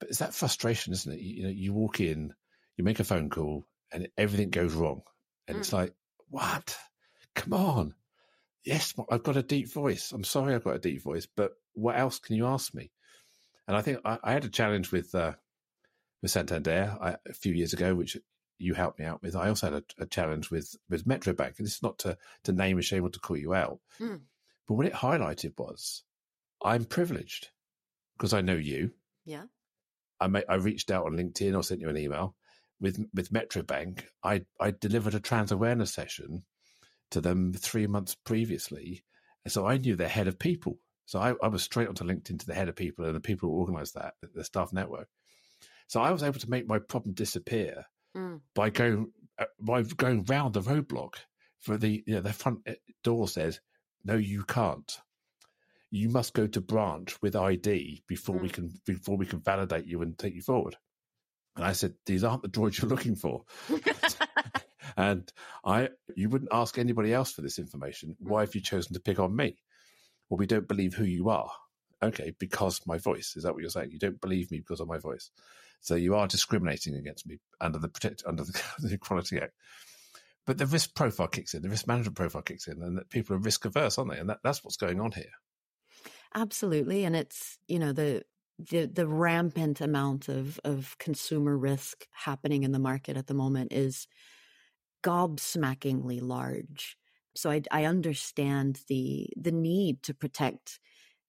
But 0.00 0.08
it's 0.08 0.18
that 0.18 0.34
frustration, 0.34 0.92
isn't 0.92 1.12
it? 1.12 1.20
You, 1.20 1.34
you 1.34 1.42
know, 1.44 1.50
you 1.50 1.72
walk 1.72 2.00
in, 2.00 2.34
you 2.76 2.82
make 2.82 2.98
a 2.98 3.04
phone 3.04 3.30
call, 3.30 3.66
and 3.92 4.08
everything 4.18 4.50
goes 4.50 4.72
wrong. 4.72 5.02
And 5.46 5.56
mm. 5.56 5.60
it's 5.60 5.72
like, 5.72 5.92
what? 6.28 6.76
Come 7.36 7.52
on 7.52 7.94
yes, 8.64 8.94
I've 9.10 9.22
got 9.22 9.36
a 9.36 9.42
deep 9.42 9.72
voice. 9.72 10.12
I'm 10.12 10.24
sorry 10.24 10.54
I've 10.54 10.64
got 10.64 10.76
a 10.76 10.80
deep 10.80 11.02
voice, 11.02 11.26
but 11.26 11.52
what 11.74 11.98
else 11.98 12.18
can 12.18 12.36
you 12.36 12.46
ask 12.46 12.74
me? 12.74 12.90
And 13.66 13.76
I 13.76 13.82
think 13.82 13.98
I, 14.04 14.18
I 14.22 14.32
had 14.32 14.44
a 14.44 14.50
challenge 14.50 14.92
with 14.92 15.14
uh, 15.14 15.32
with 16.20 16.30
Santander 16.30 16.96
I, 17.00 17.16
a 17.28 17.34
few 17.34 17.52
years 17.52 17.72
ago, 17.72 17.94
which 17.94 18.16
you 18.58 18.74
helped 18.74 18.98
me 18.98 19.04
out 19.04 19.22
with. 19.22 19.34
I 19.34 19.48
also 19.48 19.72
had 19.72 19.82
a, 19.98 20.02
a 20.02 20.06
challenge 20.06 20.50
with 20.50 20.74
with 20.88 21.06
Metrobank, 21.06 21.58
and 21.58 21.66
this 21.66 21.76
is 21.76 21.82
not 21.82 21.98
to 22.00 22.16
to 22.44 22.52
name 22.52 22.78
a 22.78 22.82
shame 22.82 23.04
or 23.04 23.10
to 23.10 23.20
call 23.20 23.36
you 23.36 23.54
out, 23.54 23.80
mm. 24.00 24.20
but 24.68 24.74
what 24.74 24.86
it 24.86 24.94
highlighted 24.94 25.58
was 25.58 26.04
I'm 26.64 26.84
privileged 26.84 27.48
because 28.16 28.32
I 28.32 28.40
know 28.40 28.54
you. 28.54 28.92
Yeah. 29.24 29.44
I 30.20 30.28
may, 30.28 30.44
I 30.48 30.54
reached 30.54 30.92
out 30.92 31.06
on 31.06 31.16
LinkedIn 31.16 31.56
or 31.56 31.64
sent 31.64 31.80
you 31.80 31.88
an 31.88 31.96
email 31.96 32.36
with 32.80 33.04
with 33.14 33.32
Metrobank. 33.32 34.04
I 34.22 34.44
I 34.60 34.72
delivered 34.72 35.14
a 35.14 35.20
trans 35.20 35.50
awareness 35.50 35.92
session 35.92 36.44
to 37.12 37.20
them 37.20 37.52
three 37.52 37.86
months 37.86 38.14
previously. 38.14 39.04
So 39.46 39.66
I 39.66 39.76
knew 39.76 39.96
their 39.96 40.08
head 40.08 40.28
of 40.28 40.38
people. 40.38 40.78
So 41.06 41.18
I, 41.18 41.34
I 41.42 41.48
was 41.48 41.62
straight 41.62 41.88
onto 41.88 42.04
LinkedIn 42.04 42.40
to 42.40 42.46
the 42.46 42.54
head 42.54 42.68
of 42.68 42.76
people 42.76 43.04
and 43.04 43.14
the 43.14 43.20
people 43.20 43.48
who 43.48 43.56
organized 43.56 43.94
that, 43.94 44.14
the 44.34 44.44
staff 44.44 44.72
network. 44.72 45.08
So 45.88 46.00
I 46.00 46.10
was 46.10 46.22
able 46.22 46.40
to 46.40 46.50
make 46.50 46.66
my 46.66 46.78
problem 46.78 47.14
disappear 47.14 47.84
mm. 48.16 48.40
by 48.54 48.70
going 48.70 49.12
uh, 49.38 49.46
by 49.60 49.82
going 49.82 50.24
round 50.24 50.54
the 50.54 50.62
roadblock. 50.62 51.14
For 51.58 51.76
the 51.76 52.02
you 52.06 52.14
know, 52.14 52.20
the 52.20 52.32
front 52.32 52.60
uh, 52.66 52.72
door 53.04 53.28
says, 53.28 53.60
"No, 54.04 54.14
you 54.14 54.42
can't. 54.44 54.98
You 55.90 56.08
must 56.08 56.34
go 56.34 56.46
to 56.46 56.60
branch 56.60 57.20
with 57.20 57.36
ID 57.36 58.04
before 58.08 58.36
mm. 58.36 58.42
we 58.42 58.48
can 58.48 58.72
before 58.86 59.16
we 59.16 59.26
can 59.26 59.40
validate 59.40 59.86
you 59.86 60.02
and 60.02 60.16
take 60.18 60.34
you 60.34 60.42
forward." 60.42 60.76
And 61.56 61.64
I 61.64 61.72
said, 61.72 61.94
"These 62.06 62.24
aren't 62.24 62.42
the 62.42 62.48
droids 62.48 62.80
you're 62.80 62.88
looking 62.88 63.16
for." 63.16 63.44
And 64.96 65.30
I, 65.64 65.90
you 66.14 66.28
wouldn't 66.28 66.52
ask 66.52 66.78
anybody 66.78 67.12
else 67.12 67.32
for 67.32 67.42
this 67.42 67.58
information. 67.58 68.16
Why 68.18 68.40
have 68.40 68.54
you 68.54 68.60
chosen 68.60 68.94
to 68.94 69.00
pick 69.00 69.18
on 69.18 69.34
me? 69.34 69.56
Well, 70.28 70.38
we 70.38 70.46
don't 70.46 70.68
believe 70.68 70.94
who 70.94 71.04
you 71.04 71.28
are. 71.28 71.50
Okay, 72.02 72.34
because 72.38 72.80
my 72.86 72.98
voice. 72.98 73.34
Is 73.36 73.44
that 73.44 73.52
what 73.52 73.60
you're 73.60 73.70
saying? 73.70 73.92
You 73.92 73.98
don't 73.98 74.20
believe 74.20 74.50
me 74.50 74.58
because 74.58 74.80
of 74.80 74.88
my 74.88 74.98
voice. 74.98 75.30
So 75.80 75.94
you 75.94 76.14
are 76.14 76.26
discriminating 76.26 76.94
against 76.94 77.26
me 77.26 77.38
under 77.60 77.78
the 77.78 77.88
protect 77.88 78.24
under 78.26 78.44
the, 78.44 78.62
the 78.78 78.94
Equality 78.94 79.38
Act. 79.38 79.52
But 80.44 80.58
the 80.58 80.66
risk 80.66 80.94
profile 80.94 81.28
kicks 81.28 81.54
in, 81.54 81.62
the 81.62 81.68
risk 81.68 81.86
management 81.86 82.16
profile 82.16 82.42
kicks 82.42 82.66
in, 82.66 82.82
and 82.82 82.98
that 82.98 83.10
people 83.10 83.36
are 83.36 83.38
risk 83.38 83.64
averse, 83.64 83.96
aren't 83.96 84.10
they? 84.10 84.18
And 84.18 84.28
that, 84.28 84.40
that's 84.42 84.64
what's 84.64 84.76
going 84.76 85.00
on 85.00 85.12
here. 85.12 85.30
Absolutely, 86.34 87.04
and 87.04 87.14
it's 87.14 87.58
you 87.68 87.78
know 87.78 87.92
the 87.92 88.22
the 88.58 88.86
the 88.86 89.06
rampant 89.06 89.80
amount 89.80 90.28
of 90.28 90.58
of 90.64 90.96
consumer 90.98 91.56
risk 91.56 92.06
happening 92.12 92.64
in 92.64 92.72
the 92.72 92.78
market 92.78 93.16
at 93.16 93.26
the 93.26 93.34
moment 93.34 93.72
is 93.72 94.08
gobsmackingly 95.02 96.20
large. 96.22 96.96
So 97.34 97.50
I, 97.50 97.62
I 97.70 97.84
understand 97.84 98.82
the 98.88 99.28
the 99.36 99.52
need 99.52 100.02
to 100.04 100.14
protect 100.14 100.80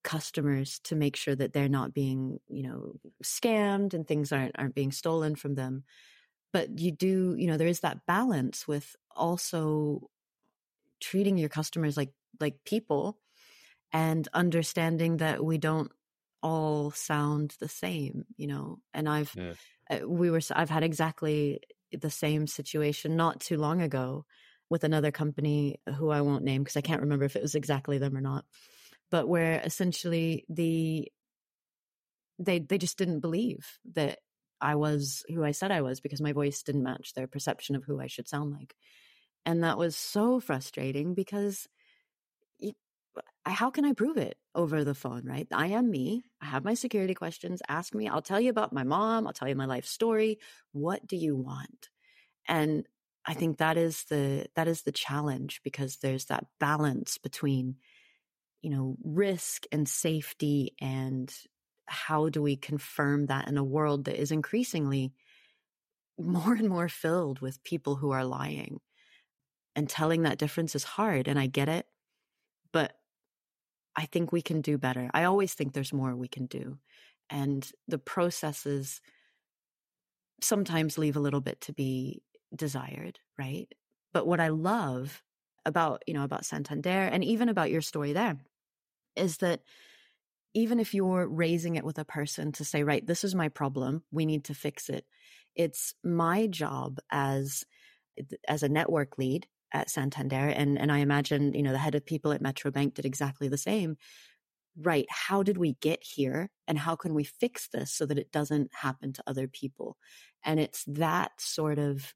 customers 0.04 0.80
to 0.80 0.96
make 0.96 1.16
sure 1.16 1.36
that 1.36 1.54
they're 1.54 1.70
not 1.70 1.94
being, 1.94 2.40
you 2.50 2.64
know, 2.64 2.96
scammed 3.24 3.94
and 3.94 4.08
things 4.08 4.32
aren't 4.32 4.58
aren't 4.60 4.76
being 4.76 4.92
stolen 4.92 5.36
from 5.36 5.56
them. 5.56 5.86
But 6.54 6.80
you 6.80 6.92
do, 6.92 7.36
you 7.38 7.48
know, 7.48 7.58
there 7.58 7.68
is 7.68 7.82
that 7.82 8.06
balance 8.06 8.68
with 8.68 8.96
also 9.16 10.10
treating 11.00 11.38
your 11.38 11.50
customers 11.50 11.98
like 11.98 12.14
like 12.40 12.64
people 12.66 13.20
and 13.94 14.28
understanding 14.34 15.18
that 15.18 15.44
we 15.46 15.58
don't 15.58 15.92
all 16.44 16.92
sound 16.92 17.56
the 17.60 17.70
same, 17.70 18.26
you 18.38 18.48
know. 18.48 18.80
And 18.94 19.10
I've 19.10 19.36
yeah. 19.36 19.56
Uh, 19.90 20.08
we 20.08 20.32
were 20.32 20.42
I've 20.56 20.70
had 20.72 20.84
exactly 20.84 21.62
the 22.02 22.10
same 22.10 22.48
situation 22.48 23.16
not 23.16 23.40
too 23.40 23.58
long 23.58 23.82
ago 23.82 24.26
with 24.70 24.84
another 24.84 25.12
company 25.12 25.80
who 25.98 26.10
I 26.10 26.22
won't 26.22 26.44
name 26.44 26.64
because 26.64 26.78
I 26.78 26.82
can't 26.82 27.02
remember 27.02 27.26
if 27.26 27.36
it 27.36 27.42
was 27.42 27.56
exactly 27.56 27.98
them 27.98 28.18
or 28.18 28.22
not, 28.22 28.46
but 29.12 29.28
where 29.28 29.62
essentially 29.64 30.46
the 30.50 31.12
they 32.40 32.60
they 32.60 32.78
just 32.78 32.98
didn't 32.98 33.20
believe 33.20 33.80
that 33.94 34.20
I 34.60 34.76
was 34.76 35.24
who 35.30 35.44
I 35.44 35.52
said 35.52 35.72
I 35.72 35.82
was 35.82 36.00
because 36.00 36.22
my 36.22 36.32
voice 36.34 36.64
didn't 36.64 36.84
match 36.84 37.14
their 37.14 37.28
perception 37.28 37.76
of 37.76 37.84
who 37.84 38.00
I 38.00 38.08
should 38.08 38.28
sound 38.28 38.52
like. 38.52 38.76
And 39.46 39.64
that 39.64 39.78
was 39.78 39.96
so 39.96 40.40
frustrating 40.40 41.14
because 41.14 41.68
how 43.46 43.70
can 43.70 43.86
I 43.86 43.94
prove 43.94 44.18
it 44.18 44.38
over 44.56 44.84
the 44.84 44.96
phone, 44.96 45.24
right? 45.26 45.48
I 45.52 45.68
am 45.68 45.90
me. 45.90 46.24
Have 46.54 46.64
my 46.64 46.76
security 46.76 47.16
questions. 47.16 47.64
Ask 47.68 47.96
me. 47.96 48.08
I'll 48.08 48.22
tell 48.22 48.40
you 48.40 48.52
about 48.52 48.72
my 48.72 48.84
mom. 48.84 49.26
I'll 49.26 49.34
tell 49.34 49.48
you 49.48 49.56
my 49.56 49.66
life 49.66 49.88
story. 49.88 50.38
What 50.72 51.08
do 51.08 51.18
you 51.18 51.36
want? 51.36 51.90
And 52.48 52.86
I 53.26 53.34
think 53.34 53.58
that 53.58 53.76
is 53.76 54.04
the 54.04 54.46
that 54.56 54.68
is 54.68 54.84
the 54.84 54.92
challenge 54.92 55.62
because 55.64 55.98
there's 55.98 56.26
that 56.26 56.46
balance 56.60 57.18
between 57.18 57.78
you 58.62 58.70
know 58.70 58.98
risk 59.04 59.66
and 59.72 59.90
safety 59.90 60.76
and 60.80 61.34
how 61.88 62.30
do 62.30 62.44
we 62.44 62.56
confirm 62.56 63.26
that 63.26 63.48
in 63.48 63.58
a 63.58 63.64
world 63.64 64.06
that 64.06 64.22
is 64.22 64.30
increasingly 64.32 65.12
more 66.20 66.54
and 66.54 66.70
more 66.70 66.88
filled 66.88 67.40
with 67.40 67.64
people 67.64 67.96
who 67.96 68.12
are 68.12 68.26
lying 68.26 68.80
and 69.76 69.90
telling 69.90 70.22
that 70.22 70.38
difference 70.38 70.76
is 70.76 70.84
hard 70.84 71.28
and 71.28 71.40
I 71.40 71.48
get 71.48 71.68
it 71.68 71.88
but 72.72 72.96
I 73.96 74.06
think 74.06 74.32
we 74.32 74.42
can 74.42 74.62
do 74.62 74.78
better. 74.78 75.10
I 75.14 75.24
always 75.26 75.54
think 75.54 75.74
there's 75.74 75.94
more 75.94 76.16
we 76.16 76.28
can 76.28 76.46
do. 76.48 76.78
And 77.30 77.70
the 77.88 77.98
processes 77.98 79.02
sometimes 80.42 80.98
leave 80.98 81.16
a 81.16 81.22
little 81.22 81.42
bit 81.42 81.62
to 81.62 81.74
be 81.74 82.22
desired, 82.56 83.20
right? 83.38 83.68
But 84.14 84.28
what 84.28 84.40
I 84.40 84.50
love 84.50 85.24
about, 85.66 86.04
you 86.08 86.14
know, 86.14 86.24
about 86.24 86.46
Santander 86.46 86.90
and 86.90 87.24
even 87.24 87.50
about 87.50 87.72
your 87.72 87.82
story 87.82 88.14
there 88.14 88.38
is 89.16 89.38
that 89.38 89.62
even 90.54 90.80
if 90.80 90.94
you're 90.94 91.28
raising 91.28 91.76
it 91.76 91.84
with 91.84 91.98
a 91.98 92.06
person 92.06 92.52
to 92.54 92.66
say, 92.66 92.84
right, 92.84 93.06
this 93.06 93.24
is 93.24 93.34
my 93.34 93.50
problem, 93.50 94.04
we 94.12 94.26
need 94.26 94.44
to 94.46 94.54
fix 94.54 94.90
it. 94.90 95.06
It's 95.56 95.96
my 96.04 96.48
job 96.48 97.00
as 97.12 97.64
as 98.48 98.62
a 98.62 98.70
network 98.70 99.18
lead 99.18 99.48
at 99.74 99.90
Santander, 99.90 100.36
and 100.50 100.80
and 100.80 100.92
I 100.92 101.00
imagine 101.00 101.54
you 101.54 101.64
know 101.64 101.72
the 101.72 101.78
head 101.78 101.96
of 101.96 102.06
people 102.06 102.32
at 102.32 102.44
Metrobank 102.44 102.94
did 102.94 103.06
exactly 103.06 103.48
the 103.48 103.58
same. 103.58 103.98
Right? 104.76 105.06
How 105.10 105.44
did 105.44 105.58
we 105.58 105.74
get 105.82 106.04
here, 106.04 106.50
and 106.68 106.78
how 106.78 106.96
can 106.96 107.14
we 107.14 107.24
fix 107.24 107.68
this 107.68 107.94
so 107.94 108.06
that 108.06 108.18
it 108.18 108.32
doesn't 108.32 108.72
happen 108.74 109.14
to 109.14 109.24
other 109.28 109.48
people? 109.48 109.98
And 110.44 110.60
it's 110.60 110.84
that 110.88 111.32
sort 111.40 111.80
of 111.80 112.14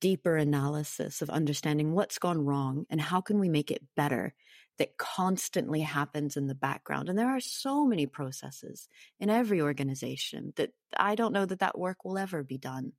deeper 0.00 0.36
analysis 0.36 1.20
of 1.20 1.30
understanding 1.30 1.92
what's 1.92 2.18
gone 2.18 2.44
wrong 2.44 2.86
and 2.90 3.00
how 3.00 3.20
can 3.20 3.38
we 3.38 3.48
make 3.48 3.70
it 3.70 3.82
better 3.96 4.34
that 4.78 4.96
constantly 4.98 5.80
happens 5.80 6.36
in 6.36 6.46
the 6.46 6.54
background 6.54 7.08
and 7.08 7.18
there 7.18 7.28
are 7.28 7.40
so 7.40 7.84
many 7.84 8.06
processes 8.06 8.88
in 9.18 9.30
every 9.30 9.60
organization 9.60 10.52
that 10.56 10.70
i 10.96 11.14
don't 11.14 11.32
know 11.32 11.44
that 11.44 11.58
that 11.58 11.78
work 11.78 12.04
will 12.04 12.18
ever 12.18 12.44
be 12.44 12.58
done 12.58 12.92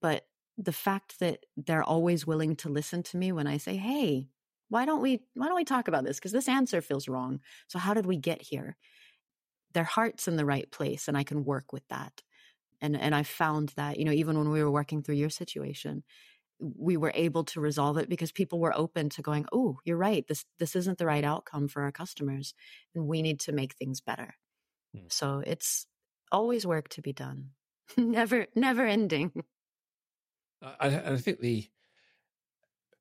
but 0.00 0.24
the 0.58 0.72
fact 0.72 1.18
that 1.20 1.46
they're 1.56 1.84
always 1.84 2.26
willing 2.26 2.56
to 2.56 2.68
listen 2.68 3.02
to 3.04 3.16
me 3.16 3.32
when 3.32 3.46
I 3.46 3.58
say, 3.58 3.76
"Hey, 3.76 4.30
why 4.68 4.84
don't 4.86 5.02
we 5.02 5.24
why 5.34 5.46
don't 5.48 5.56
we 5.56 5.64
talk 5.64 5.88
about 5.88 6.04
this 6.04 6.18
because 6.18 6.32
this 6.32 6.48
answer 6.48 6.80
feels 6.82 7.08
wrong. 7.08 7.40
So 7.68 7.78
how 7.78 7.94
did 7.94 8.06
we 8.06 8.16
get 8.16 8.42
here?" 8.42 8.76
Their 9.72 9.84
heart's 9.84 10.28
in 10.28 10.36
the 10.36 10.44
right 10.46 10.70
place 10.70 11.08
and 11.08 11.16
I 11.16 11.24
can 11.24 11.44
work 11.44 11.72
with 11.72 11.86
that. 11.88 12.22
And 12.80 12.96
and 12.96 13.14
I 13.14 13.24
found 13.24 13.70
that, 13.70 13.98
you 13.98 14.04
know, 14.06 14.12
even 14.12 14.38
when 14.38 14.50
we 14.50 14.62
were 14.62 14.70
working 14.70 15.02
through 15.02 15.16
your 15.16 15.30
situation, 15.30 16.04
we 16.60 16.96
were 16.96 17.12
able 17.14 17.44
to 17.44 17.60
resolve 17.60 17.98
it 17.98 18.08
because 18.08 18.32
people 18.32 18.60
were 18.60 18.76
open 18.76 19.10
to 19.10 19.22
going, 19.22 19.46
"Oh, 19.52 19.80
you're 19.84 19.98
right. 19.98 20.26
This 20.28 20.46
this 20.58 20.76
isn't 20.76 20.98
the 20.98 21.06
right 21.06 21.24
outcome 21.24 21.68
for 21.68 21.82
our 21.82 21.92
customers, 21.92 22.54
and 22.94 23.06
we 23.08 23.22
need 23.22 23.40
to 23.42 23.52
make 23.52 23.74
things 23.74 24.00
better." 24.02 24.36
Mm. 24.94 25.08
So 25.10 25.40
it's 25.46 25.86
always 26.32 26.66
work 26.66 26.88
to 26.90 27.02
be 27.02 27.12
done, 27.12 27.52
never 27.98 28.46
never 28.56 28.86
ending. 28.86 29.32
Uh, 30.62 30.72
I, 30.80 31.12
I 31.12 31.16
think 31.16 31.40
the, 31.40 31.68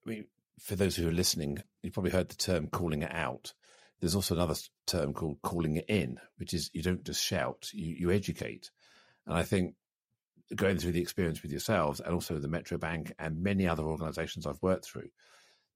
I 0.05 0.09
mean, 0.09 0.25
for 0.59 0.75
those 0.75 0.95
who 0.95 1.07
are 1.07 1.13
listening, 1.13 1.59
you've 1.81 1.93
probably 1.93 2.11
heard 2.11 2.29
the 2.29 2.35
term 2.35 2.67
"calling 2.67 3.01
it 3.01 3.13
out." 3.13 3.53
There's 3.99 4.15
also 4.15 4.35
another 4.35 4.55
term 4.87 5.13
called 5.13 5.41
"calling 5.41 5.77
it 5.77 5.85
in," 5.87 6.19
which 6.37 6.53
is 6.53 6.69
you 6.73 6.81
don't 6.81 7.03
just 7.03 7.23
shout, 7.23 7.69
you 7.73 7.95
you 7.97 8.11
educate. 8.11 8.71
And 9.25 9.35
I 9.35 9.43
think 9.43 9.75
going 10.55 10.77
through 10.77 10.91
the 10.91 11.01
experience 11.01 11.41
with 11.41 11.51
yourselves 11.51 11.99
and 11.99 12.13
also 12.13 12.37
the 12.37 12.47
Metro 12.47 12.77
Bank 12.77 13.13
and 13.17 13.41
many 13.41 13.67
other 13.67 13.83
organizations 13.83 14.45
I've 14.45 14.61
worked 14.61 14.85
through, 14.85 15.09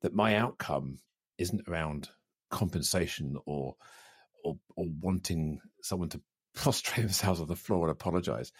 that 0.01 0.13
my 0.13 0.36
outcome 0.36 0.99
isn't 1.38 1.67
around 1.67 2.09
compensation 2.49 3.38
or 3.45 3.75
or, 4.43 4.57
or 4.75 4.86
wanting 5.01 5.59
someone 5.82 6.09
to 6.09 6.21
prostrate 6.53 7.05
themselves 7.05 7.41
on 7.41 7.47
the 7.47 7.55
floor 7.55 7.88
and 7.88 7.91
apologize. 7.91 8.51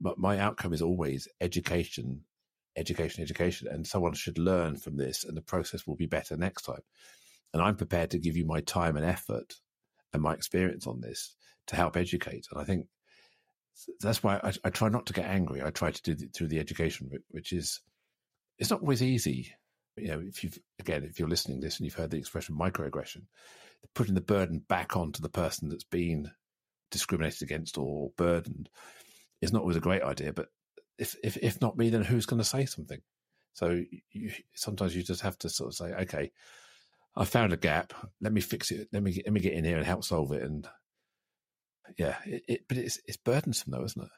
But 0.00 0.18
my 0.18 0.38
outcome 0.38 0.72
is 0.72 0.82
always 0.82 1.28
education, 1.40 2.22
education, 2.78 3.22
education. 3.22 3.68
And 3.68 3.86
someone 3.86 4.14
should 4.14 4.38
learn 4.38 4.76
from 4.76 4.96
this 4.96 5.24
and 5.24 5.36
the 5.36 5.42
process 5.42 5.86
will 5.86 5.96
be 5.96 6.06
better 6.06 6.36
next 6.36 6.62
time. 6.62 6.82
And 7.52 7.62
I'm 7.62 7.76
prepared 7.76 8.10
to 8.10 8.18
give 8.18 8.36
you 8.36 8.46
my 8.46 8.60
time 8.60 8.96
and 8.96 9.06
effort 9.06 9.54
and 10.12 10.22
my 10.22 10.34
experience 10.34 10.86
on 10.86 11.00
this 11.00 11.34
to 11.68 11.76
help 11.76 11.96
educate. 11.96 12.46
And 12.50 12.60
I 12.60 12.64
think 12.64 12.86
that's 14.00 14.22
why 14.22 14.40
I, 14.42 14.52
I, 14.64 14.70
try 14.70 14.88
not 14.88 15.06
to 15.06 15.12
get 15.12 15.26
angry. 15.26 15.62
I 15.62 15.70
try 15.70 15.90
to 15.90 16.02
do 16.02 16.12
it 16.12 16.34
through 16.34 16.48
the 16.48 16.58
education 16.58 17.08
route, 17.10 17.24
which 17.30 17.52
is 17.52 17.80
it's 18.58 18.70
not 18.70 18.80
always 18.80 19.02
easy. 19.02 19.54
You 19.96 20.08
know, 20.08 20.20
if 20.20 20.42
you've 20.42 20.58
again, 20.78 21.04
if 21.04 21.18
you're 21.18 21.28
listening 21.28 21.60
to 21.60 21.66
this 21.66 21.78
and 21.78 21.84
you've 21.84 21.94
heard 21.94 22.10
the 22.10 22.18
expression 22.18 22.56
microaggression, 22.56 23.22
putting 23.94 24.14
the 24.14 24.20
burden 24.20 24.62
back 24.68 24.96
onto 24.96 25.22
the 25.22 25.28
person 25.28 25.68
that's 25.68 25.84
been 25.84 26.30
discriminated 26.90 27.42
against 27.42 27.78
or 27.78 28.10
burdened 28.16 28.68
is 29.40 29.52
not 29.52 29.62
always 29.62 29.76
a 29.76 29.80
great 29.80 30.02
idea. 30.02 30.32
But 30.32 30.48
if 30.98 31.16
if, 31.22 31.36
if 31.38 31.60
not 31.60 31.76
me, 31.76 31.90
then 31.90 32.02
who's 32.02 32.26
going 32.26 32.40
to 32.40 32.48
say 32.48 32.66
something? 32.66 33.00
So 33.54 33.80
you, 34.12 34.32
sometimes 34.54 34.94
you 34.94 35.02
just 35.02 35.22
have 35.22 35.38
to 35.38 35.48
sort 35.48 35.68
of 35.68 35.74
say, 35.74 35.92
okay, 36.02 36.30
I 37.16 37.24
found 37.24 37.52
a 37.52 37.56
gap. 37.56 37.92
Let 38.20 38.32
me 38.32 38.40
fix 38.40 38.70
it. 38.70 38.88
Let 38.92 39.02
me 39.02 39.20
let 39.24 39.32
me 39.32 39.40
get 39.40 39.54
in 39.54 39.64
here 39.64 39.76
and 39.76 39.86
help 39.86 40.04
solve 40.04 40.32
it. 40.32 40.42
And 40.42 40.68
yeah, 41.98 42.16
it, 42.24 42.42
it, 42.48 42.60
but 42.68 42.78
it's 42.78 43.00
it's 43.06 43.16
burdensome 43.16 43.72
though, 43.72 43.84
isn't 43.84 44.02
it? 44.02 44.10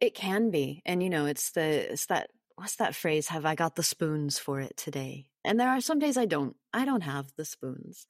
It 0.00 0.14
can 0.14 0.50
be, 0.50 0.82
and 0.86 1.02
you 1.02 1.10
know, 1.10 1.26
it's 1.26 1.50
the 1.50 1.92
it's 1.92 2.06
that 2.06 2.30
what's 2.56 2.76
that 2.76 2.94
phrase? 2.94 3.28
Have 3.28 3.44
I 3.44 3.54
got 3.54 3.76
the 3.76 3.82
spoons 3.82 4.38
for 4.38 4.60
it 4.60 4.76
today? 4.76 5.26
And 5.44 5.58
there 5.58 5.68
are 5.68 5.80
some 5.80 5.98
days 5.98 6.16
I 6.16 6.24
don't. 6.24 6.56
I 6.72 6.84
don't 6.84 7.02
have 7.02 7.32
the 7.36 7.44
spoons, 7.44 8.06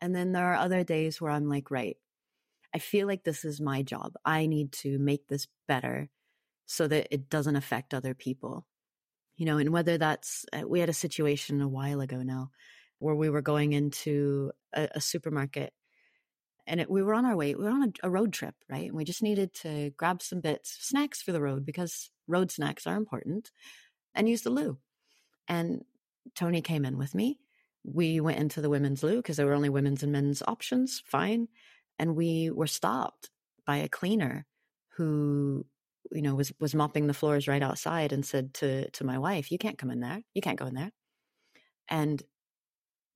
and 0.00 0.14
then 0.14 0.32
there 0.32 0.52
are 0.52 0.56
other 0.56 0.84
days 0.84 1.20
where 1.20 1.30
I'm 1.30 1.48
like, 1.48 1.70
right, 1.70 1.96
I 2.74 2.78
feel 2.78 3.06
like 3.06 3.24
this 3.24 3.44
is 3.44 3.60
my 3.60 3.82
job. 3.82 4.14
I 4.24 4.46
need 4.46 4.72
to 4.72 4.98
make 4.98 5.28
this 5.28 5.46
better 5.66 6.10
so 6.68 6.86
that 6.86 7.08
it 7.10 7.30
doesn't 7.30 7.56
affect 7.56 7.94
other 7.94 8.14
people. 8.14 8.66
You 9.36 9.46
know, 9.46 9.58
and 9.58 9.70
whether 9.70 9.98
that's 9.98 10.44
uh, 10.52 10.68
we 10.68 10.80
had 10.80 10.88
a 10.88 10.94
situation 10.94 11.60
a 11.60 11.68
while 11.68 12.00
ago 12.00 12.22
now 12.22 12.50
where 12.98 13.14
we 13.14 13.30
were 13.30 13.42
going 13.42 13.72
into 13.72 14.52
a, 14.74 14.88
a 14.96 15.00
supermarket 15.00 15.72
and 16.68 16.80
it, 16.80 16.90
we 16.90 17.02
were 17.02 17.14
on 17.14 17.24
our 17.24 17.34
way. 17.34 17.54
We 17.54 17.64
were 17.64 17.70
on 17.70 17.84
a, 17.84 18.06
a, 18.06 18.10
road 18.10 18.32
trip, 18.32 18.54
right? 18.68 18.86
And 18.86 18.94
we 18.94 19.04
just 19.04 19.22
needed 19.22 19.54
to 19.62 19.90
grab 19.96 20.22
some 20.22 20.40
bits, 20.40 20.76
snacks 20.80 21.22
for 21.22 21.32
the 21.32 21.40
road 21.40 21.64
because 21.64 22.10
road 22.26 22.50
snacks 22.50 22.86
are 22.86 22.96
important, 22.96 23.50
and 24.14 24.28
use 24.28 24.42
the 24.42 24.50
loo. 24.50 24.76
And 25.48 25.84
Tony 26.34 26.60
came 26.60 26.84
in 26.84 26.98
with 26.98 27.14
me. 27.14 27.38
We 27.84 28.20
went 28.20 28.38
into 28.38 28.60
the 28.60 28.68
women's 28.68 29.02
loo 29.02 29.16
because 29.16 29.38
there 29.38 29.46
were 29.46 29.54
only 29.54 29.70
women's 29.70 30.02
and 30.02 30.12
men's 30.12 30.42
options. 30.46 31.02
Fine, 31.06 31.48
and 31.98 32.14
we 32.14 32.50
were 32.50 32.66
stopped 32.66 33.30
by 33.66 33.78
a 33.78 33.88
cleaner 33.88 34.44
who, 34.96 35.64
you 36.12 36.22
know, 36.22 36.34
was 36.34 36.52
was 36.60 36.74
mopping 36.74 37.06
the 37.06 37.14
floors 37.14 37.48
right 37.48 37.62
outside 37.62 38.12
and 38.12 38.24
said 38.24 38.54
to 38.54 38.90
to 38.90 39.04
my 39.04 39.18
wife, 39.18 39.50
"You 39.52 39.58
can't 39.58 39.78
come 39.78 39.90
in 39.90 40.00
there. 40.00 40.22
You 40.34 40.42
can't 40.42 40.58
go 40.58 40.66
in 40.66 40.74
there." 40.74 40.92
And 41.88 42.22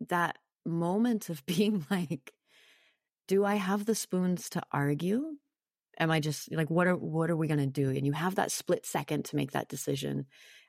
that 0.09 0.39
moment 0.65 1.29
of 1.29 1.45
being 1.47 1.87
like 1.91 2.33
do 3.29 3.45
I 3.45 3.55
have 3.55 3.87
the 3.87 3.95
spoons 3.95 4.51
to 4.51 4.63
argue? 4.73 5.37
Am 5.99 6.11
I 6.11 6.21
just 6.21 6.53
like 6.53 6.71
what 6.71 6.87
are 6.87 6.97
what 6.97 7.31
are 7.31 7.37
we 7.37 7.49
going 7.49 7.61
to 7.61 7.67
do? 7.67 7.91
And 7.91 8.07
you 8.07 8.13
have 8.13 8.35
that 8.37 8.53
split 8.53 8.87
second 8.87 9.25
to 9.27 9.37
make 9.37 9.53
that 9.53 9.69
decision. 9.69 10.27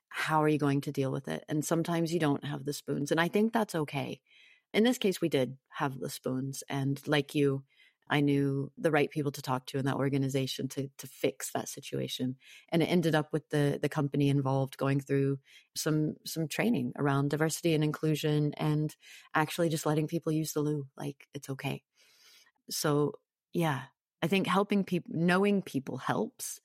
How 0.10 0.44
are 0.44 0.48
you 0.48 0.60
going 0.60 0.82
to 0.82 0.92
deal 0.92 1.12
with 1.12 1.28
it? 1.28 1.44
And 1.50 1.66
sometimes 1.66 2.14
you 2.14 2.20
don't 2.20 2.46
have 2.46 2.66
the 2.66 2.74
spoons, 2.74 3.12
and 3.12 3.20
I 3.20 3.28
think 3.28 3.52
that's 3.52 3.76
okay. 3.76 4.22
In 4.74 4.84
this 4.84 4.98
case, 4.98 5.22
we 5.22 5.30
did 5.30 5.58
have 5.70 6.00
the 6.00 6.10
spoons, 6.10 6.64
and 6.70 7.02
like 7.08 7.36
you, 7.36 7.64
I 8.14 8.22
knew 8.22 8.72
the 8.78 8.92
right 8.92 9.10
people 9.10 9.32
to 9.34 9.42
talk 9.42 9.66
to 9.68 9.80
in 9.80 9.86
that 9.86 9.96
organization 9.96 10.68
to 10.70 10.90
to 11.00 11.08
fix 11.08 11.52
that 11.52 11.68
situation. 11.68 12.38
And 12.70 12.84
it 12.84 12.88
ended 12.88 13.16
up 13.16 13.34
with 13.34 13.50
the 13.50 13.80
the 13.82 13.90
company 13.90 14.30
involved 14.30 14.78
going 14.78 15.02
through 15.02 15.40
some 15.76 16.16
some 16.26 16.48
training 16.48 16.94
around 16.98 17.32
diversity 17.32 17.74
and 17.74 17.84
inclusion 17.84 18.54
and 18.56 18.96
actually 19.34 19.70
just 19.70 19.86
letting 19.88 20.08
people 20.08 20.32
use 20.32 20.54
the 20.54 20.62
loo 20.62 20.88
like 20.98 21.28
it's 21.34 21.50
okay. 21.50 21.84
So, 22.70 23.14
yeah, 23.54 23.84
I 24.22 24.28
think 24.28 24.48
helping 24.48 24.84
people, 24.84 25.12
knowing 25.14 25.62
people 25.62 25.98
helps, 25.98 26.62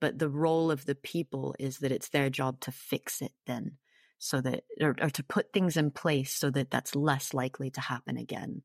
but 0.00 0.18
the 0.18 0.28
role 0.28 0.70
of 0.70 0.84
the 0.86 0.94
people 0.94 1.54
is 1.58 1.78
that 1.78 1.92
it's 1.92 2.10
their 2.10 2.30
job 2.30 2.60
to 2.60 2.72
fix 2.72 3.22
it 3.22 3.32
then 3.46 3.78
so 4.18 4.40
that, 4.40 4.64
or, 4.80 4.96
or 5.00 5.10
to 5.10 5.22
put 5.22 5.52
things 5.52 5.76
in 5.76 5.90
place 5.90 6.34
so 6.34 6.50
that 6.50 6.70
that's 6.70 6.94
less 6.96 7.34
likely 7.34 7.70
to 7.70 7.80
happen 7.80 8.16
again. 8.16 8.62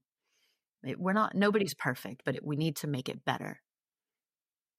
We're 0.84 1.13
not, 1.13 1.36
nobody's 1.36 1.73
perfect, 1.73 2.23
but 2.25 2.36
it, 2.36 2.45
we 2.45 2.55
need 2.55 2.77
to 2.77 2.88
make 2.88 3.09
it 3.09 3.23
better. 3.25 3.59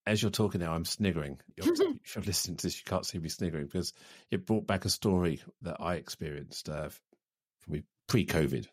As 0.06 0.20
you're 0.20 0.30
talking 0.30 0.60
now, 0.60 0.74
I'm 0.74 0.84
sniggering. 0.84 1.38
if 1.56 2.14
you're 2.14 2.24
listening 2.24 2.58
to 2.58 2.66
this, 2.66 2.76
you 2.76 2.84
can't 2.84 3.06
see 3.06 3.18
me 3.18 3.30
sniggering 3.30 3.66
because 3.66 3.94
it 4.30 4.46
brought 4.46 4.66
back 4.66 4.84
a 4.84 4.90
story 4.90 5.40
that 5.62 5.78
I 5.80 5.94
experienced 5.94 6.68
uh, 6.68 6.90
pre-COVID, 8.08 8.66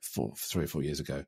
four, 0.00 0.32
three 0.36 0.64
or 0.64 0.68
four 0.68 0.82
years 0.82 1.00
ago 1.00 1.24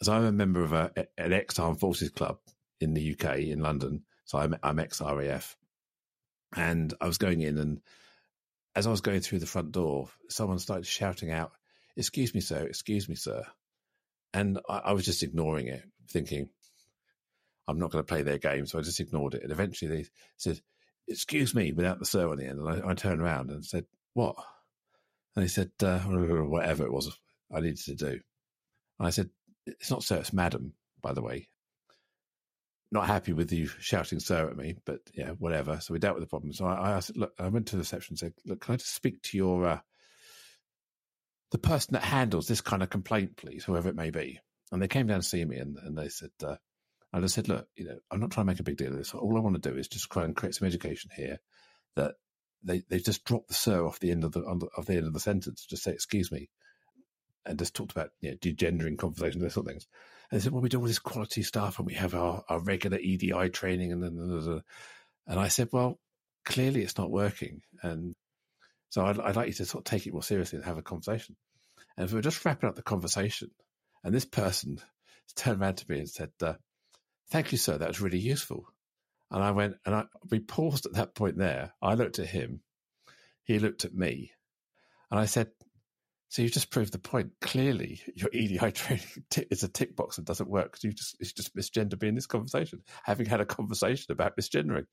as 0.00 0.08
I'm 0.08 0.24
a 0.24 0.32
member 0.32 0.62
of 0.62 0.72
a, 0.72 0.92
an 1.16 1.32
ex 1.32 1.58
armed 1.58 1.80
forces 1.80 2.10
club 2.10 2.38
in 2.80 2.94
the 2.94 3.12
UK 3.12 3.38
in 3.38 3.60
London, 3.60 4.04
so 4.24 4.38
I'm, 4.38 4.54
I'm 4.62 4.78
ex 4.78 5.00
RAF, 5.00 5.56
and 6.54 6.92
I 7.00 7.06
was 7.06 7.18
going 7.18 7.40
in, 7.40 7.58
and 7.58 7.80
as 8.74 8.86
I 8.86 8.90
was 8.90 9.00
going 9.00 9.20
through 9.20 9.38
the 9.38 9.46
front 9.46 9.72
door, 9.72 10.08
someone 10.28 10.58
started 10.58 10.86
shouting 10.86 11.30
out, 11.30 11.52
"Excuse 11.96 12.34
me, 12.34 12.40
sir! 12.40 12.66
Excuse 12.66 13.08
me, 13.08 13.14
sir!" 13.14 13.44
And 14.34 14.58
I, 14.68 14.78
I 14.78 14.92
was 14.92 15.06
just 15.06 15.22
ignoring 15.22 15.68
it, 15.68 15.82
thinking, 16.10 16.50
"I'm 17.66 17.78
not 17.78 17.90
going 17.90 18.04
to 18.04 18.08
play 18.08 18.22
their 18.22 18.38
game," 18.38 18.66
so 18.66 18.78
I 18.78 18.82
just 18.82 19.00
ignored 19.00 19.34
it. 19.34 19.42
And 19.42 19.52
eventually, 19.52 19.90
they 19.90 20.06
said, 20.36 20.60
"Excuse 21.08 21.54
me," 21.54 21.72
without 21.72 21.98
the 21.98 22.04
sir 22.04 22.28
on 22.28 22.36
the 22.36 22.46
end, 22.46 22.60
and 22.60 22.68
I, 22.68 22.90
I 22.90 22.94
turned 22.94 23.22
around 23.22 23.50
and 23.50 23.64
said, 23.64 23.86
"What?" 24.12 24.36
And 25.34 25.44
they 25.44 25.48
said, 25.48 25.70
uh, 25.82 26.00
"Whatever 26.00 26.84
it 26.84 26.92
was 26.92 27.16
I 27.50 27.60
needed 27.60 27.78
to 27.78 27.94
do." 27.94 28.20
And 28.98 29.06
I 29.06 29.10
said, 29.10 29.30
it's 29.66 29.90
not 29.90 30.02
sir, 30.02 30.16
it's 30.16 30.32
madam, 30.32 30.74
by 31.02 31.12
the 31.12 31.22
way. 31.22 31.48
Not 32.90 33.06
happy 33.06 33.32
with 33.32 33.52
you 33.52 33.66
shouting 33.66 34.20
sir 34.20 34.48
at 34.48 34.56
me, 34.56 34.76
but 34.84 35.00
yeah, 35.14 35.30
whatever. 35.30 35.80
So 35.80 35.92
we 35.92 35.98
dealt 35.98 36.14
with 36.14 36.22
the 36.22 36.28
problem. 36.28 36.52
So 36.52 36.66
I, 36.66 36.74
I 36.74 36.90
asked, 36.92 37.16
look, 37.16 37.32
I 37.38 37.48
went 37.48 37.66
to 37.68 37.76
the 37.76 37.80
reception 37.80 38.12
and 38.12 38.18
said, 38.18 38.34
look, 38.44 38.60
can 38.60 38.74
I 38.74 38.76
just 38.76 38.94
speak 38.94 39.22
to 39.22 39.36
your, 39.36 39.66
uh, 39.66 39.80
the 41.54 41.58
person 41.58 41.92
that 41.92 42.02
handles 42.02 42.48
this 42.48 42.60
kind 42.60 42.82
of 42.82 42.90
complaint, 42.90 43.36
please, 43.36 43.62
whoever 43.62 43.88
it 43.88 43.94
may 43.94 44.10
be. 44.10 44.40
And 44.72 44.82
they 44.82 44.88
came 44.88 45.06
down 45.06 45.20
to 45.20 45.26
see 45.26 45.44
me 45.44 45.58
and, 45.58 45.76
and 45.78 45.96
they 45.96 46.08
said, 46.08 46.30
uh, 46.44 46.56
I 47.12 47.24
said, 47.26 47.48
look, 47.48 47.68
you 47.76 47.84
know, 47.84 47.96
I'm 48.10 48.18
not 48.18 48.32
trying 48.32 48.46
to 48.46 48.50
make 48.52 48.58
a 48.58 48.64
big 48.64 48.76
deal 48.76 48.90
of 48.90 48.98
this. 48.98 49.14
All 49.14 49.36
I 49.36 49.40
want 49.40 49.62
to 49.62 49.70
do 49.70 49.78
is 49.78 49.86
just 49.86 50.10
try 50.10 50.24
and 50.24 50.34
create 50.34 50.56
some 50.56 50.66
education 50.66 51.12
here 51.14 51.38
that 51.94 52.16
they, 52.64 52.82
they 52.90 52.98
just 52.98 53.24
dropped 53.24 53.46
the 53.46 53.54
sir 53.54 53.86
off 53.86 54.00
the 54.00 54.10
end 54.10 54.24
of 54.24 54.32
the, 54.32 54.40
of 54.40 54.86
the 54.86 54.96
end 54.96 55.06
of 55.06 55.12
the 55.12 55.20
sentence. 55.20 55.62
To 55.62 55.68
just 55.68 55.84
say, 55.84 55.92
excuse 55.92 56.32
me 56.32 56.48
and 57.46 57.56
just 57.56 57.76
talked 57.76 57.92
about 57.92 58.10
you 58.20 58.32
know, 58.32 58.36
degendering 58.38 58.98
conversations, 58.98 59.40
those 59.40 59.54
sort 59.54 59.66
of 59.66 59.70
things. 59.70 59.86
And 60.32 60.40
they 60.40 60.42
said, 60.42 60.50
well, 60.50 60.62
we 60.62 60.68
do 60.68 60.80
all 60.80 60.86
this 60.86 60.98
quality 60.98 61.44
stuff 61.44 61.78
and 61.78 61.86
we 61.86 61.94
have 61.94 62.14
our, 62.14 62.42
our 62.48 62.58
regular 62.58 62.98
EDI 62.98 63.50
training. 63.50 63.92
And 63.92 64.02
then, 64.02 64.62
and 65.28 65.38
I 65.38 65.46
said, 65.46 65.68
well, 65.70 66.00
clearly 66.44 66.82
it's 66.82 66.98
not 66.98 67.12
working. 67.12 67.60
And 67.80 68.16
so 68.94 69.04
I'd, 69.04 69.18
I'd 69.18 69.34
like 69.34 69.48
you 69.48 69.54
to 69.54 69.64
sort 69.64 69.80
of 69.80 69.90
take 69.90 70.06
it 70.06 70.12
more 70.12 70.22
seriously 70.22 70.54
and 70.54 70.64
have 70.66 70.78
a 70.78 70.82
conversation. 70.82 71.34
And 71.96 72.04
if 72.04 72.12
we 72.12 72.18
were 72.18 72.22
just 72.22 72.44
wrapping 72.44 72.68
up 72.68 72.76
the 72.76 72.82
conversation, 72.82 73.50
and 74.04 74.14
this 74.14 74.24
person 74.24 74.78
turned 75.34 75.60
around 75.60 75.78
to 75.78 75.90
me 75.90 75.98
and 75.98 76.08
said, 76.08 76.30
uh, 76.40 76.52
thank 77.28 77.50
you, 77.50 77.58
sir. 77.58 77.76
That 77.76 77.88
was 77.88 78.00
really 78.00 78.20
useful. 78.20 78.66
And 79.32 79.42
I 79.42 79.50
went, 79.50 79.74
and 79.84 79.96
I, 79.96 80.04
we 80.30 80.38
paused 80.38 80.86
at 80.86 80.92
that 80.92 81.16
point 81.16 81.36
there. 81.36 81.72
I 81.82 81.94
looked 81.94 82.20
at 82.20 82.28
him. 82.28 82.60
He 83.42 83.58
looked 83.58 83.84
at 83.84 83.92
me. 83.92 84.30
And 85.10 85.18
I 85.18 85.24
said, 85.24 85.48
So 86.28 86.42
you 86.42 86.48
just 86.48 86.70
proved 86.70 86.92
the 86.92 87.00
point. 87.00 87.32
Clearly, 87.40 88.00
your 88.14 88.30
EDI 88.32 88.70
training 88.70 89.08
is 89.50 89.64
a 89.64 89.68
tick 89.68 89.96
box 89.96 90.18
and 90.18 90.26
doesn't 90.26 90.48
work 90.48 90.66
because 90.66 90.84
you 90.84 90.92
just 90.92 91.16
it's 91.18 91.32
just 91.32 91.56
misgender 91.56 91.98
being 91.98 92.14
this 92.14 92.26
conversation, 92.26 92.80
having 93.02 93.26
had 93.26 93.40
a 93.40 93.44
conversation 93.44 94.12
about 94.12 94.36
misgendering. 94.36 94.86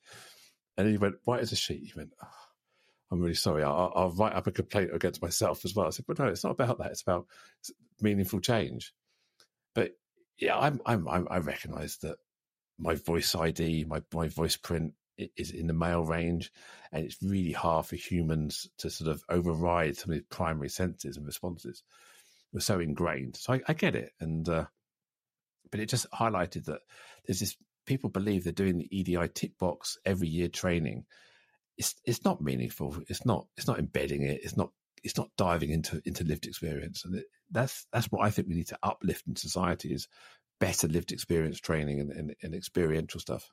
And 0.75 0.87
he 0.87 0.97
went, 0.97 1.17
"White 1.25 1.41
as 1.41 1.51
a 1.51 1.55
sheet." 1.55 1.83
He 1.83 1.93
went, 1.95 2.13
oh, 2.23 2.50
"I'm 3.11 3.19
really 3.19 3.33
sorry. 3.33 3.63
I'll, 3.63 3.91
I'll, 3.95 4.11
write 4.11 4.33
up 4.33 4.47
a 4.47 4.51
complaint 4.51 4.91
against 4.93 5.21
myself 5.21 5.65
as 5.65 5.75
well." 5.75 5.87
I 5.87 5.91
said, 5.91 6.05
"But 6.07 6.19
no, 6.19 6.27
it's 6.27 6.43
not 6.43 6.53
about 6.53 6.77
that. 6.79 6.91
It's 6.91 7.01
about 7.01 7.27
meaningful 8.01 8.39
change." 8.39 8.93
But 9.75 9.91
yeah, 10.37 10.57
I'm, 10.57 10.81
I'm, 10.85 11.07
I'm 11.07 11.27
I 11.29 11.37
recognise 11.37 11.97
that 11.97 12.17
my 12.79 12.95
voice 12.95 13.35
ID, 13.35 13.85
my 13.85 14.01
my 14.13 14.27
voice 14.27 14.57
print 14.57 14.93
is 15.37 15.51
in 15.51 15.67
the 15.67 15.73
male 15.73 16.03
range, 16.03 16.51
and 16.91 17.05
it's 17.05 17.21
really 17.21 17.51
hard 17.51 17.85
for 17.85 17.95
humans 17.95 18.67
to 18.79 18.89
sort 18.89 19.09
of 19.09 19.23
override 19.29 19.97
some 19.97 20.11
of 20.11 20.17
these 20.17 20.25
primary 20.29 20.69
senses 20.69 21.17
and 21.17 21.25
responses. 21.25 21.83
We're 22.53 22.61
so 22.61 22.79
ingrained, 22.79 23.35
so 23.35 23.53
I, 23.53 23.61
I 23.67 23.73
get 23.73 23.95
it, 23.95 24.11
and 24.19 24.47
uh, 24.49 24.65
but 25.69 25.79
it 25.79 25.89
just 25.89 26.09
highlighted 26.11 26.65
that 26.65 26.81
there's 27.25 27.39
this 27.39 27.55
people 27.85 28.09
believe 28.09 28.43
they're 28.43 28.53
doing 28.53 28.77
the 28.77 28.97
EDI 28.97 29.27
tick 29.33 29.57
box 29.57 29.97
every 30.05 30.27
year 30.27 30.47
training. 30.47 31.05
It's 31.81 31.95
it's 32.05 32.23
not 32.23 32.41
meaningful. 32.41 32.95
It's 33.09 33.25
not 33.25 33.47
it's 33.57 33.67
not 33.67 33.79
embedding 33.79 34.21
it. 34.21 34.41
It's 34.43 34.55
not 34.55 34.69
it's 35.03 35.17
not 35.17 35.29
diving 35.35 35.71
into 35.71 35.99
into 36.05 36.23
lived 36.23 36.45
experience, 36.45 37.05
and 37.05 37.15
it, 37.15 37.25
that's 37.49 37.87
that's 37.91 38.05
what 38.11 38.23
I 38.23 38.29
think 38.29 38.47
we 38.47 38.53
need 38.53 38.67
to 38.67 38.77
uplift 38.83 39.23
in 39.27 39.35
society 39.35 39.91
is 39.91 40.07
better 40.59 40.87
lived 40.87 41.11
experience 41.11 41.59
training 41.59 41.99
and, 41.99 42.11
and, 42.11 42.35
and 42.43 42.53
experiential 42.53 43.19
stuff. 43.19 43.49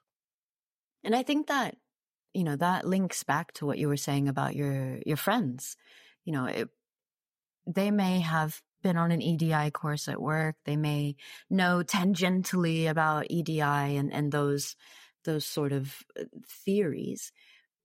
And 1.02 1.16
I 1.16 1.22
think 1.22 1.46
that, 1.46 1.74
you 2.34 2.44
know, 2.44 2.56
that 2.56 2.86
links 2.86 3.24
back 3.24 3.54
to 3.54 3.66
what 3.66 3.78
you 3.78 3.88
were 3.88 3.96
saying 3.96 4.28
about 4.28 4.54
your, 4.54 4.98
your 5.06 5.16
friends. 5.16 5.78
You 6.26 6.34
know, 6.34 6.44
it, 6.44 6.68
they 7.66 7.90
may 7.90 8.20
have 8.20 8.60
been 8.82 8.98
on 8.98 9.10
an 9.10 9.22
EDI 9.22 9.70
course 9.70 10.06
at 10.06 10.20
work. 10.20 10.56
They 10.66 10.76
may 10.76 11.16
know 11.48 11.82
tangentially 11.82 12.90
about 12.90 13.30
EDI 13.30 13.62
and, 13.62 14.12
and 14.12 14.30
those, 14.30 14.76
those 15.24 15.46
sort 15.46 15.72
of 15.72 15.96
uh, 16.20 16.24
theories. 16.66 17.32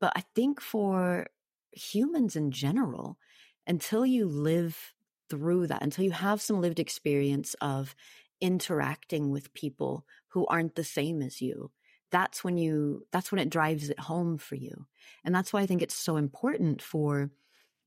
But 0.04 0.12
I 0.18 0.26
think 0.36 0.60
for 0.60 1.28
humans 1.72 2.36
in 2.36 2.52
general, 2.52 3.18
until 3.66 4.06
you 4.06 4.26
live 4.26 4.94
through 5.30 5.68
that, 5.68 5.82
until 5.82 6.04
you 6.04 6.12
have 6.12 6.42
some 6.42 6.60
lived 6.60 6.78
experience 6.78 7.54
of 7.62 7.96
interacting 8.42 9.32
with 9.32 9.54
people 9.54 10.06
who 10.28 10.46
aren't 10.48 10.76
the 10.76 10.84
same 10.84 11.22
as 11.22 11.42
you, 11.42 11.72
that's 12.12 12.44
when 12.44 12.58
you 12.58 13.08
that's 13.14 13.32
when 13.32 13.40
it 13.40 13.50
drives 13.50 13.90
it 13.90 13.98
home 13.98 14.38
for 14.38 14.56
you. 14.56 14.88
And 15.24 15.34
that's 15.34 15.54
why 15.54 15.62
i 15.62 15.66
think 15.66 15.82
it's 15.82 15.96
so 15.96 16.18
important 16.18 16.82
for 16.82 17.32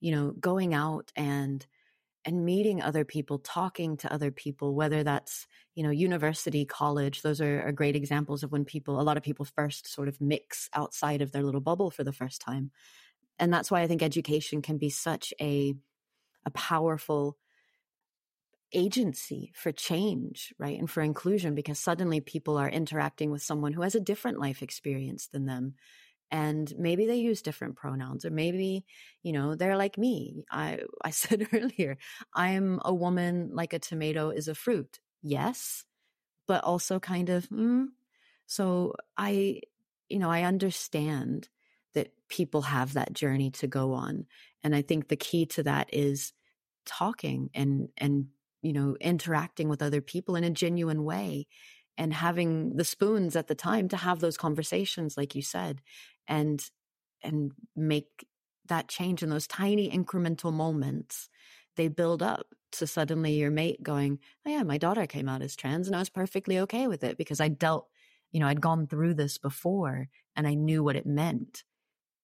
you 0.01 0.11
know 0.11 0.31
going 0.41 0.73
out 0.73 1.12
and 1.17 1.67
and 2.27 2.45
meeting 2.45 2.83
other 2.83 3.05
people 3.05 3.39
talking 3.39 3.97
to 3.97 4.12
other 4.12 4.31
people 4.31 4.74
whether 4.74 5.03
that's 5.05 5.47
you 5.74 5.83
know 5.85 5.91
university 5.91 6.66
college 6.66 7.22
those 7.22 7.41
are, 7.41 7.62
are 7.62 7.72
great 7.72 7.97
examples 7.97 8.43
of 8.43 8.53
when 8.53 8.64
people 8.64 9.01
a 9.01 9.03
lot 9.03 9.16
of 9.16 9.22
people 9.22 9.47
first 9.47 9.89
sort 9.89 10.09
of 10.09 10.20
mix 10.20 10.68
outside 10.74 11.22
of 11.22 11.33
their 11.33 11.45
little 11.45 11.61
bubble 11.62 11.91
for 11.91 12.05
the 12.05 12.12
first 12.12 12.41
time 12.43 12.70
and 13.39 13.53
that's 13.53 13.70
why 13.70 13.81
i 13.81 13.87
think 13.87 14.03
education 14.03 14.61
can 14.62 14.79
be 14.79 14.91
such 14.91 15.33
a 15.41 15.74
a 16.47 16.51
powerful 16.51 17.39
agency 18.72 19.53
for 19.55 19.72
change, 19.72 20.53
right? 20.59 20.79
And 20.79 20.91
for 20.91 21.03
inclusion 21.03 21.55
because 21.55 21.79
suddenly 21.79 22.20
people 22.20 22.57
are 22.57 22.68
interacting 22.68 23.31
with 23.31 23.43
someone 23.43 23.72
who 23.72 23.83
has 23.83 23.95
a 23.95 24.01
different 24.01 24.39
life 24.41 24.62
experience 24.62 25.29
than 25.29 25.47
them. 25.47 25.74
And 26.31 26.72
maybe 26.79 27.07
they 27.07 27.16
use 27.16 27.43
different 27.43 27.77
pronouns, 27.77 28.24
or 28.24 28.31
maybe, 28.31 28.85
you 29.22 29.33
know, 29.33 29.55
they're 29.55 29.77
like 29.77 29.97
me. 29.97 30.45
I, 30.51 30.81
I 31.03 31.11
said 31.11 31.49
earlier, 31.53 31.99
I'm 32.35 32.81
a 32.85 32.95
woman 32.95 33.51
like 33.53 33.72
a 33.72 33.79
tomato 33.79 34.31
is 34.31 34.49
a 34.49 34.55
fruit. 34.55 34.99
Yes, 35.22 35.85
but 36.47 36.64
also 36.64 37.01
kind 37.01 37.31
of, 37.31 37.49
mm. 37.49 37.87
so 38.47 38.95
I, 39.16 39.61
you 40.09 40.18
know, 40.18 40.31
I 40.31 40.43
understand 40.43 41.49
that 41.95 42.12
people 42.29 42.62
have 42.62 42.93
that 42.93 43.12
journey 43.12 43.51
to 43.51 43.66
go 43.66 43.93
on. 43.95 44.27
And 44.62 44.74
I 44.77 44.83
think 44.83 45.09
the 45.09 45.16
key 45.16 45.47
to 45.47 45.62
that 45.64 45.89
is 45.93 46.33
talking 46.85 47.51
and, 47.55 47.89
and 47.99 48.27
you 48.62 48.72
know, 48.72 48.97
interacting 49.01 49.68
with 49.68 49.83
other 49.83 50.01
people 50.01 50.35
in 50.37 50.45
a 50.45 50.51
genuine 50.51 51.05
way 51.05 51.47
and 51.99 52.13
having 52.13 52.77
the 52.77 52.85
spoons 52.85 53.37
at 53.37 53.47
the 53.47 53.55
time 53.55 53.89
to 53.89 53.97
have 53.97 54.21
those 54.21 54.37
conversations, 54.37 55.17
like 55.17 55.35
you 55.35 55.43
said, 55.43 55.81
and, 56.29 56.63
and 57.23 57.53
make 57.75 58.27
that 58.69 58.89
change 58.89 59.23
in 59.23 59.31
those 59.31 59.47
tiny 59.47 59.91
incremental 59.91 60.53
moments. 60.53 61.29
They 61.77 61.89
build 61.89 62.23
up 62.23 62.47
to 62.73 62.87
suddenly 62.87 63.35
your 63.35 63.51
mate 63.51 63.83
going, 63.83 64.19
Oh 64.47 64.51
yeah, 64.51 64.63
my 64.63 64.79
daughter 64.79 65.07
came 65.07 65.29
out 65.29 65.43
as 65.43 65.57
trans 65.57 65.87
and 65.87 65.97
I 65.97 66.01
was 66.01 66.11
perfectly 66.11 66.59
okay 66.61 66.87
with 66.87 67.05
it 67.05 67.17
because 67.17 67.41
I 67.41 67.49
dealt, 67.49 67.89
you 68.33 68.41
know, 68.41 68.47
I'd 68.47 68.61
gone 68.61 68.87
through 68.87 69.15
this 69.15 69.39
before 69.39 70.09
and 70.35 70.47
I 70.47 70.55
knew 70.55 70.83
what 70.83 70.97
it 70.97 71.07
meant. 71.07 71.65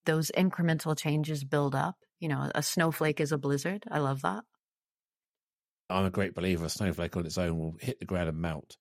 Those 0.05 0.31
incremental 0.35 0.97
changes 0.97 1.43
build 1.43 1.75
up. 1.75 1.95
You 2.19 2.29
know, 2.29 2.51
a 2.53 2.63
snowflake 2.63 3.19
is 3.19 3.31
a 3.31 3.37
blizzard. 3.37 3.85
I 3.89 3.99
love 3.99 4.21
that. 4.21 4.43
I'm 5.89 6.05
a 6.05 6.09
great 6.11 6.33
believer 6.33 6.65
a 6.65 6.69
snowflake 6.69 7.15
on 7.17 7.25
its 7.25 7.37
own 7.37 7.57
will 7.57 7.75
hit 7.79 7.99
the 7.99 8.05
ground 8.05 8.29
and 8.29 8.39
melt. 8.39 8.77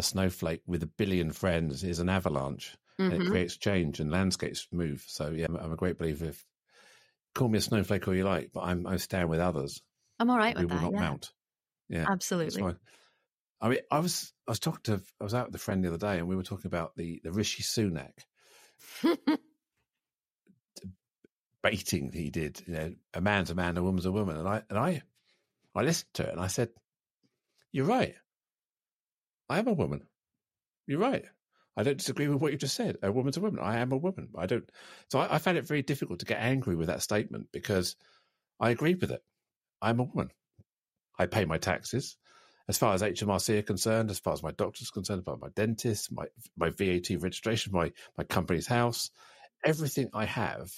A 0.00 0.02
snowflake 0.02 0.62
with 0.66 0.82
a 0.82 0.86
billion 0.86 1.30
friends 1.30 1.84
is 1.84 1.98
an 1.98 2.08
avalanche. 2.08 2.74
Mm-hmm. 2.98 3.12
And 3.12 3.22
it 3.22 3.30
creates 3.30 3.58
change 3.58 4.00
and 4.00 4.10
landscapes 4.10 4.66
move. 4.72 5.04
So 5.06 5.30
yeah, 5.30 5.46
I'm 5.48 5.72
a 5.72 5.76
great 5.76 5.98
believer. 5.98 6.26
If 6.26 6.42
call 7.34 7.48
me 7.48 7.58
a 7.58 7.60
snowflake 7.60 8.08
all 8.08 8.14
you 8.14 8.24
like, 8.24 8.50
but 8.54 8.62
I'm 8.62 8.86
I 8.86 8.96
stand 8.96 9.28
with 9.28 9.40
others. 9.40 9.82
I'm 10.18 10.30
all 10.30 10.38
right 10.38 10.56
with 10.56 10.68
that. 10.68 10.74
Will 10.74 10.90
not 10.90 10.92
yeah. 10.94 11.00
mount. 11.00 11.32
Yeah, 11.90 12.06
absolutely. 12.08 12.62
I 13.60 13.68
mean, 13.68 13.78
I 13.90 13.98
was 13.98 14.32
I 14.48 14.52
was 14.52 14.58
talking 14.58 14.80
to 14.84 15.02
I 15.20 15.24
was 15.24 15.34
out 15.34 15.46
with 15.46 15.54
a 15.54 15.58
friend 15.58 15.84
the 15.84 15.88
other 15.88 15.98
day, 15.98 16.18
and 16.18 16.28
we 16.28 16.36
were 16.36 16.42
talking 16.42 16.68
about 16.68 16.96
the 16.96 17.20
the 17.22 17.32
Rishi 17.32 17.62
Sunak 17.62 18.12
baiting 21.62 22.10
he 22.12 22.30
did. 22.30 22.62
You 22.66 22.72
know, 22.72 22.94
a 23.12 23.20
man's 23.20 23.50
a 23.50 23.54
man, 23.54 23.76
a 23.76 23.82
woman's 23.82 24.06
a 24.06 24.12
woman, 24.12 24.38
and 24.38 24.48
I 24.48 24.62
and 24.70 24.78
I 24.78 25.02
I 25.74 25.82
listened 25.82 26.14
to 26.14 26.24
it 26.24 26.32
and 26.32 26.40
I 26.40 26.48
said, 26.48 26.70
You're 27.72 27.86
right. 27.86 28.14
I 29.50 29.58
am 29.58 29.66
a 29.68 29.72
woman. 29.72 30.02
You're 30.86 31.00
right. 31.00 31.24
I 31.76 31.82
don't 31.82 31.98
disagree 31.98 32.28
with 32.28 32.40
what 32.40 32.52
you 32.52 32.58
just 32.58 32.76
said. 32.76 32.96
A 33.02 33.10
woman's 33.10 33.36
a 33.36 33.40
woman. 33.40 33.60
I 33.60 33.78
am 33.78 33.92
a 33.92 33.96
woman. 33.96 34.28
I 34.38 34.46
don't. 34.46 34.70
So 35.10 35.18
I, 35.18 35.34
I 35.34 35.38
found 35.38 35.58
it 35.58 35.66
very 35.66 35.82
difficult 35.82 36.20
to 36.20 36.26
get 36.26 36.40
angry 36.40 36.76
with 36.76 36.86
that 36.86 37.02
statement 37.02 37.48
because 37.52 37.96
I 38.60 38.70
agree 38.70 38.94
with 38.94 39.10
it. 39.10 39.22
I'm 39.82 39.98
a 39.98 40.04
woman. 40.04 40.30
I 41.18 41.26
pay 41.26 41.44
my 41.44 41.58
taxes. 41.58 42.16
As 42.68 42.78
far 42.78 42.94
as 42.94 43.02
HMRC 43.02 43.58
are 43.58 43.62
concerned, 43.62 44.10
as 44.10 44.20
far 44.20 44.32
as 44.32 44.42
my 44.42 44.52
doctor's 44.52 44.90
concerned, 44.90 45.20
about 45.20 45.40
my 45.40 45.48
dentist, 45.56 46.12
my 46.12 46.26
my 46.56 46.70
VAT 46.70 47.10
registration, 47.18 47.72
my 47.72 47.92
my 48.16 48.24
Companies 48.24 48.68
House, 48.68 49.10
everything 49.64 50.10
I 50.14 50.26
have 50.26 50.70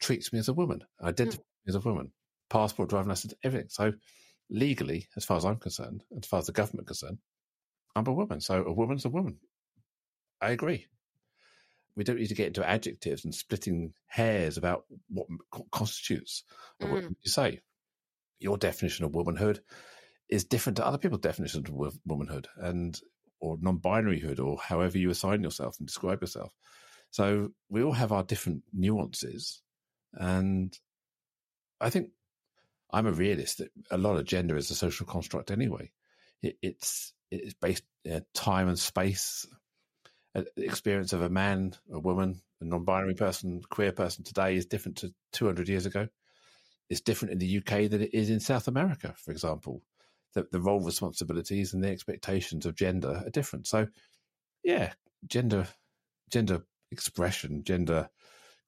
treats 0.00 0.32
me 0.32 0.38
as 0.38 0.48
a 0.48 0.54
woman, 0.54 0.82
identifies 1.02 1.40
mm. 1.40 1.66
me 1.66 1.70
as 1.70 1.74
a 1.74 1.80
woman 1.80 2.12
passport, 2.48 2.88
driving 2.88 3.10
license, 3.10 3.34
everything. 3.44 3.68
So 3.68 3.92
legally, 4.48 5.08
as 5.16 5.24
far 5.26 5.36
as 5.36 5.44
I'm 5.44 5.56
concerned, 5.56 6.04
as 6.16 6.26
far 6.26 6.38
as 6.38 6.46
the 6.46 6.52
government 6.52 6.86
concerned, 6.86 7.18
I'm 7.96 8.06
a 8.06 8.12
woman. 8.12 8.40
So 8.40 8.64
a 8.64 8.72
woman's 8.72 9.04
a 9.04 9.10
woman. 9.10 9.38
I 10.40 10.50
agree. 10.50 10.86
We 11.96 12.04
don't 12.04 12.18
need 12.18 12.28
to 12.28 12.34
get 12.34 12.46
into 12.48 12.68
adjectives 12.68 13.24
and 13.24 13.34
splitting 13.34 13.92
hairs 14.06 14.56
about 14.56 14.84
what 15.08 15.26
constitutes. 15.72 16.44
Mm. 16.80 16.90
What 16.90 17.02
you 17.02 17.30
say? 17.30 17.60
Your 18.38 18.56
definition 18.56 19.04
of 19.04 19.14
womanhood 19.14 19.60
is 20.28 20.44
different 20.44 20.76
to 20.76 20.86
other 20.86 20.98
people's 20.98 21.22
definitions 21.22 21.68
of 21.68 21.98
womanhood 22.06 22.46
and 22.56 23.00
or 23.40 23.56
non-binaryhood 23.60 24.38
or 24.38 24.58
however 24.58 24.98
you 24.98 25.10
assign 25.10 25.42
yourself 25.42 25.76
and 25.78 25.86
describe 25.86 26.20
yourself. 26.20 26.52
So 27.10 27.50
we 27.68 27.82
all 27.82 27.92
have 27.92 28.12
our 28.12 28.22
different 28.22 28.62
nuances, 28.72 29.62
and 30.12 30.76
I 31.80 31.90
think 31.90 32.10
I'm 32.92 33.06
a 33.06 33.12
realist. 33.12 33.58
That 33.58 33.70
a 33.90 33.96
lot 33.96 34.18
of 34.18 34.26
gender 34.26 34.56
is 34.56 34.70
a 34.70 34.74
social 34.74 35.06
construct 35.06 35.50
anyway. 35.50 35.90
It, 36.42 36.58
it's 36.62 37.14
it's 37.30 37.54
based 37.54 37.84
uh, 38.10 38.20
time 38.34 38.68
and 38.68 38.78
space. 38.78 39.46
Uh, 40.34 40.42
the 40.56 40.64
experience 40.64 41.12
of 41.12 41.22
a 41.22 41.28
man, 41.28 41.74
a 41.92 41.98
woman, 41.98 42.40
a 42.60 42.64
non-binary 42.64 43.14
person, 43.14 43.62
queer 43.68 43.92
person 43.92 44.24
today 44.24 44.56
is 44.56 44.66
different 44.66 44.98
to 44.98 45.12
200 45.32 45.68
years 45.68 45.86
ago. 45.86 46.08
It's 46.90 47.00
different 47.00 47.32
in 47.32 47.38
the 47.38 47.58
UK 47.58 47.90
than 47.90 48.02
it 48.02 48.14
is 48.14 48.30
in 48.30 48.40
South 48.40 48.68
America, 48.68 49.14
for 49.18 49.30
example. 49.30 49.82
The, 50.34 50.46
the 50.50 50.60
role 50.60 50.80
responsibilities 50.80 51.74
and 51.74 51.82
the 51.82 51.90
expectations 51.90 52.66
of 52.66 52.74
gender 52.74 53.22
are 53.24 53.30
different. 53.30 53.66
So, 53.66 53.86
yeah, 54.62 54.92
gender, 55.26 55.66
gender 56.30 56.64
expression, 56.90 57.64
gender 57.64 58.08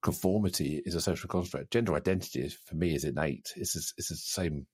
conformity 0.01 0.81
is 0.85 0.95
a 0.95 1.01
social 1.01 1.27
construct. 1.27 1.71
Gender 1.71 1.95
identity 1.95 2.41
is, 2.41 2.53
for 2.53 2.75
me 2.75 2.95
is 2.95 3.03
innate. 3.03 3.53
It's 3.55 3.75
it's 3.75 4.09
the 4.09 4.15
same. 4.15 4.67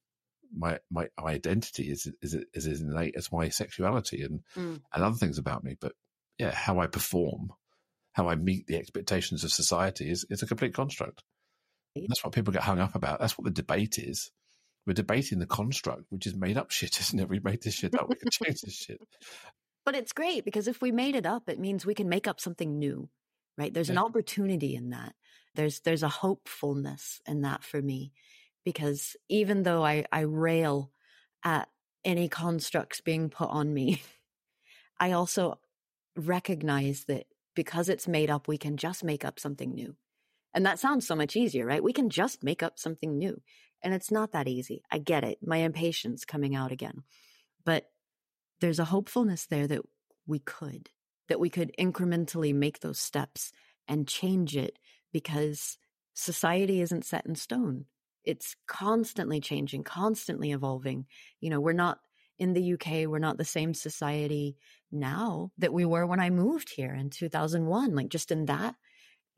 My 0.55 0.79
my 0.89 1.07
identity 1.19 1.89
is 1.89 2.11
is 2.21 2.35
is 2.53 2.67
as 2.67 2.81
innate 2.81 3.15
as 3.17 3.31
my 3.31 3.49
sexuality 3.49 4.21
and 4.21 4.41
mm. 4.55 4.81
and 4.93 5.03
other 5.03 5.17
things 5.17 5.37
about 5.37 5.63
me. 5.63 5.75
But 5.79 5.93
yeah, 6.37 6.51
how 6.51 6.79
I 6.79 6.87
perform, 6.87 7.53
how 8.13 8.29
I 8.29 8.35
meet 8.35 8.67
the 8.67 8.77
expectations 8.77 9.43
of 9.43 9.51
society 9.51 10.09
is 10.09 10.25
is 10.29 10.43
a 10.43 10.47
complete 10.47 10.73
construct. 10.73 11.23
That's 12.07 12.23
what 12.23 12.33
people 12.33 12.53
get 12.53 12.63
hung 12.63 12.79
up 12.79 12.95
about. 12.95 13.19
That's 13.19 13.37
what 13.37 13.45
the 13.45 13.51
debate 13.51 13.97
is. 13.97 14.31
we're 14.85 14.93
debating 14.93 15.39
the 15.39 15.45
construct, 15.45 16.03
which 16.09 16.27
is 16.27 16.35
made 16.35 16.57
up 16.57 16.71
shit, 16.71 16.99
isn't 17.01 17.19
it? 17.19 17.29
We 17.29 17.39
made 17.39 17.61
this 17.63 17.75
shit 17.75 17.95
up. 17.95 18.09
We 18.09 18.15
can 18.15 18.29
change 18.29 18.61
this 18.61 18.75
shit. 18.75 18.99
But 19.85 19.95
it's 19.95 20.13
great 20.13 20.43
because 20.43 20.67
if 20.67 20.81
we 20.81 20.91
made 20.91 21.15
it 21.15 21.25
up, 21.25 21.47
it 21.47 21.59
means 21.59 21.85
we 21.85 21.95
can 21.95 22.09
make 22.09 22.27
up 22.27 22.41
something 22.41 22.77
new, 22.77 23.09
right? 23.57 23.73
There's 23.73 23.87
yeah. 23.87 23.93
an 23.93 23.99
opportunity 23.99 24.75
in 24.75 24.89
that. 24.89 25.15
There's 25.55 25.79
there's 25.79 26.03
a 26.03 26.09
hopefulness 26.09 27.21
in 27.25 27.41
that 27.41 27.63
for 27.63 27.81
me, 27.81 28.11
because 28.67 29.15
even 29.29 29.63
though 29.63 29.85
I 29.85 30.03
I 30.11 30.21
rail 30.25 30.91
at 31.41 31.69
any 32.03 32.27
constructs 32.27 32.99
being 32.99 33.29
put 33.29 33.49
on 33.49 33.73
me, 33.73 34.01
I 34.99 35.13
also 35.13 35.59
recognize 36.17 37.05
that 37.05 37.27
because 37.55 37.87
it's 37.87 38.09
made 38.09 38.29
up, 38.29 38.45
we 38.45 38.57
can 38.57 38.75
just 38.75 39.05
make 39.05 39.23
up 39.23 39.39
something 39.39 39.73
new. 39.73 39.95
And 40.53 40.65
that 40.65 40.79
sounds 40.79 41.07
so 41.07 41.15
much 41.15 41.37
easier, 41.37 41.65
right? 41.65 41.81
We 41.81 41.93
can 41.93 42.09
just 42.09 42.43
make 42.43 42.61
up 42.61 42.77
something 42.77 43.17
new. 43.17 43.41
And 43.81 43.93
it's 43.93 44.11
not 44.11 44.33
that 44.33 44.49
easy. 44.49 44.83
I 44.91 44.97
get 44.97 45.23
it. 45.23 45.37
My 45.41 45.59
impatience 45.59 46.25
coming 46.25 46.53
out 46.53 46.73
again. 46.73 47.03
But 47.63 47.85
there's 48.59 48.79
a 48.79 48.91
hopefulness 48.91 49.45
there 49.45 49.67
that 49.67 49.83
we 50.25 50.39
could, 50.39 50.89
that 51.29 51.39
we 51.39 51.49
could 51.49 51.71
incrementally 51.79 52.53
make 52.53 52.81
those 52.81 52.99
steps 52.99 53.53
and 53.87 54.09
change 54.09 54.57
it 54.57 54.77
because 55.13 55.77
society 56.13 56.81
isn't 56.81 57.05
set 57.05 57.25
in 57.25 57.35
stone. 57.35 57.85
It's 58.27 58.55
constantly 58.67 59.39
changing, 59.39 59.83
constantly 59.83 60.51
evolving. 60.51 61.05
You 61.39 61.49
know, 61.49 61.61
we're 61.61 61.71
not 61.71 61.99
in 62.37 62.53
the 62.53 62.73
UK, 62.73 63.07
we're 63.07 63.19
not 63.19 63.37
the 63.37 63.45
same 63.45 63.73
society 63.73 64.57
now 64.91 65.51
that 65.57 65.73
we 65.73 65.85
were 65.85 66.05
when 66.05 66.19
I 66.19 66.29
moved 66.29 66.69
here 66.69 66.93
in 66.93 67.09
2001. 67.09 67.95
Like, 67.95 68.09
just 68.09 68.29
in 68.29 68.45
that 68.45 68.75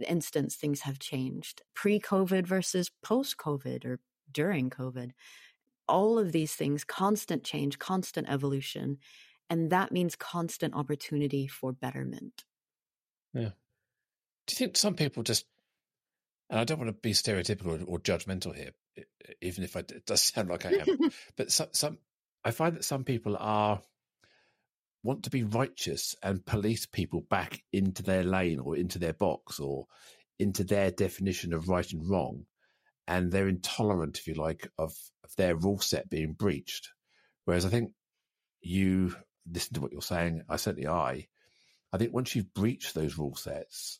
instance, 0.08 0.56
things 0.56 0.82
have 0.82 0.98
changed 0.98 1.62
pre 1.76 2.00
COVID 2.00 2.48
versus 2.48 2.92
post 3.04 3.38
COVID 3.38 3.86
or 3.86 4.00
during 4.32 4.70
COVID. 4.70 5.12
All 5.88 6.18
of 6.18 6.32
these 6.32 6.56
things, 6.56 6.84
constant 6.84 7.44
change, 7.44 7.80
constant 7.80 8.28
evolution. 8.28 8.98
And 9.50 9.70
that 9.72 9.92
means 9.92 10.16
constant 10.16 10.74
opportunity 10.74 11.48
for 11.48 11.72
betterment. 11.72 12.44
Yeah. 13.34 13.52
Do 14.46 14.54
you 14.54 14.56
think 14.56 14.78
some 14.78 14.96
people 14.96 15.24
just, 15.24 15.46
and 16.50 16.60
I 16.60 16.64
don't 16.64 16.80
want 16.80 16.90
to 16.90 17.02
be 17.02 17.12
stereotypical 17.12 17.84
or, 17.88 18.00
judgmental 18.00 18.56
here, 18.56 18.72
even 19.42 19.64
if 19.64 19.76
I, 19.76 19.82
it 19.82 20.06
does 20.06 20.22
sound 20.22 20.50
like 20.50 20.66
I 20.66 20.72
am, 20.72 21.12
but 21.38 21.52
some, 21.52 21.68
some, 21.74 21.98
I 22.44 22.52
find 22.52 22.76
that 22.76 22.86
some 22.86 23.04
people 23.04 23.38
are 23.40 23.82
want 25.04 25.24
to 25.24 25.30
be 25.30 25.44
righteous 25.44 26.16
and 26.22 26.46
police 26.46 26.86
people 26.86 27.22
back 27.22 27.62
into 27.72 28.04
their 28.04 28.24
lane 28.24 28.60
or 28.60 28.76
into 28.76 29.00
their 29.00 29.14
box 29.14 29.60
or 29.60 29.86
into 30.38 30.64
their 30.64 30.92
definition 30.92 31.54
of 31.54 31.70
right 31.70 31.92
and 31.92 32.10
wrong. 32.10 32.46
And 33.08 33.32
they're 33.32 33.48
intolerant, 33.48 34.20
if 34.20 34.28
you 34.28 34.36
like, 34.36 34.70
of, 34.78 34.94
of 35.24 35.36
their 35.38 35.56
rule 35.56 35.80
set 35.80 36.10
being 36.10 36.34
breached. 36.34 36.90
Whereas 37.46 37.66
I 37.66 37.70
think 37.70 37.92
you 38.62 39.16
listen 39.52 39.76
to 39.76 39.82
what 39.82 39.92
you're 39.92 40.02
saying, 40.02 40.44
I 40.50 40.58
certainly 40.58 40.88
I. 40.88 41.28
I 41.92 41.98
think 41.98 42.14
once 42.14 42.36
you've 42.36 42.54
breached 42.54 42.94
those 42.94 43.18
rule 43.18 43.36
sets, 43.36 44.00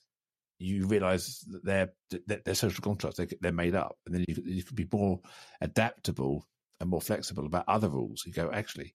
you 0.60 0.86
realize 0.88 1.44
that 1.48 1.66
they're 1.66 1.94
that 2.28 2.46
they're 2.46 2.54
social 2.54 2.84
contracts. 2.84 3.18
They, 3.18 3.28
they're 3.42 3.52
made 3.52 3.76
up, 3.76 3.98
and 4.06 4.14
then 4.14 4.26
you, 4.28 4.36
you 4.46 4.64
can 4.64 4.76
be 4.76 4.88
more 4.92 5.20
adaptable 5.62 6.46
and 6.80 6.90
more 6.90 7.02
flexible 7.02 7.46
about 7.46 7.68
other 7.68 7.90
rules. 7.90 8.24
You 8.26 8.34
go, 8.34 8.52
actually, 8.54 8.94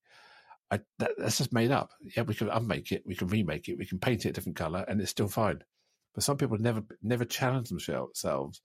I, 0.70 0.80
that, 0.98 1.12
that's 1.18 1.38
just 1.38 1.52
made 1.52 1.70
up. 1.70 1.90
Yeah, 2.16 2.22
we 2.22 2.34
can 2.34 2.48
unmake 2.48 2.92
it, 2.92 3.02
we 3.06 3.16
can 3.16 3.28
remake 3.28 3.68
it, 3.68 3.78
we 3.78 3.86
can 3.86 3.98
paint 3.98 4.26
it 4.26 4.30
a 4.30 4.32
different 4.32 4.56
color, 4.56 4.84
and 4.86 5.00
it's 5.00 5.10
still 5.10 5.28
fine. 5.28 5.62
But 6.14 6.22
some 6.22 6.36
people 6.36 6.58
never 6.58 6.82
never 7.02 7.24
challenge 7.24 7.70
themselves 7.70 8.60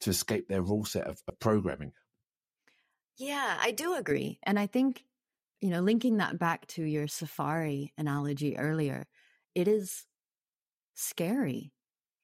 to 0.00 0.10
escape 0.10 0.48
their 0.48 0.62
rule 0.62 0.84
set 0.84 1.06
of, 1.06 1.22
of 1.28 1.38
programming. 1.38 1.92
Yeah, 3.16 3.58
I 3.60 3.70
do 3.70 3.94
agree, 3.94 4.38
and 4.42 4.58
I 4.58 4.66
think 4.66 5.04
you 5.60 5.68
know, 5.68 5.80
linking 5.80 6.16
that 6.16 6.38
back 6.38 6.66
to 6.68 6.82
your 6.82 7.06
safari 7.06 7.92
analogy 7.98 8.56
earlier, 8.56 9.06
it 9.54 9.68
is 9.68 10.06
scary 10.94 11.72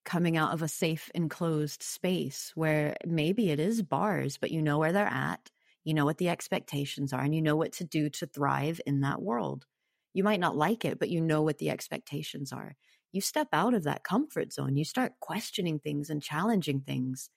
coming 0.07 0.39
out 0.39 0.55
of 0.55 0.63
a 0.63 0.69
safe 0.69 1.11
enclosed 1.15 1.83
space 1.83 2.53
where 2.55 2.97
maybe 3.05 3.51
it 3.51 3.61
is 3.61 3.83
bars, 3.83 4.39
but 4.39 4.51
you 4.51 4.63
know 4.63 4.79
where 4.79 4.93
they're 4.93 5.07
at 5.07 5.51
you 5.87 5.95
know 5.95 6.05
what 6.05 6.19
the 6.19 6.29
expectations 6.29 7.13
are 7.13 7.21
and 7.21 7.33
you 7.33 7.41
know 7.41 7.55
what 7.55 7.73
to 7.73 7.85
do 7.85 8.11
to 8.11 8.27
thrive 8.27 8.81
in 8.87 9.03
that 9.03 9.23
world. 9.23 9.67
You 10.15 10.25
might 10.25 10.41
not 10.41 10.57
like 10.57 10.85
it, 10.85 10.99
but 10.99 11.11
you 11.11 11.21
know 11.21 11.43
what 11.43 11.59
the 11.59 11.71
expectations 11.71 12.53
are. 12.53 12.75
You 13.13 13.21
step 13.21 13.47
out 13.53 13.73
of 13.73 13.85
that 13.85 14.03
comfort 14.03 14.53
zone, 14.53 14.77
you 14.77 14.85
start 14.85 15.13
questioning 15.21 15.79
things 15.79 16.11
and 16.11 16.21
challenging 16.21 16.81
things. 16.81 17.31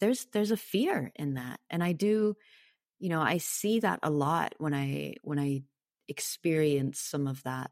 There's 0.00 0.26
there's 0.32 0.50
a 0.50 0.56
fear 0.56 1.12
in 1.14 1.34
that. 1.34 1.60
And 1.70 1.82
I 1.84 1.92
do, 1.92 2.34
you 2.98 3.08
know, 3.08 3.22
I 3.22 3.38
see 3.38 3.80
that 3.80 4.00
a 4.02 4.10
lot 4.10 4.54
when 4.58 4.74
I 4.74 5.14
when 5.22 5.38
I 5.38 5.62
experience 6.08 6.98
some 6.98 7.28
of 7.28 7.42
that 7.44 7.70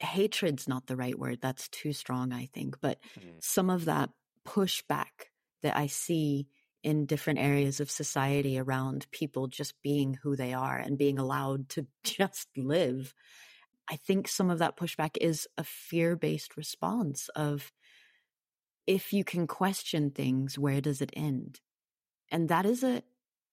hatred's 0.00 0.68
not 0.68 0.86
the 0.86 0.96
right 0.96 1.18
word. 1.18 1.38
That's 1.40 1.68
too 1.68 1.92
strong, 1.92 2.32
I 2.32 2.46
think. 2.46 2.80
But 2.80 2.98
mm-hmm. 3.18 3.38
some 3.40 3.70
of 3.70 3.86
that 3.86 4.10
pushback 4.46 5.30
that 5.62 5.76
I 5.76 5.86
see 5.86 6.48
in 6.82 7.06
different 7.06 7.40
areas 7.40 7.80
of 7.80 7.90
society 7.90 8.58
around 8.58 9.06
people 9.10 9.48
just 9.48 9.74
being 9.82 10.18
who 10.22 10.36
they 10.36 10.54
are 10.54 10.76
and 10.76 10.96
being 10.96 11.18
allowed 11.18 11.68
to 11.70 11.86
just 12.04 12.48
live. 12.56 13.14
I 13.90 13.96
think 13.96 14.28
some 14.28 14.50
of 14.50 14.58
that 14.58 14.76
pushback 14.76 15.16
is 15.20 15.48
a 15.56 15.64
fear 15.64 16.16
based 16.16 16.56
response 16.56 17.28
of 17.34 17.72
if 18.86 19.12
you 19.12 19.24
can 19.24 19.46
question 19.46 20.10
things, 20.10 20.58
where 20.58 20.80
does 20.80 21.02
it 21.02 21.12
end? 21.14 21.60
And 22.30 22.48
that 22.48 22.64
is 22.64 22.82
a 22.82 23.02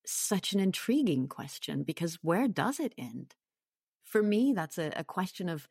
such 0.06 0.54
an 0.54 0.60
intriguing 0.60 1.28
question 1.28 1.84
because 1.84 2.20
where 2.22 2.48
does 2.48 2.80
it 2.80 2.94
end? 2.98 3.36
For 4.04 4.22
me, 4.22 4.54
that's 4.54 4.78
a, 4.78 4.94
a 4.96 5.04
question 5.04 5.50
of 5.50 5.68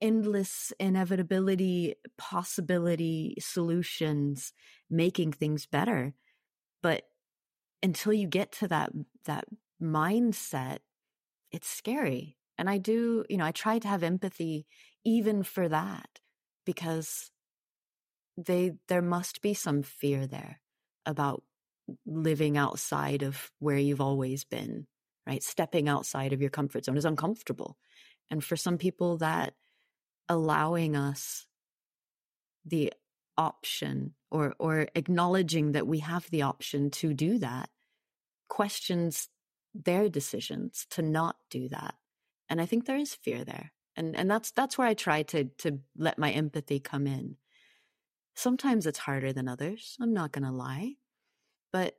endless 0.00 0.72
inevitability, 0.78 1.94
possibility, 2.16 3.36
solutions, 3.40 4.52
making 4.90 5.32
things 5.32 5.66
better. 5.66 6.14
But 6.82 7.02
until 7.82 8.12
you 8.12 8.26
get 8.26 8.52
to 8.52 8.68
that 8.68 8.90
that 9.24 9.44
mindset 9.80 10.78
it's 11.50 11.68
scary. 11.68 12.36
And 12.58 12.68
i 12.68 12.78
do 12.78 13.24
you 13.28 13.36
know 13.36 13.44
i 13.44 13.52
try 13.52 13.78
to 13.78 13.88
have 13.88 14.02
empathy 14.02 14.66
even 15.04 15.44
for 15.44 15.68
that 15.68 16.20
because 16.66 17.30
they 18.36 18.72
there 18.88 19.02
must 19.02 19.40
be 19.40 19.54
some 19.54 19.82
fear 19.82 20.26
there 20.26 20.60
about 21.06 21.42
living 22.04 22.56
outside 22.56 23.22
of 23.22 23.50
where 23.60 23.78
you've 23.78 24.00
always 24.00 24.44
been 24.44 24.86
right? 25.28 25.42
Stepping 25.42 25.88
outside 25.88 26.32
of 26.32 26.40
your 26.40 26.50
comfort 26.50 26.86
zone 26.86 26.96
is 26.96 27.04
uncomfortable. 27.04 27.76
And 28.30 28.42
for 28.42 28.56
some 28.56 28.78
people 28.78 29.18
that 29.18 29.52
allowing 30.28 30.96
us 30.96 31.46
the 32.64 32.92
option 33.36 34.14
or 34.30 34.54
or 34.58 34.88
acknowledging 34.94 35.72
that 35.72 35.86
we 35.86 36.00
have 36.00 36.28
the 36.30 36.42
option 36.42 36.90
to 36.90 37.14
do 37.14 37.38
that 37.38 37.70
questions 38.48 39.28
their 39.74 40.08
decisions 40.08 40.86
to 40.90 41.02
not 41.02 41.36
do 41.50 41.68
that. 41.68 41.94
And 42.48 42.60
i 42.60 42.66
think 42.66 42.84
there 42.84 42.96
is 42.96 43.14
fear 43.14 43.44
there. 43.44 43.72
And 43.96 44.16
and 44.16 44.30
that's 44.30 44.50
that's 44.50 44.76
where 44.76 44.86
i 44.86 44.94
try 44.94 45.22
to 45.24 45.44
to 45.58 45.78
let 45.96 46.18
my 46.18 46.30
empathy 46.30 46.80
come 46.80 47.06
in. 47.06 47.36
Sometimes 48.34 48.86
it's 48.86 48.98
harder 48.98 49.32
than 49.32 49.48
others 49.48 49.96
i'm 50.00 50.12
not 50.12 50.32
going 50.32 50.44
to 50.44 50.52
lie. 50.52 50.94
But 51.72 51.96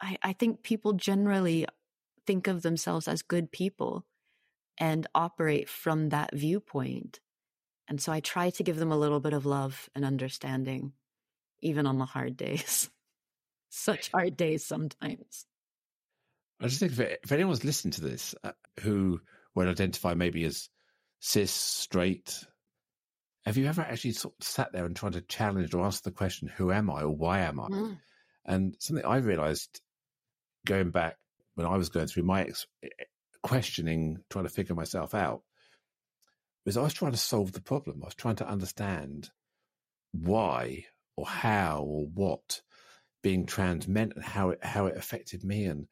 i 0.00 0.16
i 0.22 0.32
think 0.32 0.62
people 0.62 0.92
generally 0.92 1.66
think 2.26 2.46
of 2.46 2.62
themselves 2.62 3.08
as 3.08 3.22
good 3.22 3.50
people 3.50 4.06
and 4.78 5.06
operate 5.14 5.68
from 5.68 6.10
that 6.10 6.34
viewpoint 6.34 7.20
and 7.90 8.00
so 8.00 8.12
I 8.12 8.20
try 8.20 8.50
to 8.50 8.62
give 8.62 8.76
them 8.76 8.92
a 8.92 8.96
little 8.96 9.18
bit 9.18 9.32
of 9.32 9.44
love 9.44 9.90
and 9.96 10.04
understanding, 10.04 10.92
even 11.60 11.86
on 11.86 11.98
the 11.98 12.04
hard 12.04 12.36
days. 12.36 12.88
Such 13.68 14.12
hard 14.12 14.36
days 14.36 14.64
sometimes. 14.64 15.44
I 16.60 16.68
just 16.68 16.78
think 16.78 16.92
if, 16.92 17.00
if 17.00 17.32
anyone's 17.32 17.64
listening 17.64 17.92
to 17.92 18.02
this 18.02 18.34
uh, 18.44 18.52
who 18.80 19.20
would 19.56 19.66
identify 19.66 20.14
maybe 20.14 20.44
as 20.44 20.68
cis, 21.18 21.50
straight, 21.50 22.44
have 23.44 23.56
you 23.56 23.66
ever 23.66 23.82
actually 23.82 24.12
sort 24.12 24.34
of 24.40 24.46
sat 24.46 24.72
there 24.72 24.86
and 24.86 24.94
tried 24.94 25.14
to 25.14 25.20
challenge 25.22 25.74
or 25.74 25.84
ask 25.84 26.04
the 26.04 26.12
question, 26.12 26.46
who 26.46 26.70
am 26.70 26.90
I 26.90 27.02
or 27.02 27.10
why 27.10 27.40
am 27.40 27.58
I? 27.58 27.68
Mm. 27.68 27.98
And 28.46 28.76
something 28.78 29.04
I 29.04 29.16
realized 29.16 29.80
going 30.64 30.90
back 30.90 31.16
when 31.54 31.66
I 31.66 31.76
was 31.76 31.88
going 31.88 32.06
through 32.06 32.22
my 32.22 32.42
ex- 32.42 32.66
questioning, 33.42 34.18
trying 34.30 34.44
to 34.44 34.50
figure 34.50 34.76
myself 34.76 35.12
out, 35.14 35.42
was 36.64 36.76
I 36.76 36.82
was 36.82 36.94
trying 36.94 37.12
to 37.12 37.18
solve 37.18 37.52
the 37.52 37.62
problem. 37.62 38.00
I 38.02 38.06
was 38.06 38.14
trying 38.14 38.36
to 38.36 38.48
understand 38.48 39.30
why 40.12 40.86
or 41.16 41.26
how 41.26 41.82
or 41.82 42.06
what 42.06 42.60
being 43.22 43.46
trans 43.46 43.86
meant 43.86 44.14
and 44.14 44.24
how 44.24 44.50
it 44.50 44.64
how 44.64 44.86
it 44.86 44.96
affected 44.96 45.44
me. 45.44 45.64
And 45.64 45.86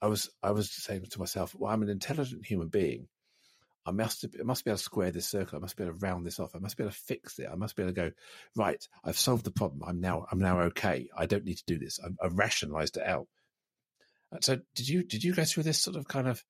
I 0.00 0.06
was 0.06 0.30
I 0.42 0.52
was 0.52 0.70
saying 0.70 1.04
to 1.10 1.18
myself, 1.18 1.54
well, 1.54 1.72
I'm 1.72 1.82
an 1.82 1.88
intelligent 1.88 2.46
human 2.46 2.68
being. 2.68 3.08
I 3.84 3.90
must 3.90 4.24
I 4.24 4.42
must 4.44 4.64
be 4.64 4.70
able 4.70 4.78
to 4.78 4.82
square 4.82 5.10
this 5.10 5.26
circle. 5.26 5.58
I 5.58 5.60
must 5.60 5.76
be 5.76 5.84
able 5.84 5.94
to 5.94 6.06
round 6.06 6.24
this 6.24 6.38
off. 6.38 6.54
I 6.54 6.58
must 6.58 6.76
be 6.76 6.84
able 6.84 6.92
to 6.92 6.98
fix 6.98 7.38
it. 7.38 7.48
I 7.50 7.56
must 7.56 7.74
be 7.74 7.82
able 7.82 7.92
to 7.92 8.00
go 8.00 8.10
right. 8.56 8.86
I've 9.04 9.18
solved 9.18 9.44
the 9.44 9.50
problem. 9.50 9.82
I'm 9.86 10.00
now 10.00 10.26
I'm 10.30 10.38
now 10.38 10.60
okay. 10.62 11.08
I 11.16 11.26
don't 11.26 11.44
need 11.44 11.58
to 11.58 11.64
do 11.66 11.78
this. 11.78 11.98
i 12.02 12.08
have 12.22 12.38
rationalized 12.38 12.96
it 12.96 13.06
out. 13.06 13.26
Uh, 14.32 14.38
so 14.40 14.58
did 14.74 14.88
you 14.88 15.02
did 15.02 15.24
you 15.24 15.34
go 15.34 15.44
through 15.44 15.64
this 15.64 15.80
sort 15.80 15.96
of 15.96 16.06
kind 16.06 16.28
of 16.28 16.44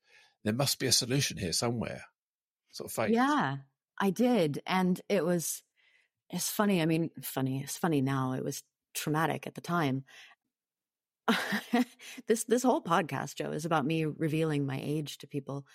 there 0.45 0.53
must 0.53 0.79
be 0.79 0.87
a 0.87 0.93
solution 0.93 1.39
here 1.39 1.53
somewhere 1.53 2.05
sort 2.73 2.91
of 2.91 2.95
phase? 2.95 3.11
Yeah, 3.15 3.59
I 3.99 4.11
did, 4.11 4.61
and 4.67 5.01
it 5.09 5.25
was 5.25 5.63
it's 6.31 6.51
funny. 6.51 6.83
I 6.83 6.87
mean, 6.87 7.11
funny. 7.21 7.63
It's 7.63 7.77
funny 7.77 8.01
now. 8.01 8.33
It 8.33 8.45
was 8.45 8.63
traumatic 8.95 9.47
at 9.47 9.55
the 9.55 9.61
time. 9.61 10.05
this 12.27 12.45
this 12.45 12.63
whole 12.63 12.83
podcast, 12.83 13.37
Joe, 13.37 13.53
is 13.53 13.65
about 13.65 13.87
me 13.87 14.05
revealing 14.05 14.67
my 14.67 14.81
age 14.83 15.19
to 15.19 15.27
people. 15.27 15.67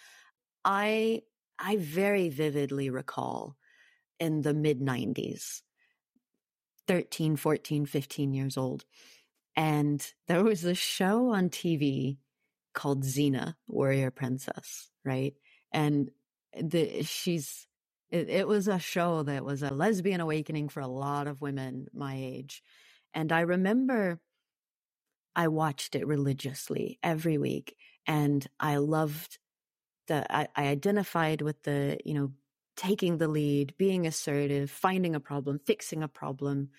I 0.65 1.21
I 1.59 1.77
very 1.77 2.29
vividly 2.29 2.89
recall 2.89 3.55
in 4.19 4.41
the 4.41 4.53
mid 4.53 4.81
90s 4.81 5.61
13, 6.87 7.35
14, 7.35 7.85
15 7.85 8.33
years 8.33 8.57
old. 8.57 8.85
And 9.55 10.05
there 10.27 10.43
was 10.43 10.63
a 10.63 10.75
show 10.75 11.29
on 11.29 11.49
TV 11.49 12.17
called 12.73 13.03
Xena, 13.03 13.55
Warrior 13.67 14.11
Princess, 14.11 14.89
right? 15.03 15.33
And 15.71 16.11
the 16.61 17.03
she's 17.03 17.67
it, 18.09 18.29
it 18.29 18.47
was 18.47 18.67
a 18.67 18.79
show 18.79 19.23
that 19.23 19.43
was 19.43 19.63
a 19.63 19.73
lesbian 19.73 20.21
awakening 20.21 20.69
for 20.69 20.79
a 20.79 20.87
lot 20.87 21.27
of 21.27 21.41
women 21.41 21.87
my 21.93 22.15
age. 22.15 22.63
And 23.13 23.31
I 23.31 23.41
remember 23.41 24.19
I 25.35 25.49
watched 25.49 25.95
it 25.95 26.07
religiously 26.07 26.99
every 27.03 27.37
week 27.37 27.75
and 28.05 28.45
I 28.59 28.77
loved 28.77 29.39
the 30.07 30.25
I, 30.33 30.47
I 30.55 30.67
identified 30.67 31.41
with 31.41 31.63
the, 31.63 31.97
you 32.05 32.13
know, 32.13 32.31
taking 32.75 33.17
the 33.17 33.27
lead, 33.27 33.73
being 33.77 34.07
assertive, 34.07 34.69
finding 34.71 35.15
a 35.15 35.19
problem, 35.19 35.59
fixing 35.65 36.03
a 36.03 36.07
problem, 36.07 36.69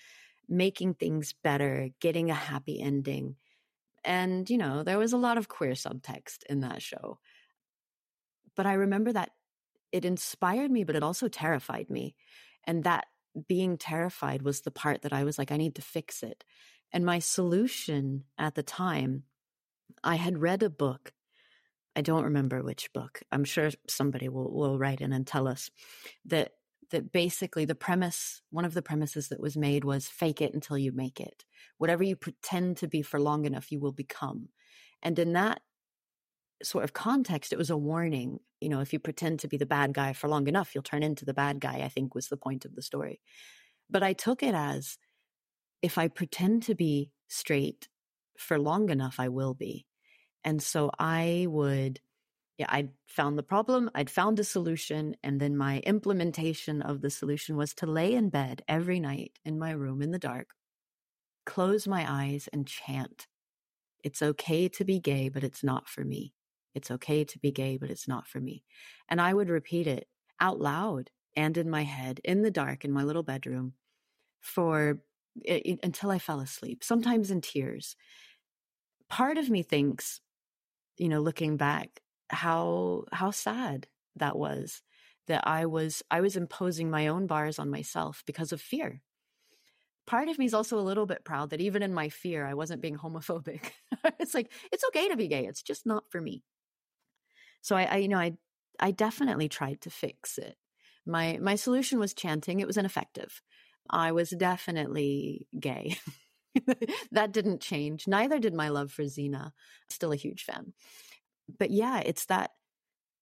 making 0.49 0.95
things 0.95 1.35
better, 1.43 1.91
getting 2.01 2.31
a 2.31 2.35
happy 2.35 2.81
ending. 2.81 3.37
And, 4.05 4.49
you 4.49 4.57
know, 4.57 4.83
there 4.83 4.99
was 4.99 5.13
a 5.13 5.19
lot 5.19 5.39
of 5.39 5.49
queer 5.49 5.73
subtext 5.73 6.45
in 6.49 6.61
that 6.61 6.81
show. 6.81 7.19
But 8.57 8.67
I 8.67 8.75
remember 8.75 9.13
that 9.13 9.31
it 9.93 10.05
inspired 10.05 10.71
me, 10.71 10.85
but 10.85 10.97
it 10.97 11.03
also 11.03 11.29
terrified 11.29 11.91
me. 11.91 12.15
And 12.65 12.85
that 12.85 13.07
being 13.47 13.77
terrified 13.77 14.43
was 14.43 14.63
the 14.63 14.71
part 14.71 15.03
that 15.03 15.13
I 15.13 15.25
was 15.25 15.39
like, 15.39 15.53
I 15.53 15.57
need 15.57 15.75
to 15.77 15.83
fix 15.83 16.23
it. 16.23 16.45
And 16.93 17.05
my 17.05 17.19
solution 17.19 18.25
at 18.39 18.55
the 18.55 18.63
time, 18.63 19.25
I 20.03 20.17
had 20.17 20.39
read 20.39 20.63
a 20.63 20.71
book. 20.71 21.13
I 21.95 22.01
don't 22.01 22.25
remember 22.25 22.63
which 22.63 22.93
book. 22.93 23.21
I'm 23.33 23.45
sure 23.45 23.71
somebody 23.89 24.29
will, 24.29 24.53
will 24.53 24.79
write 24.79 25.01
in 25.01 25.13
and 25.13 25.27
tell 25.27 25.49
us 25.49 25.71
that 26.27 26.53
that 26.91 27.13
basically 27.13 27.65
the 27.65 27.75
premise, 27.75 28.41
one 28.51 28.65
of 28.65 28.75
the 28.75 28.83
premises 28.83 29.29
that 29.29 29.41
was 29.41 29.57
made 29.57 29.85
was 29.85 30.09
fake 30.09 30.41
it 30.41 30.55
until 30.55 30.79
you 30.79 30.93
make 30.93 31.21
it. 31.21 31.45
Whatever 31.77 32.03
you 32.03 32.17
pretend 32.17 32.79
to 32.79 32.89
be 32.89 33.03
for 33.03 33.21
long 33.21 33.45
enough, 33.45 33.71
you 33.71 33.79
will 33.79 33.93
become. 33.93 34.49
And 35.03 35.19
in 35.19 35.35
that 35.35 35.61
sort 36.63 36.85
of 36.85 36.93
context, 36.93 37.53
it 37.53 37.59
was 37.59 37.71
a 37.71 37.77
warning. 37.77 38.41
You 38.61 38.69
know, 38.69 38.81
if 38.81 38.93
you 38.93 38.99
pretend 38.99 39.41
to 39.41 39.49
be 39.49 39.57
the 39.57 39.67
bad 39.67 39.95
guy 39.95 40.13
for 40.13 40.29
long 40.29 40.49
enough, 40.49 40.75
you'll 40.75 40.83
turn 40.83 41.03
into 41.03 41.25
the 41.25 41.35
bad 41.35 41.61
guy, 41.61 41.81
I 41.83 41.89
think 41.89 42.15
was 42.15 42.29
the 42.29 42.37
point 42.37 42.65
of 42.65 42.75
the 42.75 42.83
story. 42.83 43.21
But 43.91 44.03
I 44.03 44.13
took 44.13 44.43
it 44.43 44.55
as 44.55 44.99
if 45.83 45.99
I 45.99 46.09
pretend 46.09 46.65
to 46.65 46.75
be 46.75 47.13
straight 47.29 47.89
for 48.39 48.59
long 48.59 48.91
enough, 48.91 49.17
I 49.19 49.29
will 49.29 49.55
be. 49.55 49.87
And 50.45 50.63
so 50.63 50.91
I 50.99 51.47
would, 51.49 52.01
yeah, 52.59 52.67
I'd 52.69 52.91
found 53.07 53.39
the 53.39 53.43
problem, 53.43 53.91
I'd 53.95 54.11
found 54.11 54.39
a 54.39 54.45
solution, 54.45 55.17
and 55.23 55.41
then 55.41 55.57
my 55.57 55.81
implementation 55.81 56.83
of 56.83 57.01
the 57.03 57.11
solution 57.11 57.57
was 57.57 57.75
to 57.75 57.87
lay 57.87 58.15
in 58.15 58.31
bed 58.31 58.63
every 58.69 59.01
night 59.01 59.39
in 59.45 59.59
my 59.59 59.73
room 59.73 60.03
in 60.03 60.11
the 60.13 60.19
dark, 60.19 60.51
close 61.47 61.89
my 61.89 62.07
eyes, 62.09 62.49
and 62.53 62.67
chant. 62.67 63.27
It's 64.05 64.23
okay 64.23 64.69
to 64.71 64.85
be 64.85 65.01
gay, 65.01 65.29
but 65.29 65.45
it's 65.45 65.65
not 65.65 65.89
for 65.89 66.05
me. 66.05 66.35
It's 66.75 66.91
okay 66.91 67.25
to 67.25 67.39
be 67.39 67.51
gay, 67.51 67.77
but 67.77 67.91
it's 67.91 68.09
not 68.09 68.27
for 68.29 68.41
me. 68.41 68.65
And 69.09 69.21
I 69.21 69.35
would 69.35 69.49
repeat 69.49 69.87
it 69.87 70.09
out 70.41 70.61
loud 70.61 71.11
and 71.37 71.57
in 71.57 71.71
my 71.71 71.83
head 71.85 72.21
in 72.25 72.43
the 72.43 72.51
dark 72.51 72.85
in 72.85 72.93
my 72.93 73.03
little 73.05 73.23
bedroom 73.23 73.75
for 74.41 75.01
it, 75.43 75.81
until 75.85 76.11
I 76.11 76.19
fell 76.19 76.41
asleep, 76.41 76.85
sometimes 76.85 77.31
in 77.31 77.41
tears. 77.43 77.97
Part 79.09 79.39
of 79.39 79.49
me 79.51 79.63
thinks, 79.63 80.21
you 80.99 81.09
know, 81.09 81.21
looking 81.21 81.57
back, 81.59 82.03
how 82.31 83.05
how 83.13 83.31
sad 83.33 83.89
that 84.17 84.39
was 84.39 84.83
that 85.29 85.47
I 85.47 85.67
was 85.67 86.03
I 86.11 86.21
was 86.23 86.37
imposing 86.37 86.91
my 86.91 87.09
own 87.09 87.27
bars 87.29 87.59
on 87.59 87.71
myself 87.71 88.25
because 88.27 88.53
of 88.53 88.61
fear. 88.63 89.03
Part 90.07 90.29
of 90.29 90.39
me 90.39 90.47
is 90.47 90.55
also 90.55 90.79
a 90.79 90.81
little 90.81 91.05
bit 91.07 91.25
proud 91.25 91.51
that 91.51 91.61
even 91.61 91.83
in 91.83 91.93
my 91.93 92.09
fear, 92.09 92.47
I 92.47 92.55
wasn't 92.55 92.81
being 92.81 92.97
homophobic. 92.97 93.73
it's 94.19 94.33
like 94.35 94.51
it's 94.73 94.85
okay 94.85 95.09
to 95.09 95.17
be 95.17 95.29
gay; 95.29 95.47
it's 95.47 95.63
just 95.63 95.85
not 95.85 96.11
for 96.11 96.21
me. 96.21 96.45
So 97.61 97.77
I, 97.77 97.85
I 97.85 97.97
you 97.97 98.09
know, 98.09 98.19
I 98.19 98.35
I 98.81 98.91
definitely 98.91 99.49
tried 99.49 99.81
to 99.83 99.91
fix 99.91 100.39
it. 100.39 100.57
My 101.07 101.39
my 101.41 101.57
solution 101.57 101.99
was 101.99 102.15
chanting. 102.15 102.61
It 102.61 102.67
was 102.67 102.77
ineffective. 102.77 103.41
I 103.91 104.13
was 104.13 104.31
definitely 104.31 105.47
gay. 105.59 105.97
that 107.13 107.33
didn't 107.33 107.61
change. 107.61 108.07
Neither 108.07 108.39
did 108.39 108.55
my 108.55 108.69
love 108.69 108.93
for 108.93 109.03
Xena. 109.05 109.53
Still 109.89 110.13
a 110.13 110.17
huge 110.17 110.45
fan. 110.45 110.73
But 111.59 111.71
yeah, 111.71 112.01
it's 112.01 112.27
that 112.27 112.51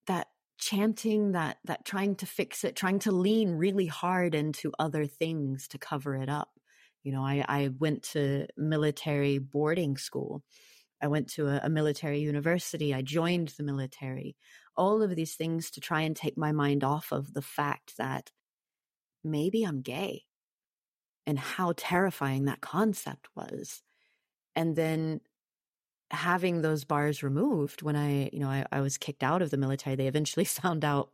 that 0.06 0.28
chanting 0.58 1.32
that 1.32 1.58
that 1.64 1.84
trying 1.84 2.16
to 2.16 2.26
fix 2.26 2.64
it, 2.64 2.76
trying 2.76 2.98
to 3.00 3.12
lean 3.12 3.52
really 3.52 3.86
hard 3.86 4.34
into 4.34 4.72
other 4.78 5.06
things 5.06 5.68
to 5.68 5.78
cover 5.78 6.16
it 6.16 6.28
up. 6.28 6.50
You 7.02 7.12
know, 7.12 7.22
I, 7.22 7.44
I 7.48 7.70
went 7.78 8.02
to 8.14 8.48
military 8.56 9.38
boarding 9.38 9.96
school 9.96 10.42
I 11.02 11.08
went 11.08 11.28
to 11.32 11.48
a, 11.48 11.60
a 11.64 11.68
military 11.68 12.20
university. 12.20 12.94
I 12.94 13.02
joined 13.02 13.48
the 13.48 13.62
military. 13.62 14.36
All 14.76 15.02
of 15.02 15.14
these 15.14 15.34
things 15.34 15.70
to 15.72 15.80
try 15.80 16.02
and 16.02 16.16
take 16.16 16.36
my 16.38 16.52
mind 16.52 16.84
off 16.84 17.12
of 17.12 17.32
the 17.32 17.42
fact 17.42 17.96
that 17.98 18.30
maybe 19.22 19.64
I'm 19.64 19.82
gay 19.82 20.24
and 21.26 21.38
how 21.38 21.74
terrifying 21.76 22.44
that 22.44 22.60
concept 22.60 23.28
was. 23.34 23.82
And 24.54 24.76
then 24.76 25.20
having 26.10 26.62
those 26.62 26.84
bars 26.84 27.22
removed 27.22 27.82
when 27.82 27.96
I, 27.96 28.30
you 28.32 28.38
know, 28.38 28.48
I, 28.48 28.64
I, 28.70 28.80
was 28.80 28.96
kicked 28.96 29.24
out 29.24 29.42
of 29.42 29.50
the 29.50 29.56
military, 29.56 29.96
they 29.96 30.06
eventually 30.06 30.44
found 30.44 30.84
out 30.84 31.10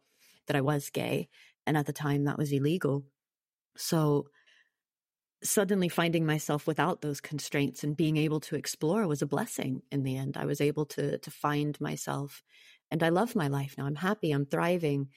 that 0.47 0.57
I 0.57 0.61
was 0.61 0.91
gay. 0.91 1.29
And 1.67 1.77
at 1.77 1.87
the 1.87 1.93
time 1.93 2.25
that 2.25 2.39
was 2.39 2.53
illegal. 2.53 3.05
So 3.77 4.27
suddenly 5.43 5.89
finding 5.89 6.25
myself 6.27 6.67
without 6.67 7.01
those 7.01 7.21
constraints 7.21 7.85
and 7.85 7.97
being 7.97 8.17
able 8.17 8.41
to 8.41 8.57
explore 8.57 9.07
was 9.07 9.23
a 9.23 9.27
blessing 9.27 9.83
in 9.91 10.03
the 10.03 10.17
end. 10.17 10.37
I 10.37 10.45
was 10.45 10.61
able 10.61 10.87
to 10.87 11.19
to 11.19 11.31
find 11.31 11.81
myself 11.81 12.43
and 12.91 13.03
I 13.03 13.09
love 13.09 13.35
my 13.35 13.49
life 13.49 13.75
now. 13.79 13.87
I'm 13.87 13.95
happy, 13.95 14.33
I'm 14.33 14.47
thriving. 14.47 15.09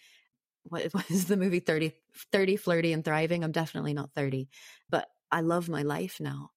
What, 0.63 0.85
what 0.93 1.09
is 1.11 1.25
the 1.25 1.37
movie 1.37 1.59
30 1.59 1.93
30 2.31 2.55
flirty 2.57 2.93
and 2.93 3.03
thriving? 3.03 3.43
I'm 3.43 3.51
definitely 3.51 3.93
not 3.93 4.13
30, 4.13 4.49
but 4.89 5.07
I 5.31 5.41
love 5.41 5.69
my 5.69 5.83
life 5.83 6.17
now. 6.19 6.51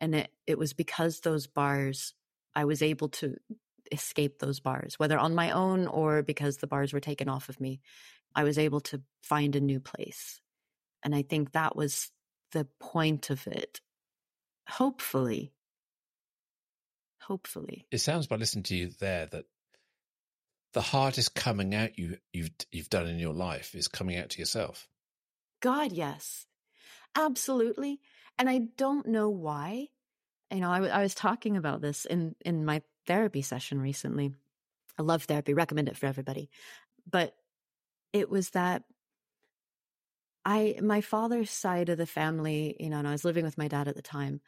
And 0.00 0.14
it 0.14 0.30
it 0.46 0.58
was 0.58 0.72
because 0.72 1.20
those 1.20 1.46
bars 1.46 2.14
I 2.54 2.64
was 2.64 2.82
able 2.82 3.08
to 3.08 3.36
escape 3.92 4.38
those 4.38 4.60
bars, 4.60 4.98
whether 4.98 5.18
on 5.18 5.34
my 5.34 5.50
own 5.50 5.86
or 5.86 6.22
because 6.22 6.58
the 6.58 6.66
bars 6.66 6.92
were 6.92 7.00
taken 7.00 7.28
off 7.28 7.48
of 7.48 7.60
me. 7.60 7.80
I 8.34 8.44
was 8.44 8.58
able 8.58 8.80
to 8.80 9.00
find 9.22 9.54
a 9.54 9.60
new 9.60 9.80
place. 9.80 10.40
And 11.04 11.14
I 11.14 11.22
think 11.22 11.52
that 11.52 11.76
was 11.76 12.10
the 12.54 12.66
point 12.80 13.28
of 13.28 13.46
it. 13.46 13.80
Hopefully. 14.66 15.52
Hopefully. 17.20 17.86
It 17.90 17.98
sounds 17.98 18.26
by 18.26 18.36
listening 18.36 18.64
to 18.64 18.76
you 18.76 18.90
there 19.00 19.26
that 19.26 19.44
the 20.72 20.80
hardest 20.80 21.34
coming 21.34 21.74
out 21.74 21.98
you 21.98 22.16
you've 22.32 22.50
you've 22.72 22.90
done 22.90 23.06
in 23.06 23.18
your 23.18 23.34
life 23.34 23.74
is 23.74 23.88
coming 23.88 24.16
out 24.16 24.30
to 24.30 24.38
yourself. 24.38 24.88
God, 25.60 25.92
yes. 25.92 26.46
Absolutely. 27.16 28.00
And 28.38 28.48
I 28.48 28.68
don't 28.76 29.06
know 29.06 29.28
why. 29.28 29.88
You 30.50 30.60
know, 30.60 30.70
I, 30.70 30.86
I 30.86 31.02
was 31.02 31.14
talking 31.14 31.56
about 31.56 31.80
this 31.80 32.04
in 32.04 32.34
in 32.44 32.64
my 32.64 32.82
therapy 33.06 33.42
session 33.42 33.80
recently. 33.80 34.32
I 34.98 35.02
love 35.02 35.24
therapy, 35.24 35.54
recommend 35.54 35.88
it 35.88 35.96
for 35.96 36.06
everybody. 36.06 36.50
But 37.10 37.34
it 38.12 38.30
was 38.30 38.50
that 38.50 38.84
I 40.44 40.78
my 40.82 41.00
father's 41.00 41.50
side 41.50 41.88
of 41.88 41.98
the 41.98 42.06
family, 42.06 42.76
you 42.80 42.90
know, 42.90 42.98
and 42.98 43.08
I 43.08 43.12
was 43.12 43.24
living 43.24 43.44
with 43.44 43.58
my 43.58 43.68
dad 43.68 43.88
at 43.88 43.96
the 43.96 44.02
time, 44.02 44.40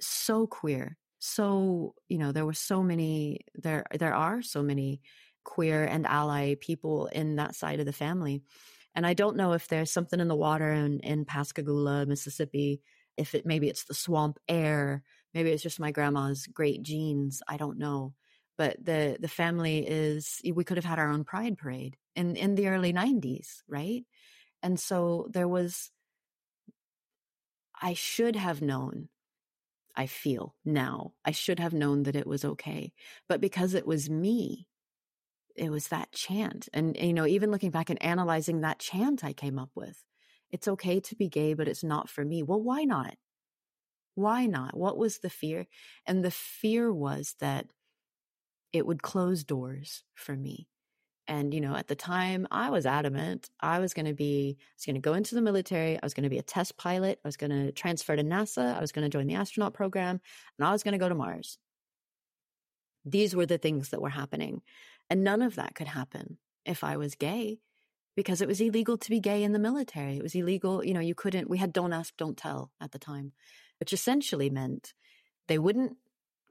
so 0.00 0.46
queer. 0.46 0.98
So, 1.20 1.94
you 2.08 2.18
know, 2.18 2.32
there 2.32 2.46
were 2.46 2.54
so 2.54 2.82
many 2.82 3.40
there 3.54 3.86
there 3.98 4.14
are 4.14 4.42
so 4.42 4.62
many 4.62 5.00
queer 5.44 5.84
and 5.84 6.06
ally 6.06 6.54
people 6.60 7.06
in 7.08 7.36
that 7.36 7.54
side 7.54 7.80
of 7.80 7.86
the 7.86 7.92
family. 7.92 8.42
And 8.94 9.06
I 9.06 9.14
don't 9.14 9.36
know 9.36 9.52
if 9.52 9.68
there's 9.68 9.90
something 9.92 10.20
in 10.20 10.28
the 10.28 10.36
water 10.36 10.72
in, 10.72 11.00
in 11.00 11.24
Pascagoula, 11.24 12.06
Mississippi, 12.06 12.80
if 13.16 13.34
it 13.34 13.46
maybe 13.46 13.68
it's 13.68 13.84
the 13.84 13.94
swamp 13.94 14.38
air, 14.48 15.02
maybe 15.34 15.50
it's 15.50 15.62
just 15.62 15.80
my 15.80 15.90
grandma's 15.92 16.46
great 16.46 16.82
genes, 16.82 17.42
I 17.48 17.56
don't 17.56 17.78
know. 17.78 18.14
But 18.58 18.82
the 18.84 19.18
the 19.20 19.28
family 19.28 19.86
is 19.86 20.40
we 20.54 20.64
could 20.64 20.78
have 20.78 20.84
had 20.86 20.98
our 20.98 21.10
own 21.10 21.24
pride 21.24 21.58
parade 21.58 21.96
in 22.14 22.36
in 22.36 22.54
the 22.54 22.68
early 22.68 22.92
90s, 22.92 23.62
right? 23.68 24.04
And 24.66 24.80
so 24.80 25.28
there 25.30 25.46
was, 25.46 25.92
I 27.80 27.94
should 27.94 28.34
have 28.34 28.60
known. 28.60 29.10
I 29.94 30.06
feel 30.06 30.56
now. 30.64 31.12
I 31.24 31.30
should 31.30 31.60
have 31.60 31.72
known 31.72 32.02
that 32.02 32.16
it 32.16 32.26
was 32.26 32.44
okay. 32.44 32.92
But 33.28 33.40
because 33.40 33.74
it 33.74 33.86
was 33.86 34.10
me, 34.10 34.66
it 35.54 35.70
was 35.70 35.86
that 35.88 36.10
chant. 36.10 36.68
And, 36.74 36.96
you 36.96 37.12
know, 37.12 37.28
even 37.28 37.52
looking 37.52 37.70
back 37.70 37.90
and 37.90 38.02
analyzing 38.02 38.62
that 38.62 38.80
chant 38.80 39.22
I 39.22 39.32
came 39.32 39.56
up 39.56 39.70
with, 39.76 40.02
it's 40.50 40.66
okay 40.66 40.98
to 40.98 41.14
be 41.14 41.28
gay, 41.28 41.54
but 41.54 41.68
it's 41.68 41.84
not 41.84 42.10
for 42.10 42.24
me. 42.24 42.42
Well, 42.42 42.60
why 42.60 42.82
not? 42.82 43.14
Why 44.16 44.46
not? 44.46 44.76
What 44.76 44.98
was 44.98 45.20
the 45.20 45.30
fear? 45.30 45.68
And 46.08 46.24
the 46.24 46.32
fear 46.32 46.92
was 46.92 47.36
that 47.38 47.66
it 48.72 48.84
would 48.84 49.00
close 49.00 49.44
doors 49.44 50.02
for 50.16 50.34
me. 50.34 50.66
And, 51.28 51.52
you 51.52 51.60
know, 51.60 51.74
at 51.74 51.88
the 51.88 51.96
time 51.96 52.46
I 52.50 52.70
was 52.70 52.86
adamant 52.86 53.50
I 53.60 53.80
was 53.80 53.94
going 53.94 54.06
to 54.06 54.14
be, 54.14 54.56
I 54.58 54.62
was 54.76 54.86
going 54.86 54.94
to 54.94 55.00
go 55.00 55.14
into 55.14 55.34
the 55.34 55.42
military. 55.42 55.96
I 55.96 56.04
was 56.04 56.14
going 56.14 56.24
to 56.24 56.30
be 56.30 56.38
a 56.38 56.42
test 56.42 56.76
pilot. 56.76 57.18
I 57.24 57.28
was 57.28 57.36
going 57.36 57.50
to 57.50 57.72
transfer 57.72 58.14
to 58.14 58.22
NASA. 58.22 58.76
I 58.76 58.80
was 58.80 58.92
going 58.92 59.08
to 59.08 59.16
join 59.16 59.26
the 59.26 59.34
astronaut 59.34 59.74
program 59.74 60.20
and 60.58 60.68
I 60.68 60.72
was 60.72 60.82
going 60.82 60.92
to 60.92 60.98
go 60.98 61.08
to 61.08 61.14
Mars. 61.14 61.58
These 63.04 63.34
were 63.34 63.46
the 63.46 63.58
things 63.58 63.90
that 63.90 64.02
were 64.02 64.08
happening. 64.08 64.62
And 65.10 65.24
none 65.24 65.42
of 65.42 65.56
that 65.56 65.74
could 65.74 65.88
happen 65.88 66.38
if 66.64 66.84
I 66.84 66.96
was 66.96 67.14
gay 67.14 67.58
because 68.16 68.40
it 68.40 68.48
was 68.48 68.60
illegal 68.60 68.96
to 68.96 69.10
be 69.10 69.20
gay 69.20 69.42
in 69.42 69.52
the 69.52 69.58
military. 69.58 70.16
It 70.16 70.22
was 70.22 70.34
illegal. 70.34 70.84
You 70.84 70.94
know, 70.94 71.00
you 71.00 71.14
couldn't, 71.14 71.50
we 71.50 71.58
had 71.58 71.72
don't 71.72 71.92
ask, 71.92 72.16
don't 72.16 72.36
tell 72.36 72.70
at 72.80 72.92
the 72.92 72.98
time, 72.98 73.32
which 73.78 73.92
essentially 73.92 74.50
meant 74.50 74.94
they 75.48 75.58
wouldn't 75.58 75.96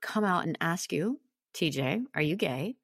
come 0.01 0.23
out 0.23 0.45
and 0.45 0.57
ask 0.61 0.93
you, 0.93 1.19
TJ, 1.53 2.05
are 2.13 2.21
you 2.21 2.35
gay? 2.35 2.75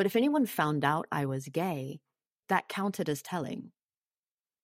But 0.00 0.06
if 0.06 0.16
anyone 0.16 0.46
found 0.46 0.82
out 0.82 1.06
I 1.12 1.26
was 1.26 1.48
gay, 1.48 2.00
that 2.48 2.70
counted 2.70 3.10
as 3.10 3.20
telling. 3.20 3.72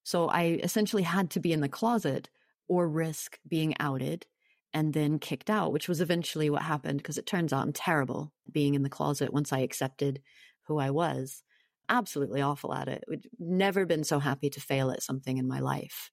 So 0.03 0.29
I 0.29 0.59
essentially 0.63 1.03
had 1.03 1.29
to 1.33 1.41
be 1.41 1.53
in 1.53 1.61
the 1.61 1.69
closet 1.69 2.31
or 2.69 2.89
risk 2.89 3.39
being 3.47 3.75
outed 3.79 4.25
and 4.73 4.95
then 4.95 5.19
kicked 5.19 5.51
out, 5.51 5.75
which 5.75 5.89
was 5.91 6.01
eventually 6.01 6.49
what 6.49 6.63
happened 6.63 7.01
because 7.01 7.19
it 7.19 7.27
turns 7.27 7.53
out 7.53 7.65
I'm 7.65 7.75
terrible 7.75 8.33
being 8.51 8.75
in 8.75 8.83
the 8.83 8.89
closet 8.89 9.31
once 9.31 9.53
I 9.53 9.59
accepted 9.59 10.23
who 10.69 10.79
I 10.79 10.89
was. 10.89 11.43
Absolutely 11.91 12.41
awful 12.41 12.73
at 12.73 12.89
it. 12.89 13.05
I'd 13.13 13.27
never 13.39 13.85
been 13.85 14.05
so 14.05 14.21
happy 14.21 14.49
to 14.49 14.61
fail 14.63 14.91
at 14.91 15.03
something 15.03 15.37
in 15.37 15.47
my 15.47 15.61
life 15.61 16.11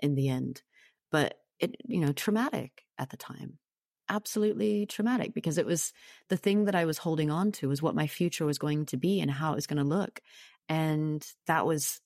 in 0.00 0.16
the 0.16 0.28
end. 0.28 0.60
But 1.10 1.38
it, 1.58 1.76
you 1.86 2.02
know, 2.02 2.12
traumatic 2.12 2.82
at 2.98 3.08
the 3.08 3.16
time 3.16 3.58
absolutely 4.08 4.86
traumatic 4.86 5.34
because 5.34 5.58
it 5.58 5.66
was 5.66 5.92
the 6.28 6.36
thing 6.36 6.64
that 6.64 6.74
I 6.74 6.84
was 6.84 6.98
holding 6.98 7.30
on 7.30 7.52
to 7.52 7.68
was 7.68 7.82
what 7.82 7.94
my 7.94 8.06
future 8.06 8.46
was 8.46 8.58
going 8.58 8.86
to 8.86 8.96
be 8.96 9.20
and 9.20 9.30
how 9.30 9.52
it 9.52 9.56
was 9.56 9.66
going 9.66 9.82
to 9.82 9.84
look. 9.84 10.20
And 10.68 11.26
that 11.46 11.66
was 11.66 12.00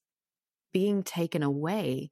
being 0.73 1.03
taken 1.03 1.43
away 1.43 2.11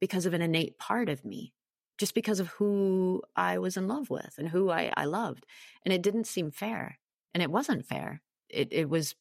because 0.00 0.26
of 0.26 0.34
an 0.34 0.42
innate 0.42 0.78
part 0.78 1.08
of 1.08 1.24
me, 1.24 1.52
just 1.98 2.14
because 2.14 2.40
of 2.40 2.48
who 2.48 3.22
I 3.36 3.58
was 3.58 3.76
in 3.76 3.88
love 3.88 4.10
with 4.10 4.34
and 4.38 4.48
who 4.48 4.70
I, 4.70 4.92
I 4.96 5.04
loved. 5.04 5.46
And 5.84 5.92
it 5.92 6.02
didn't 6.02 6.26
seem 6.26 6.50
fair. 6.50 6.98
And 7.34 7.42
it 7.42 7.50
wasn't 7.50 7.86
fair. 7.86 8.20
It, 8.48 8.68
it 8.72 8.88
was 8.88 9.14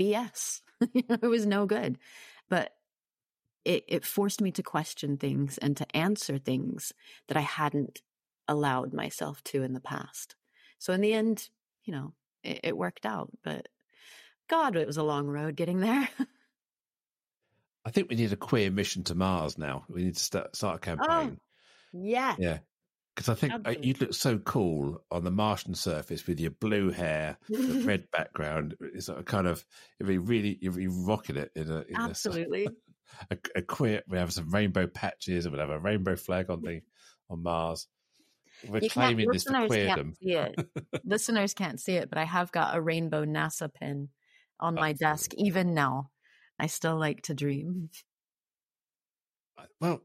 BS. 0.00 0.62
it 0.94 1.22
was 1.22 1.46
no 1.46 1.66
good. 1.66 1.98
But 2.48 2.72
it, 3.64 3.84
it 3.88 4.04
forced 4.04 4.40
me 4.40 4.52
to 4.52 4.62
question 4.62 5.16
things 5.16 5.58
and 5.58 5.76
to 5.76 5.96
answer 5.96 6.38
things 6.38 6.92
that 7.28 7.36
I 7.36 7.40
hadn't 7.40 8.02
allowed 8.48 8.92
myself 8.92 9.42
to 9.44 9.62
in 9.62 9.72
the 9.72 9.80
past. 9.80 10.36
So 10.78 10.92
in 10.92 11.00
the 11.00 11.14
end, 11.14 11.48
you 11.84 11.92
know, 11.92 12.12
it, 12.42 12.60
it 12.64 12.76
worked 12.76 13.06
out, 13.06 13.30
but 13.42 13.68
God, 14.48 14.76
it 14.76 14.86
was 14.86 14.96
a 14.96 15.02
long 15.02 15.26
road 15.26 15.56
getting 15.56 15.80
there. 15.80 16.08
I 17.84 17.90
think 17.90 18.08
we 18.08 18.16
need 18.16 18.32
a 18.32 18.36
queer 18.36 18.70
mission 18.70 19.04
to 19.04 19.14
Mars 19.14 19.58
now. 19.58 19.84
We 19.88 20.04
need 20.04 20.14
to 20.14 20.22
start, 20.22 20.56
start 20.56 20.76
a 20.76 20.80
campaign. 20.80 21.36
Oh, 21.36 21.36
yeah. 21.92 22.34
Yeah. 22.38 22.58
Because 23.14 23.28
I 23.28 23.34
think 23.34 23.52
uh, 23.52 23.56
Absolutely. 23.56 23.86
you'd 23.86 24.00
look 24.00 24.14
so 24.14 24.38
cool 24.38 25.04
on 25.10 25.22
the 25.22 25.30
Martian 25.30 25.74
surface 25.74 26.26
with 26.26 26.40
your 26.40 26.50
blue 26.50 26.90
hair, 26.90 27.38
the 27.48 27.82
red 27.86 28.10
background. 28.10 28.74
It's 28.80 29.08
a 29.08 29.22
kind 29.22 29.46
of 29.46 29.64
you'd 30.00 30.06
be 30.06 30.18
really 30.18 30.58
you'd 30.60 30.74
be 30.74 30.88
rocking 30.88 31.36
it 31.36 31.52
in 31.54 31.70
a 31.70 31.84
in 31.88 31.96
absolutely 31.96 32.66
a, 32.66 32.70
a, 33.30 33.38
a 33.56 33.62
queer. 33.62 34.02
We 34.08 34.18
have 34.18 34.32
some 34.32 34.50
rainbow 34.50 34.88
patches, 34.88 35.46
and 35.46 35.52
we'll 35.52 35.60
have 35.60 35.70
a 35.70 35.78
rainbow 35.78 36.16
flag 36.16 36.50
on 36.50 36.62
the 36.62 36.80
on 37.30 37.42
Mars. 37.44 37.86
We're 38.68 38.88
claiming 38.88 39.28
this 39.30 39.44
for 39.44 39.52
queerdom. 39.52 40.14
It. 40.20 40.68
listeners 41.04 41.54
can't 41.54 41.80
see 41.80 41.94
it, 41.94 42.08
but 42.08 42.18
I 42.18 42.24
have 42.24 42.52
got 42.52 42.76
a 42.76 42.80
rainbow 42.80 43.24
NASA 43.24 43.72
pin 43.72 44.08
on 44.60 44.74
my 44.74 44.92
desk 44.92 45.34
even 45.34 45.74
now. 45.74 46.10
I 46.58 46.66
still 46.68 46.96
like 46.96 47.22
to 47.22 47.34
dream. 47.34 47.90
Well, 49.80 50.00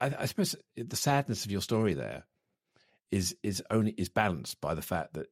I, 0.00 0.12
I, 0.18 0.26
suppose 0.26 0.56
the 0.76 0.96
sadness 0.96 1.44
of 1.44 1.50
your 1.50 1.60
story 1.60 1.94
there 1.94 2.24
is 3.10 3.36
is 3.42 3.62
only 3.70 3.92
is 3.92 4.08
balanced 4.08 4.60
by 4.60 4.74
the 4.74 4.82
fact 4.82 5.14
that 5.14 5.28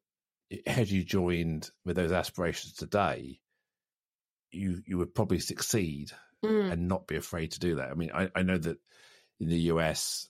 had 0.66 0.88
you 0.88 1.02
joined 1.02 1.70
with 1.84 1.96
those 1.96 2.12
aspirations 2.12 2.74
today, 2.74 3.40
you 4.52 4.82
you 4.86 4.98
would 4.98 5.14
probably 5.14 5.40
succeed 5.40 6.12
mm. 6.44 6.70
and 6.70 6.88
not 6.88 7.06
be 7.06 7.16
afraid 7.16 7.52
to 7.52 7.60
do 7.60 7.76
that. 7.76 7.90
I 7.90 7.94
mean, 7.94 8.10
I, 8.14 8.30
I 8.34 8.42
know 8.42 8.58
that 8.58 8.78
in 9.40 9.48
the 9.48 9.60
US 9.72 10.28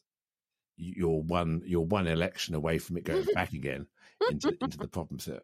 you're 0.77 1.23
one 1.23 1.63
you're 1.65 1.81
one 1.81 2.07
election 2.07 2.55
away 2.55 2.79
from 2.79 2.97
it 2.97 3.05
going 3.05 3.25
back 3.35 3.53
again 3.53 3.87
into 4.31 4.53
into 4.61 4.79
the 4.79 4.89
problem 4.89 5.19
set. 5.19 5.43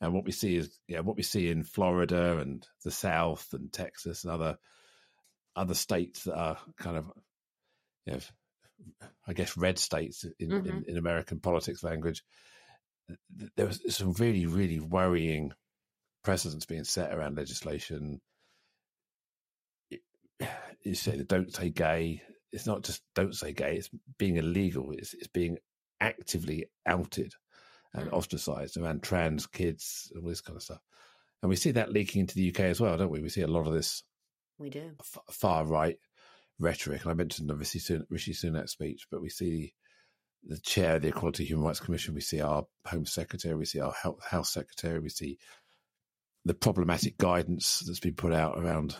And 0.00 0.14
what 0.14 0.24
we 0.24 0.32
see 0.32 0.56
is 0.56 0.70
yeah, 0.88 1.00
what 1.00 1.16
we 1.16 1.22
see 1.22 1.50
in 1.50 1.62
Florida 1.62 2.38
and 2.38 2.66
the 2.84 2.90
South 2.90 3.48
and 3.52 3.72
Texas 3.72 4.24
and 4.24 4.32
other 4.32 4.58
other 5.56 5.74
states 5.74 6.24
that 6.24 6.36
are 6.36 6.58
kind 6.78 6.96
of 6.96 7.10
you 8.06 8.14
know, 8.14 8.20
I 9.26 9.32
guess 9.32 9.56
red 9.56 9.78
states 9.78 10.24
in, 10.38 10.48
mm-hmm. 10.48 10.68
in, 10.68 10.84
in, 10.88 10.96
American 10.96 11.40
politics 11.40 11.82
language. 11.82 12.22
There 13.56 13.66
was 13.66 13.82
some 13.94 14.12
really, 14.12 14.46
really 14.46 14.80
worrying 14.80 15.52
precedents 16.22 16.66
being 16.66 16.84
set 16.84 17.12
around 17.12 17.36
legislation. 17.36 18.20
You 20.82 20.94
say 20.94 21.16
that 21.18 21.28
don't 21.28 21.52
say 21.52 21.70
gay, 21.70 22.22
it's 22.52 22.66
not 22.66 22.82
just 22.82 23.02
don't 23.14 23.34
say 23.34 23.52
gay; 23.52 23.76
it's 23.76 23.90
being 24.18 24.36
illegal. 24.36 24.92
It's, 24.92 25.14
it's 25.14 25.28
being 25.28 25.58
actively 26.00 26.66
outed 26.86 27.34
and 27.94 28.10
mm. 28.10 28.12
ostracized 28.12 28.76
around 28.76 29.02
trans 29.02 29.46
kids 29.46 30.10
and 30.14 30.22
all 30.22 30.28
this 30.28 30.40
kind 30.40 30.56
of 30.56 30.62
stuff. 30.62 30.80
And 31.42 31.48
we 31.48 31.56
see 31.56 31.72
that 31.72 31.92
leaking 31.92 32.20
into 32.20 32.34
the 32.34 32.50
UK 32.50 32.60
as 32.60 32.80
well, 32.80 32.96
don't 32.96 33.10
we? 33.10 33.22
We 33.22 33.28
see 33.28 33.42
a 33.42 33.46
lot 33.46 33.66
of 33.66 33.72
this. 33.72 34.02
We 34.58 34.70
do 34.70 34.92
f- 35.00 35.18
far 35.30 35.64
right 35.64 35.98
rhetoric. 36.58 37.02
And 37.02 37.10
I 37.10 37.14
mentioned 37.14 37.48
the 37.48 37.56
Rishi, 37.56 37.78
Sun- 37.78 38.06
Rishi 38.10 38.32
Sunak 38.32 38.68
speech, 38.68 39.06
but 39.10 39.22
we 39.22 39.30
see 39.30 39.74
the 40.44 40.58
chair 40.58 40.96
of 40.96 41.02
the 41.02 41.08
Equality 41.08 41.44
Human 41.44 41.64
Rights 41.64 41.80
Commission. 41.80 42.14
We 42.14 42.20
see 42.20 42.40
our 42.40 42.66
Home 42.86 43.06
Secretary. 43.06 43.54
We 43.54 43.64
see 43.64 43.80
our 43.80 43.92
Health, 43.92 44.20
Health 44.28 44.46
Secretary. 44.46 44.98
We 44.98 45.08
see 45.08 45.38
the 46.44 46.54
problematic 46.54 47.18
guidance 47.18 47.80
that's 47.80 48.00
been 48.00 48.14
put 48.14 48.32
out 48.32 48.58
around 48.58 48.96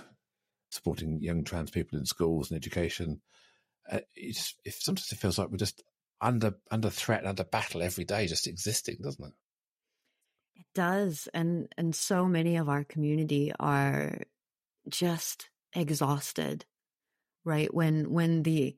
supporting 0.71 1.21
young 1.21 1.45
trans 1.45 1.71
people 1.71 1.99
in 1.99 2.07
schools 2.07 2.51
and 2.51 2.57
education. 2.57 3.21
Uh, 3.91 4.01
it's, 4.15 4.55
it, 4.65 4.75
sometimes 4.75 5.11
it 5.13 5.19
feels 5.19 5.39
like 5.39 5.51
we're 5.51 5.57
just 5.57 5.83
under 6.21 6.55
under 6.71 6.91
threat, 6.91 7.27
under 7.27 7.45
battle 7.45 7.83
every 7.83 8.05
day, 8.05 8.27
just 8.27 8.47
existing, 8.47 8.99
doesn't 9.03 9.25
it? 9.25 9.33
It 10.57 10.67
does, 10.75 11.29
and 11.35 11.73
and 11.77 11.95
so 11.95 12.27
many 12.27 12.57
of 12.57 12.69
our 12.69 12.85
community 12.85 13.53
are 13.59 14.21
just 14.89 15.51
exhausted, 15.75 16.67
right? 17.45 17.73
When 17.73 18.11
when 18.11 18.43
the 18.43 18.77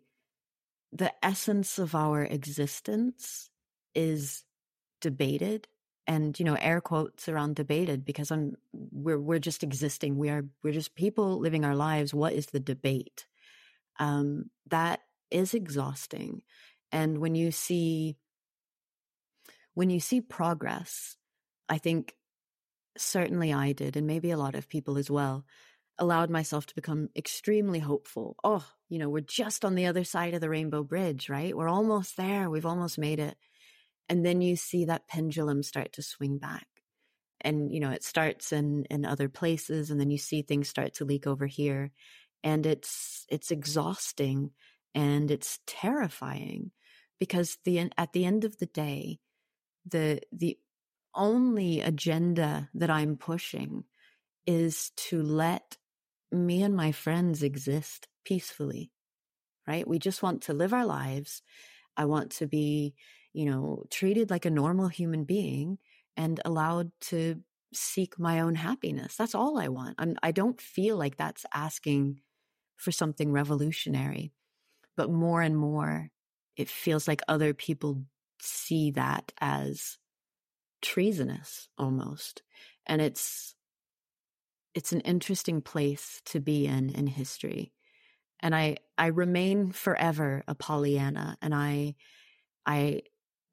the 0.92 1.12
essence 1.24 1.78
of 1.78 1.94
our 1.94 2.22
existence 2.22 3.50
is 3.94 4.44
debated 5.00 5.68
and 6.06 6.38
you 6.38 6.44
know 6.44 6.56
air 6.60 6.80
quotes 6.80 7.28
around 7.28 7.56
debated 7.56 8.04
because 8.04 8.30
i'm 8.30 8.56
we're 8.72 9.18
we're 9.18 9.38
just 9.38 9.62
existing 9.62 10.16
we 10.16 10.28
are 10.28 10.44
we're 10.62 10.72
just 10.72 10.94
people 10.94 11.38
living 11.38 11.64
our 11.64 11.74
lives 11.76 12.14
what 12.14 12.32
is 12.32 12.46
the 12.46 12.60
debate 12.60 13.26
um 13.98 14.50
that 14.70 15.00
is 15.30 15.54
exhausting. 15.54 16.42
And 16.92 17.18
when 17.18 17.34
you 17.34 17.50
see 17.52 18.16
when 19.74 19.90
you 19.90 20.00
see 20.00 20.20
progress 20.20 21.16
i 21.68 21.78
think 21.78 22.14
certainly 22.96 23.52
i 23.52 23.72
did 23.72 23.96
and 23.96 24.06
maybe 24.06 24.30
a 24.30 24.36
lot 24.36 24.54
of 24.54 24.68
people 24.68 24.98
as 24.98 25.10
well 25.10 25.44
allowed 25.98 26.30
myself 26.30 26.66
to 26.66 26.74
become 26.74 27.08
extremely 27.16 27.78
hopeful. 27.78 28.36
Oh 28.44 28.66
you 28.88 28.98
know 28.98 29.08
we're 29.08 29.20
just 29.20 29.64
on 29.64 29.74
the 29.74 29.86
other 29.86 30.04
side 30.04 30.34
of 30.34 30.40
the 30.40 30.50
rainbow 30.50 30.82
bridge 30.82 31.28
right? 31.28 31.56
We're 31.56 31.68
almost 31.68 32.16
there. 32.16 32.50
We've 32.50 32.66
almost 32.66 32.98
made 32.98 33.18
it. 33.18 33.36
And 34.08 34.24
then 34.26 34.40
you 34.42 34.56
see 34.56 34.86
that 34.86 35.08
pendulum 35.08 35.62
start 35.62 35.94
to 35.94 36.02
swing 36.02 36.38
back. 36.38 36.66
And 37.40 37.72
you 37.72 37.80
know 37.80 37.90
it 37.90 38.04
starts 38.04 38.52
in 38.52 38.84
in 38.90 39.04
other 39.04 39.28
places 39.28 39.90
and 39.90 40.00
then 40.00 40.10
you 40.10 40.18
see 40.18 40.42
things 40.42 40.68
start 40.68 40.94
to 40.94 41.04
leak 41.04 41.26
over 41.26 41.46
here 41.46 41.92
and 42.42 42.66
it's 42.66 43.26
it's 43.28 43.50
exhausting 43.50 44.50
and 44.94 45.30
it's 45.30 45.58
terrifying 45.66 46.70
because 47.18 47.58
the 47.64 47.90
at 47.96 48.12
the 48.12 48.24
end 48.24 48.44
of 48.44 48.58
the 48.58 48.66
day 48.66 49.18
the 49.86 50.20
the 50.32 50.58
only 51.14 51.80
agenda 51.80 52.68
that 52.74 52.90
i'm 52.90 53.16
pushing 53.16 53.84
is 54.46 54.90
to 54.96 55.22
let 55.22 55.76
me 56.30 56.62
and 56.62 56.74
my 56.74 56.92
friends 56.92 57.42
exist 57.42 58.08
peacefully 58.24 58.90
right 59.66 59.86
we 59.86 59.98
just 59.98 60.22
want 60.22 60.42
to 60.42 60.54
live 60.54 60.72
our 60.72 60.86
lives 60.86 61.42
i 61.96 62.04
want 62.04 62.30
to 62.30 62.46
be 62.46 62.94
you 63.32 63.46
know, 63.46 63.84
treated 63.90 64.30
like 64.30 64.44
a 64.44 64.50
normal 64.50 64.88
human 64.88 65.24
being 65.24 65.78
and 66.16 66.40
allowed 66.44 66.90
to 67.00 67.40
seek 67.72 68.18
my 68.18 68.40
own 68.40 68.54
happiness. 68.54 69.16
That's 69.16 69.34
all 69.34 69.58
I 69.58 69.68
want. 69.68 69.94
I'm, 69.98 70.16
I 70.22 70.32
don't 70.32 70.60
feel 70.60 70.96
like 70.96 71.16
that's 71.16 71.46
asking 71.54 72.20
for 72.82 72.90
something 72.90 73.30
revolutionary, 73.30 74.32
but 74.96 75.08
more 75.08 75.40
and 75.40 75.56
more, 75.56 76.10
it 76.56 76.68
feels 76.68 77.06
like 77.06 77.22
other 77.28 77.54
people 77.54 78.02
see 78.40 78.90
that 78.90 79.32
as 79.40 79.98
treasonous 80.82 81.68
almost. 81.78 82.42
And 82.84 83.00
it's, 83.00 83.54
it's 84.74 84.90
an 84.90 85.00
interesting 85.02 85.62
place 85.62 86.20
to 86.26 86.40
be 86.40 86.66
in 86.66 86.90
in 86.90 87.06
history. 87.06 87.72
And 88.40 88.52
I, 88.52 88.78
I 88.98 89.06
remain 89.06 89.70
forever 89.70 90.42
a 90.48 90.56
Pollyanna 90.56 91.38
and 91.40 91.54
I, 91.54 91.94
I 92.66 93.02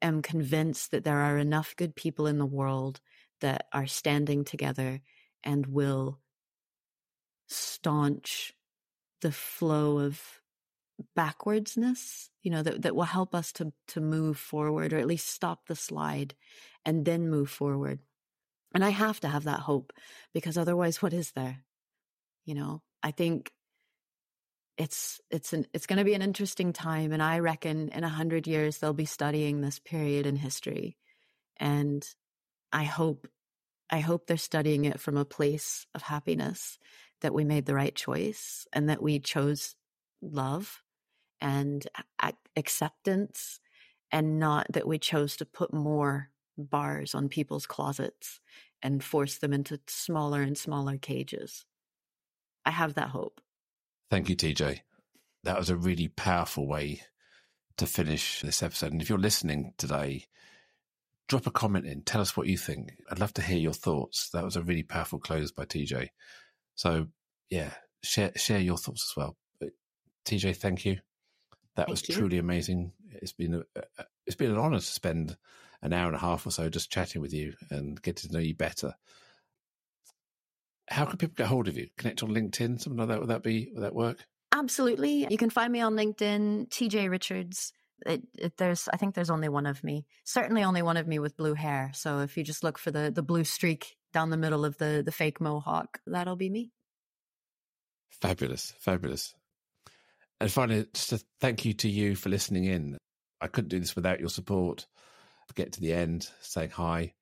am 0.02 0.22
convinced 0.22 0.90
that 0.90 1.04
there 1.04 1.18
are 1.18 1.38
enough 1.38 1.76
good 1.76 1.94
people 1.94 2.26
in 2.26 2.38
the 2.38 2.46
world 2.46 3.00
that 3.42 3.66
are 3.72 3.86
standing 3.86 4.42
together 4.42 5.00
and 5.44 5.66
will 5.66 6.18
staunch 7.46 8.54
the 9.20 9.32
flow 9.32 9.98
of 9.98 10.40
backwardsness 11.16 12.28
you 12.42 12.50
know 12.50 12.62
that, 12.62 12.82
that 12.82 12.94
will 12.94 13.04
help 13.04 13.34
us 13.34 13.52
to 13.52 13.72
to 13.88 14.00
move 14.00 14.38
forward 14.38 14.92
or 14.92 14.98
at 14.98 15.06
least 15.06 15.28
stop 15.28 15.66
the 15.66 15.76
slide 15.76 16.34
and 16.84 17.04
then 17.04 17.28
move 17.28 17.50
forward. 17.50 18.00
And 18.74 18.84
i 18.84 18.90
have 18.90 19.20
to 19.20 19.28
have 19.28 19.44
that 19.44 19.60
hope 19.60 19.92
because 20.32 20.56
otherwise 20.56 21.02
what 21.02 21.12
is 21.12 21.32
there? 21.32 21.58
You 22.44 22.54
know 22.54 22.82
i 23.02 23.10
think 23.10 23.52
it's 24.76 25.20
it's 25.30 25.52
an 25.52 25.66
it's 25.74 25.86
going 25.86 25.98
to 25.98 26.04
be 26.04 26.14
an 26.14 26.22
interesting 26.22 26.72
time 26.72 27.12
and 27.12 27.22
i 27.22 27.38
reckon 27.38 27.90
in 27.90 28.04
a 28.04 28.08
hundred 28.08 28.46
years 28.46 28.78
they'll 28.78 28.92
be 28.92 29.04
studying 29.04 29.60
this 29.60 29.78
period 29.78 30.26
in 30.26 30.36
history. 30.36 30.96
And 31.58 32.06
i 32.72 32.84
hope 32.84 33.28
i 33.90 34.00
hope 34.00 34.26
they're 34.26 34.36
studying 34.36 34.86
it 34.86 35.00
from 35.00 35.16
a 35.16 35.24
place 35.24 35.86
of 35.94 36.02
happiness 36.02 36.78
that 37.20 37.34
we 37.34 37.44
made 37.44 37.66
the 37.66 37.74
right 37.74 37.94
choice 37.94 38.66
and 38.72 38.88
that 38.88 39.02
we 39.02 39.18
chose 39.18 39.74
love 40.22 40.82
and 41.40 41.86
acceptance 42.56 43.60
and 44.12 44.38
not 44.38 44.66
that 44.72 44.86
we 44.86 44.98
chose 44.98 45.36
to 45.36 45.44
put 45.44 45.72
more 45.72 46.30
bars 46.58 47.14
on 47.14 47.28
people's 47.28 47.66
closets 47.66 48.40
and 48.82 49.02
force 49.02 49.38
them 49.38 49.52
into 49.52 49.80
smaller 49.86 50.42
and 50.42 50.58
smaller 50.58 50.98
cages 50.98 51.64
i 52.66 52.70
have 52.70 52.94
that 52.94 53.08
hope 53.08 53.40
Thank 54.10 54.28
you, 54.28 54.34
TJ. 54.34 54.80
That 55.44 55.56
was 55.56 55.70
a 55.70 55.76
really 55.76 56.08
powerful 56.08 56.66
way 56.66 57.02
to 57.76 57.86
finish 57.86 58.42
this 58.42 58.62
episode. 58.62 58.92
And 58.92 59.00
if 59.00 59.08
you're 59.08 59.18
listening 59.18 59.72
today, 59.78 60.26
drop 61.28 61.46
a 61.46 61.52
comment 61.52 61.86
in. 61.86 62.02
Tell 62.02 62.20
us 62.20 62.36
what 62.36 62.48
you 62.48 62.58
think. 62.58 62.90
I'd 63.08 63.20
love 63.20 63.32
to 63.34 63.42
hear 63.42 63.56
your 63.56 63.72
thoughts. 63.72 64.28
That 64.30 64.44
was 64.44 64.56
a 64.56 64.62
really 64.62 64.82
powerful 64.82 65.20
close 65.20 65.52
by 65.52 65.64
TJ. 65.64 66.08
So, 66.80 67.08
yeah, 67.50 67.72
share 68.02 68.32
share 68.36 68.58
your 68.58 68.78
thoughts 68.78 69.12
as 69.12 69.14
well. 69.14 69.36
But 69.60 69.72
TJ, 70.24 70.56
thank 70.56 70.86
you. 70.86 70.96
That 71.76 71.88
Thank 71.88 71.90
was 71.90 72.08
you. 72.08 72.14
truly 72.14 72.38
amazing. 72.38 72.92
It's 73.10 73.34
been 73.34 73.62
a, 73.76 73.82
it's 74.26 74.34
been 74.34 74.50
an 74.50 74.56
honor 74.56 74.78
to 74.78 74.84
spend 74.84 75.36
an 75.82 75.92
hour 75.92 76.06
and 76.06 76.16
a 76.16 76.20
half 76.20 76.46
or 76.46 76.50
so 76.50 76.70
just 76.70 76.90
chatting 76.90 77.20
with 77.20 77.34
you 77.34 77.52
and 77.68 78.00
getting 78.00 78.30
to 78.30 78.34
know 78.34 78.40
you 78.40 78.54
better. 78.54 78.94
How 80.88 81.04
can 81.04 81.18
people 81.18 81.34
get 81.36 81.48
hold 81.48 81.68
of 81.68 81.76
you? 81.76 81.88
Connect 81.98 82.22
on 82.22 82.30
LinkedIn, 82.30 82.80
something 82.80 82.96
like 82.96 83.08
that. 83.08 83.20
Would 83.20 83.28
that 83.28 83.42
be 83.42 83.70
would 83.74 83.84
that 83.84 83.94
work? 83.94 84.26
Absolutely. 84.50 85.26
You 85.28 85.36
can 85.36 85.50
find 85.50 85.70
me 85.70 85.82
on 85.82 85.96
LinkedIn, 85.96 86.70
TJ 86.70 87.10
Richards. 87.10 87.74
It, 88.06 88.22
it, 88.38 88.56
there's, 88.56 88.88
I 88.90 88.96
think 88.96 89.14
there's 89.14 89.28
only 89.28 89.50
one 89.50 89.66
of 89.66 89.84
me. 89.84 90.06
Certainly 90.24 90.64
only 90.64 90.80
one 90.80 90.96
of 90.96 91.06
me 91.06 91.18
with 91.18 91.36
blue 91.36 91.52
hair. 91.52 91.90
So 91.92 92.20
if 92.20 92.38
you 92.38 92.42
just 92.42 92.64
look 92.64 92.78
for 92.78 92.90
the 92.90 93.12
the 93.14 93.22
blue 93.22 93.44
streak 93.44 93.98
down 94.12 94.30
the 94.30 94.36
middle 94.36 94.64
of 94.64 94.78
the 94.78 95.02
the 95.04 95.12
fake 95.12 95.40
mohawk, 95.40 96.00
that'll 96.06 96.36
be 96.36 96.50
me. 96.50 96.70
Fabulous, 98.08 98.74
fabulous. 98.78 99.34
And 100.40 100.50
finally, 100.50 100.86
just 100.94 101.12
a 101.12 101.20
thank 101.40 101.64
you 101.64 101.74
to 101.74 101.88
you 101.88 102.14
for 102.14 102.28
listening 102.28 102.64
in. 102.64 102.98
I 103.40 103.46
couldn't 103.46 103.68
do 103.68 103.80
this 103.80 103.94
without 103.94 104.20
your 104.20 104.28
support. 104.28 104.86
Get 105.54 105.72
to 105.72 105.80
the 105.80 105.92
end, 105.92 106.30
saying 106.40 106.70
hi. 106.70 107.14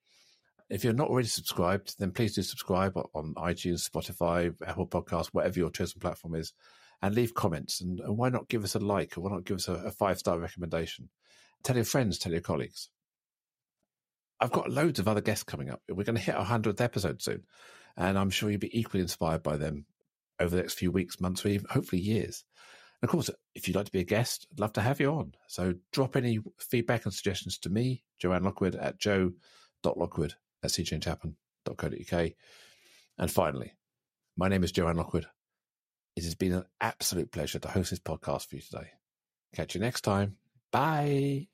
If 0.68 0.84
you're 0.84 0.92
not 0.92 1.08
already 1.08 1.28
subscribed, 1.28 1.98
then 1.98 2.12
please 2.12 2.34
do 2.34 2.42
subscribe 2.42 2.94
on 3.14 3.34
iTunes, 3.36 3.88
Spotify, 3.88 4.54
Apple 4.66 4.86
Podcasts, 4.86 5.28
whatever 5.32 5.58
your 5.58 5.70
chosen 5.70 5.98
platform 5.98 6.34
is, 6.34 6.52
and 7.00 7.14
leave 7.14 7.32
comments. 7.32 7.80
And, 7.80 8.00
and 8.00 8.18
why 8.18 8.28
not 8.28 8.48
give 8.48 8.64
us 8.64 8.74
a 8.74 8.80
like 8.80 9.16
or 9.16 9.22
why 9.22 9.30
not 9.30 9.44
give 9.44 9.56
us 9.56 9.68
a, 9.68 9.74
a 9.74 9.90
five 9.90 10.18
star 10.18 10.38
recommendation? 10.38 11.08
Tell 11.62 11.76
your 11.76 11.86
friends, 11.86 12.18
tell 12.18 12.32
your 12.32 12.42
colleagues. 12.42 12.90
I've 14.40 14.52
got 14.52 14.70
loads 14.70 14.98
of 14.98 15.08
other 15.08 15.20
guests 15.20 15.44
coming 15.44 15.70
up. 15.70 15.82
We're 15.88 16.04
going 16.04 16.16
to 16.16 16.22
hit 16.22 16.34
our 16.34 16.46
100th 16.46 16.80
episode 16.80 17.22
soon. 17.22 17.44
And 17.96 18.18
I'm 18.18 18.30
sure 18.30 18.50
you'll 18.50 18.60
be 18.60 18.78
equally 18.78 19.02
inspired 19.02 19.42
by 19.42 19.56
them 19.56 19.86
over 20.38 20.54
the 20.54 20.62
next 20.62 20.74
few 20.74 20.92
weeks, 20.92 21.20
months, 21.20 21.44
or 21.44 21.48
even 21.48 21.66
hopefully 21.68 22.00
years. 22.00 22.44
And 23.02 23.08
of 23.08 23.12
course, 23.12 23.30
if 23.54 23.66
you'd 23.66 23.76
like 23.76 23.86
to 23.86 23.92
be 23.92 24.00
a 24.00 24.04
guest, 24.04 24.46
I'd 24.52 24.60
love 24.60 24.72
to 24.74 24.80
have 24.80 25.00
you 25.00 25.10
on. 25.12 25.34
So 25.48 25.74
drop 25.92 26.16
any 26.16 26.38
feedback 26.58 27.04
and 27.04 27.14
suggestions 27.14 27.58
to 27.58 27.70
me, 27.70 28.04
Joanne 28.18 28.44
Lockwood 28.44 28.74
at 28.76 28.98
joe.lockwood 28.98 30.34
at 30.62 30.70
seechangehappen.co.uk. 30.70 32.32
And 33.18 33.30
finally, 33.30 33.74
my 34.36 34.48
name 34.48 34.62
is 34.62 34.72
Joanne 34.72 34.96
Lockwood. 34.96 35.26
It 36.16 36.24
has 36.24 36.34
been 36.34 36.52
an 36.52 36.64
absolute 36.80 37.30
pleasure 37.30 37.58
to 37.60 37.68
host 37.68 37.90
this 37.90 38.00
podcast 38.00 38.48
for 38.48 38.56
you 38.56 38.62
today. 38.62 38.90
Catch 39.54 39.74
you 39.74 39.80
next 39.80 40.02
time. 40.02 40.36
Bye. 40.70 41.48